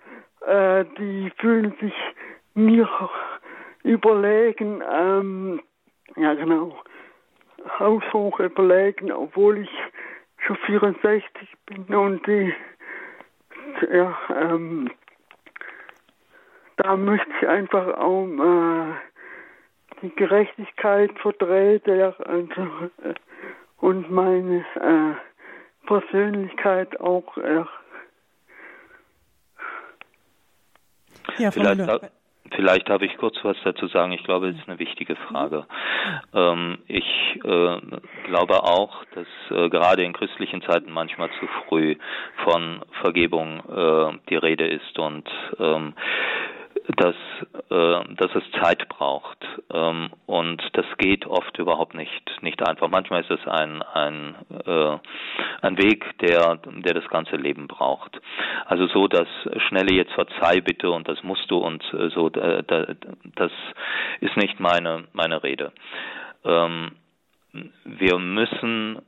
äh, 0.47 0.85
die 0.99 1.31
fühlen 1.39 1.75
sich 1.81 1.95
mir 2.55 2.89
überlegen, 3.83 4.83
ähm, 4.91 5.61
ja 6.17 6.35
genau, 6.35 6.77
haushoch 7.79 8.41
überlegen, 8.41 9.13
obwohl 9.13 9.59
ich 9.59 9.71
schon 10.39 10.57
64 10.57 11.49
bin 11.67 11.95
und 11.95 12.27
die, 12.27 12.53
ja, 13.93 14.17
ähm, 14.35 14.91
da 16.77 16.97
möchte 16.97 17.31
ich 17.41 17.49
einfach 17.49 17.99
auch 17.99 18.27
äh, 18.27 19.12
die 20.03 20.15
Gerechtigkeit 20.15 21.11
ja, 21.87 22.15
also, 22.19 22.63
äh, 23.05 23.15
und 23.79 24.11
meine 24.11 24.65
äh, 24.77 25.87
Persönlichkeit 25.87 27.01
auch. 27.01 27.37
Äh, 27.37 27.65
ja, 31.39 31.51
vielleicht, 31.51 31.81
ha 31.81 32.01
vielleicht 32.55 32.91
habe 32.91 33.07
ich 33.07 33.17
kurz 33.17 33.37
was 33.43 33.57
dazu 33.65 33.87
sagen. 33.89 34.13
Ich 34.13 34.25
glaube, 34.25 34.49
es 34.49 34.57
ist 34.57 34.69
eine 34.69 34.79
wichtige 34.79 35.17
Frage. 35.17 35.67
Ähm, 36.35 36.79
ich 36.87 37.41
äh, 37.45 37.81
glaube 38.25 38.63
auch, 38.63 39.05
dass 39.15 39.27
äh, 39.51 39.69
gerade 39.69 40.05
in 40.05 40.13
christlichen 40.13 40.63
Zeiten 40.63 40.93
manchmal 40.93 41.31
zu 41.41 41.47
früh 41.69 41.97
von 42.45 42.83
Vergebung 43.01 43.61
äh, 43.69 44.19
die 44.29 44.37
Rede 44.37 44.67
ist 44.67 44.99
und 44.99 45.29
ähm, 45.59 45.95
dass, 46.97 47.15
äh, 47.71 48.15
dass 48.15 48.35
es 48.35 48.43
Zeit 48.61 48.89
braucht. 48.89 49.39
Ähm, 49.73 50.11
und 50.27 50.63
das 50.73 50.87
geht 50.99 51.27
oft 51.27 51.57
überhaupt 51.59 51.95
nicht, 51.95 52.43
nicht 52.43 52.67
einfach. 52.67 52.89
Manchmal 52.89 53.23
ist 53.23 53.31
es 53.31 53.47
ein, 53.47 53.83
ein, 53.83 54.35
äh, 54.67 54.99
ein 55.63 55.79
Weg, 55.79 56.05
der, 56.19 56.57
der 56.57 56.95
das 56.95 57.09
ganze 57.09 57.37
Leben 57.37 57.69
braucht. 57.69 58.21
Also 58.67 58.87
so, 58.89 59.09
dass 59.09 59.29
schnelle 59.69 59.95
jetzt 59.95 60.13
verzeih 60.13 60.61
bitte 60.61 60.91
und 60.91 61.09
das 61.09 61.23
musst 61.23 61.51
du 61.51 61.59
und 61.59 61.83
äh, 61.95 62.09
so, 62.11 62.29
da, 62.29 62.63
da, 62.63 62.87
das 63.37 63.53
ist 64.21 64.37
nicht 64.37 64.61
meine, 64.61 65.05
meine 65.13 65.43
Rede. 65.43 65.73
Ähm, 66.45 66.93
wir 67.53 68.19
müssen, 68.19 69.03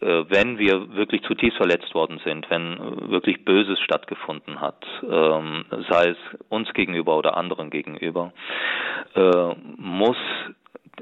äh, 0.00 0.24
wenn 0.28 0.58
wir 0.58 0.94
wirklich 0.94 1.22
zutiefst 1.22 1.56
verletzt 1.56 1.94
worden 1.94 2.20
sind, 2.24 2.48
wenn 2.50 3.10
wirklich 3.10 3.44
Böses 3.44 3.80
stattgefunden 3.80 4.60
hat, 4.60 4.84
ähm, 5.02 5.64
sei 5.88 6.10
es 6.10 6.18
uns 6.48 6.72
gegenüber 6.74 7.16
oder 7.16 7.36
anderen 7.36 7.70
gegenüber, 7.70 8.32
äh, 9.14 9.54
muss 9.76 10.18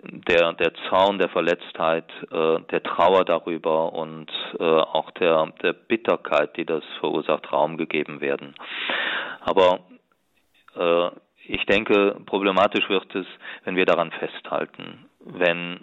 der, 0.02 0.52
der 0.52 0.72
Zaun 0.88 1.18
der 1.18 1.28
Verletztheit, 1.30 2.10
äh, 2.30 2.60
der 2.70 2.82
Trauer 2.82 3.24
darüber 3.24 3.92
und 3.92 4.30
auch 4.58 5.10
der, 5.12 5.52
der 5.62 5.72
Bitterkeit, 5.72 6.56
die 6.56 6.64
das 6.64 6.84
verursacht, 7.00 7.52
Raum 7.52 7.76
gegeben 7.76 8.20
werden. 8.20 8.54
Aber 9.40 9.80
ich 11.46 11.64
denke, 11.66 12.16
problematisch 12.26 12.88
wird 12.88 13.14
es, 13.14 13.26
wenn 13.64 13.76
wir 13.76 13.86
daran 13.86 14.12
festhalten, 14.12 15.06
wenn 15.20 15.80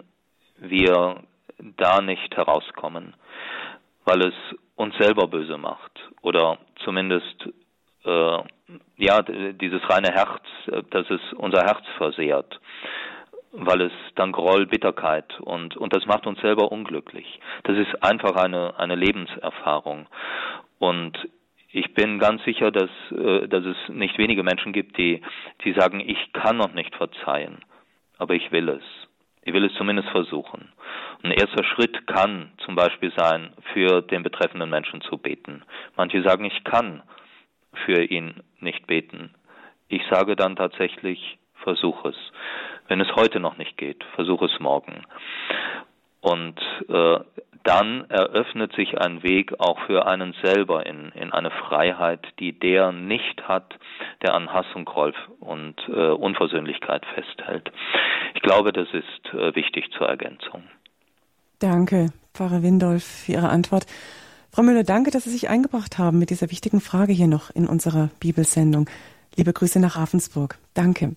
wir 0.70 1.22
da 1.58 2.00
nicht 2.00 2.36
herauskommen, 2.36 3.14
weil 4.04 4.20
es 4.22 4.34
uns 4.76 4.94
selber 4.98 5.26
böse 5.28 5.56
macht 5.58 5.92
oder 6.22 6.58
zumindest 6.84 7.48
äh, 8.04 8.38
ja 8.96 9.22
dieses 9.22 9.88
reine 9.88 10.12
Herz, 10.12 10.42
dass 10.90 11.08
es 11.10 11.20
unser 11.36 11.62
Herz 11.62 11.84
versehrt, 11.96 12.60
weil 13.52 13.82
es 13.82 13.92
dann 14.16 14.32
Groll, 14.32 14.66
Bitterkeit 14.66 15.40
und 15.40 15.76
und 15.76 15.94
das 15.94 16.06
macht 16.06 16.26
uns 16.26 16.40
selber 16.40 16.72
unglücklich. 16.72 17.40
Das 17.62 17.78
ist 17.78 18.02
einfach 18.02 18.36
eine 18.36 18.78
eine 18.78 18.96
Lebenserfahrung 18.96 20.06
und 20.78 21.16
ich 21.74 21.92
bin 21.92 22.20
ganz 22.20 22.42
sicher, 22.44 22.70
dass, 22.70 22.90
äh, 23.10 23.48
dass 23.48 23.64
es 23.64 23.76
nicht 23.88 24.16
wenige 24.16 24.44
Menschen 24.44 24.72
gibt, 24.72 24.96
die, 24.96 25.20
die 25.64 25.72
sagen, 25.72 25.98
ich 25.98 26.32
kann 26.32 26.56
noch 26.56 26.72
nicht 26.72 26.94
verzeihen, 26.94 27.58
aber 28.16 28.34
ich 28.34 28.52
will 28.52 28.68
es. 28.68 28.84
Ich 29.44 29.52
will 29.52 29.64
es 29.64 29.74
zumindest 29.74 30.08
versuchen. 30.08 30.72
Ein 31.22 31.30
erster 31.30 31.64
Schritt 31.64 32.06
kann 32.06 32.52
zum 32.64 32.74
Beispiel 32.74 33.12
sein, 33.14 33.52
für 33.72 34.00
den 34.02 34.22
betreffenden 34.22 34.70
Menschen 34.70 35.02
zu 35.02 35.18
beten. 35.18 35.62
Manche 35.96 36.22
sagen, 36.22 36.44
ich 36.44 36.64
kann 36.64 37.02
für 37.84 38.02
ihn 38.02 38.42
nicht 38.60 38.86
beten. 38.86 39.34
Ich 39.88 40.02
sage 40.10 40.34
dann 40.34 40.56
tatsächlich, 40.56 41.38
versuche 41.62 42.08
es. 42.08 42.16
Wenn 42.88 43.00
es 43.00 43.14
heute 43.16 43.38
noch 43.38 43.58
nicht 43.58 43.76
geht, 43.76 44.02
versuche 44.14 44.46
es 44.46 44.60
morgen. 44.60 45.04
Und 46.20 46.58
äh, 46.88 47.20
dann 47.64 48.08
eröffnet 48.10 48.74
sich 48.74 48.98
ein 48.98 49.22
Weg 49.22 49.58
auch 49.58 49.78
für 49.86 50.06
einen 50.06 50.34
selber 50.42 50.86
in, 50.86 51.10
in 51.12 51.32
eine 51.32 51.50
Freiheit, 51.50 52.20
die 52.38 52.52
der 52.58 52.92
nicht 52.92 53.48
hat, 53.48 53.74
der 54.22 54.34
an 54.34 54.52
Hass 54.52 54.66
und 54.74 54.84
Groll 54.84 55.14
und 55.40 55.76
äh, 55.88 56.10
Unversöhnlichkeit 56.10 57.04
festhält. 57.14 57.72
Ich 58.34 58.42
glaube, 58.42 58.72
das 58.72 58.88
ist 58.92 59.34
äh, 59.34 59.54
wichtig 59.54 59.90
zur 59.96 60.08
Ergänzung. 60.08 60.62
Danke, 61.58 62.12
Pfarrer 62.34 62.62
Windolf, 62.62 63.04
für 63.04 63.32
Ihre 63.32 63.48
Antwort. 63.48 63.86
Frau 64.52 64.62
Müller, 64.62 64.84
danke, 64.84 65.10
dass 65.10 65.24
Sie 65.24 65.30
sich 65.30 65.48
eingebracht 65.48 65.98
haben 65.98 66.18
mit 66.18 66.30
dieser 66.30 66.50
wichtigen 66.50 66.80
Frage 66.80 67.12
hier 67.12 67.28
noch 67.28 67.50
in 67.50 67.66
unserer 67.66 68.10
Bibelsendung. 68.20 68.88
Liebe 69.36 69.52
Grüße 69.52 69.80
nach 69.80 69.96
Ravensburg. 69.96 70.58
Danke. 70.74 71.16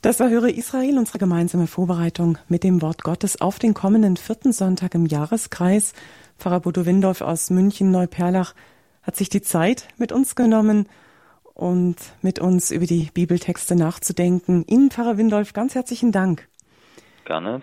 Das 0.00 0.20
war 0.20 0.30
Höre 0.30 0.48
Israel, 0.48 0.96
unsere 0.96 1.18
gemeinsame 1.18 1.66
Vorbereitung 1.66 2.38
mit 2.48 2.62
dem 2.62 2.82
Wort 2.82 3.02
Gottes 3.02 3.40
auf 3.40 3.58
den 3.58 3.74
kommenden 3.74 4.16
vierten 4.16 4.52
Sonntag 4.52 4.94
im 4.94 5.06
Jahreskreis. 5.06 5.92
Pfarrer 6.38 6.60
Bodo 6.60 6.86
Windorf 6.86 7.20
aus 7.20 7.50
München 7.50 7.90
Neuperlach 7.90 8.54
hat 9.02 9.16
sich 9.16 9.28
die 9.28 9.42
Zeit 9.42 9.88
mit 9.96 10.12
uns 10.12 10.36
genommen 10.36 10.88
und 11.52 11.96
mit 12.22 12.38
uns 12.38 12.70
über 12.70 12.86
die 12.86 13.10
Bibeltexte 13.12 13.74
nachzudenken. 13.74 14.64
Ihnen, 14.68 14.92
Pfarrer 14.92 15.18
Windolf, 15.18 15.52
ganz 15.52 15.74
herzlichen 15.74 16.12
Dank. 16.12 16.46
Gerne. 17.24 17.60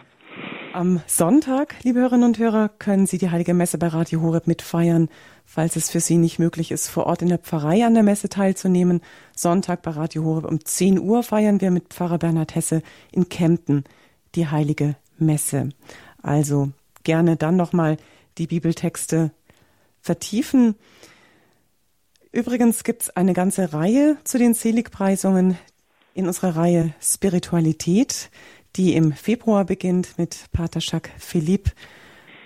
Am 0.74 1.02
Sonntag, 1.08 1.76
liebe 1.84 2.00
Hörerinnen 2.00 2.28
und 2.28 2.38
Hörer, 2.38 2.68
können 2.68 3.08
Sie 3.08 3.18
die 3.18 3.30
Heilige 3.30 3.54
Messe 3.54 3.78
bei 3.78 3.88
Radio 3.88 4.22
Horeb 4.22 4.46
mitfeiern, 4.46 5.08
falls 5.46 5.78
es 5.78 5.90
für 5.90 6.02
Sie 6.02 6.18
nicht 6.18 6.38
möglich 6.38 6.72
ist, 6.72 6.90
vor 6.90 7.06
Ort 7.06 7.22
in 7.22 7.30
der 7.30 7.38
Pfarrei 7.38 7.86
an 7.86 7.94
der 7.94 8.04
Messe 8.04 8.28
teilzunehmen. 8.28 9.00
Sonntag 9.34 9.84
bei 9.84 9.92
Radio 9.92 10.26
Horeb 10.26 10.44
um 10.44 10.64
10 10.64 11.00
Uhr 11.00 11.24
feiern 11.24 11.62
wir 11.62 11.72
mit 11.72 11.94
Pfarrer 11.94 12.18
Bernhard 12.18 12.56
Hesse 12.56 12.82
in 13.14 13.30
Kempten 13.30 13.86
die 14.36 14.48
Heilige 14.48 14.98
Messe. 15.18 15.70
Also 16.22 16.72
gerne 17.04 17.38
dann 17.38 17.56
nochmal 17.56 17.96
die 18.38 18.48
Bibeltexte 18.48 19.32
vertiefen. 20.02 20.76
Übrigens 22.34 22.84
gibt 22.84 23.04
es 23.04 23.10
eine 23.16 23.32
ganze 23.32 23.72
Reihe 23.72 24.18
zu 24.26 24.38
den 24.38 24.54
Seligpreisungen 24.54 25.58
in 26.14 26.28
unserer 26.28 26.58
Reihe 26.58 26.94
Spiritualität 27.00 28.30
die 28.76 28.94
im 28.96 29.14
Februar 29.14 29.66
beginnt 29.66 30.18
mit 30.18 30.46
Pater 30.52 30.80
Jacques 30.82 31.12
Philippe, 31.18 31.72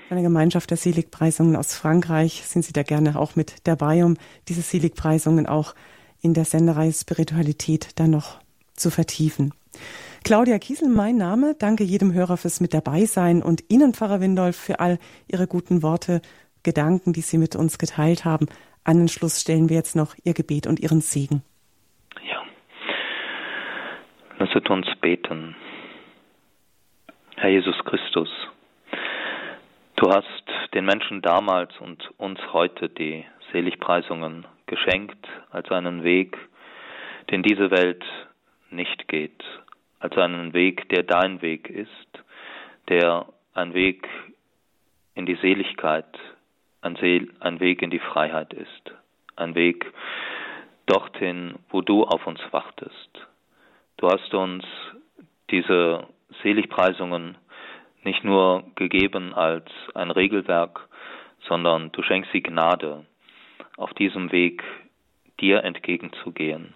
einer 0.09 0.21
Gemeinschaft 0.21 0.69
der 0.69 0.77
Seligpreisungen 0.77 1.55
aus 1.55 1.75
Frankreich. 1.75 2.43
Sind 2.45 2.63
Sie 2.63 2.73
da 2.73 2.83
gerne 2.83 3.19
auch 3.19 3.35
mit 3.35 3.67
dabei, 3.67 4.05
um 4.05 4.15
diese 4.47 4.61
Seligpreisungen 4.61 5.45
auch 5.45 5.75
in 6.21 6.33
der 6.33 6.45
Sendereihe 6.45 6.91
Spiritualität 6.91 7.99
dann 7.99 8.11
noch 8.11 8.39
zu 8.73 8.89
vertiefen. 8.89 9.53
Claudia 10.23 10.59
Kiesel, 10.59 10.89
mein 10.89 11.17
Name. 11.17 11.55
Danke 11.57 11.83
jedem 11.83 12.13
Hörer 12.13 12.37
fürs 12.37 12.59
mit 12.59 12.73
dabei 12.73 13.05
sein 13.05 13.41
und 13.41 13.63
Ihnen, 13.69 13.93
Pfarrer 13.93 14.19
Windolf, 14.19 14.57
für 14.57 14.79
all 14.79 14.99
Ihre 15.27 15.47
guten 15.47 15.81
Worte, 15.81 16.21
Gedanken, 16.63 17.13
die 17.13 17.21
Sie 17.21 17.37
mit 17.37 17.55
uns 17.55 17.77
geteilt 17.77 18.25
haben. 18.25 18.47
An 18.83 18.97
den 18.97 19.07
Schluss 19.07 19.39
stellen 19.39 19.69
wir 19.69 19.77
jetzt 19.77 19.95
noch 19.95 20.15
Ihr 20.23 20.33
Gebet 20.33 20.67
und 20.67 20.79
Ihren 20.79 21.01
Segen. 21.01 21.41
Ja. 22.29 22.41
Lasset 24.39 24.69
uns 24.69 24.87
beten. 25.01 25.55
Herr 27.41 27.51
Jesus 27.51 27.77
Christus, 27.85 28.29
du 29.95 30.11
hast 30.11 30.43
den 30.73 30.83
Menschen 30.83 31.21
damals 31.21 31.71
und 31.79 32.11
uns 32.17 32.37
heute 32.51 32.89
die 32.89 33.25
Seligpreisungen 33.53 34.45
geschenkt 34.65 35.25
als 35.49 35.71
einen 35.71 36.03
Weg, 36.03 36.37
den 37.31 37.41
diese 37.41 37.71
Welt 37.71 38.03
nicht 38.71 39.07
geht, 39.07 39.41
als 40.01 40.17
einen 40.17 40.51
Weg, 40.51 40.89
der 40.89 41.03
dein 41.03 41.41
Weg 41.41 41.69
ist, 41.69 42.09
der 42.89 43.25
ein 43.53 43.73
Weg 43.73 44.05
in 45.15 45.25
die 45.25 45.35
Seligkeit, 45.35 46.19
ein, 46.81 46.97
Seel, 46.97 47.33
ein 47.39 47.61
Weg 47.61 47.81
in 47.81 47.89
die 47.89 47.99
Freiheit 47.99 48.51
ist, 48.51 48.91
ein 49.37 49.55
Weg 49.55 49.85
dorthin, 50.87 51.55
wo 51.69 51.79
du 51.79 52.03
auf 52.03 52.27
uns 52.27 52.41
wartest. 52.51 53.27
Du 53.95 54.09
hast 54.09 54.33
uns 54.33 54.65
diese 55.49 56.05
Seligpreisungen 56.43 57.37
nicht 58.03 58.23
nur 58.23 58.63
gegeben 58.75 59.33
als 59.33 59.69
ein 59.93 60.11
Regelwerk, 60.11 60.87
sondern 61.47 61.91
du 61.91 62.01
schenkst 62.01 62.31
sie 62.31 62.41
Gnade, 62.41 63.05
auf 63.77 63.93
diesem 63.93 64.31
Weg 64.31 64.63
dir 65.39 65.63
entgegenzugehen, 65.63 66.75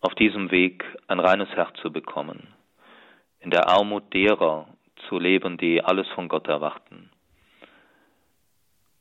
auf 0.00 0.14
diesem 0.14 0.50
Weg 0.50 0.84
ein 1.08 1.20
reines 1.20 1.48
Herz 1.50 1.76
zu 1.80 1.92
bekommen, 1.92 2.48
in 3.40 3.50
der 3.50 3.68
Armut 3.68 4.12
derer 4.14 4.68
zu 5.08 5.18
leben, 5.18 5.56
die 5.58 5.82
alles 5.82 6.08
von 6.08 6.28
Gott 6.28 6.48
erwarten, 6.48 7.10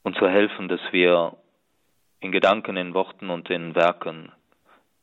und 0.03 0.17
zu 0.17 0.27
helfen, 0.27 0.67
dass 0.67 0.81
wir 0.91 1.37
in 2.19 2.31
Gedanken, 2.31 2.77
in 2.77 2.93
Worten 2.93 3.29
und 3.29 3.49
in 3.49 3.75
Werken 3.75 4.31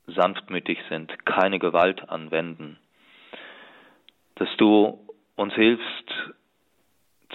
sanftmütig 0.06 0.78
sind, 0.88 1.24
keine 1.24 1.58
Gewalt 1.58 2.08
anwenden, 2.08 2.78
dass 4.40 4.48
du 4.56 4.98
uns 5.36 5.52
hilfst 5.52 6.14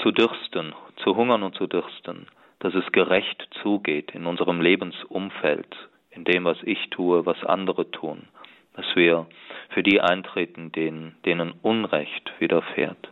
zu 0.01 0.11
dürsten, 0.11 0.73
zu 1.03 1.15
hungern 1.15 1.43
und 1.43 1.53
zu 1.53 1.67
dürsten, 1.67 2.25
dass 2.57 2.73
es 2.73 2.91
gerecht 2.91 3.47
zugeht 3.61 4.09
in 4.15 4.25
unserem 4.25 4.59
Lebensumfeld, 4.59 5.67
in 6.09 6.23
dem, 6.23 6.45
was 6.45 6.57
ich 6.63 6.89
tue, 6.89 7.23
was 7.27 7.43
andere 7.43 7.91
tun, 7.91 8.27
dass 8.73 8.87
wir 8.95 9.27
für 9.69 9.83
die 9.83 10.01
eintreten, 10.01 10.71
denen, 10.71 11.15
denen 11.25 11.51
Unrecht 11.61 12.33
widerfährt, 12.39 13.11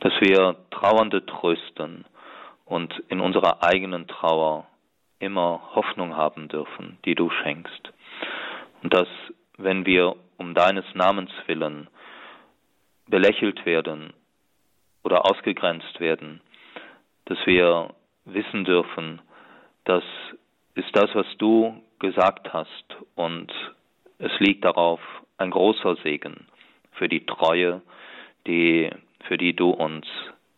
dass 0.00 0.12
wir 0.20 0.56
Trauernde 0.72 1.24
trösten 1.24 2.04
und 2.64 2.92
in 3.08 3.20
unserer 3.20 3.62
eigenen 3.62 4.08
Trauer 4.08 4.66
immer 5.20 5.60
Hoffnung 5.76 6.16
haben 6.16 6.48
dürfen, 6.48 6.98
die 7.04 7.14
du 7.14 7.30
schenkst. 7.30 7.92
Und 8.82 8.92
dass, 8.92 9.08
wenn 9.58 9.86
wir 9.86 10.16
um 10.38 10.54
deines 10.54 10.84
Namens 10.94 11.30
willen 11.46 11.88
belächelt 13.06 13.64
werden 13.66 14.12
oder 15.02 15.24
ausgegrenzt 15.30 16.00
werden, 16.00 16.40
dass 17.26 17.38
wir 17.46 17.90
wissen 18.24 18.64
dürfen, 18.64 19.20
das 19.84 20.04
ist 20.74 20.94
das, 20.94 21.14
was 21.14 21.26
du 21.38 21.82
gesagt 21.98 22.52
hast 22.52 22.84
und 23.14 23.52
es 24.18 24.32
liegt 24.40 24.64
darauf 24.64 25.00
ein 25.38 25.50
großer 25.50 25.96
Segen 25.96 26.46
für 26.92 27.08
die 27.08 27.26
Treue, 27.26 27.82
die, 28.46 28.90
für 29.26 29.36
die 29.36 29.54
du 29.54 29.70
uns 29.70 30.06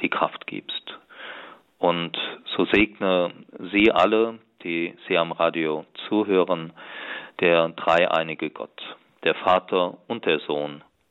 die 0.01 0.11
Kraft 0.11 0.47
gibst. 0.47 0.99
Und 1.79 2.17
so 2.57 2.65
segne 2.67 3.33
sie 3.73 3.91
alle, 3.91 4.39
die 4.63 4.95
sie 5.07 5.19
am 5.19 5.33
Radio 5.33 5.85
zuhören, 6.09 6.73
der 7.41 7.69
dreieinige 7.71 8.51
Gott, 8.51 8.83
der 9.25 9.35
Vater 9.35 9.99
und 10.09 10.25
der 10.25 10.39
Sohn 10.41 10.83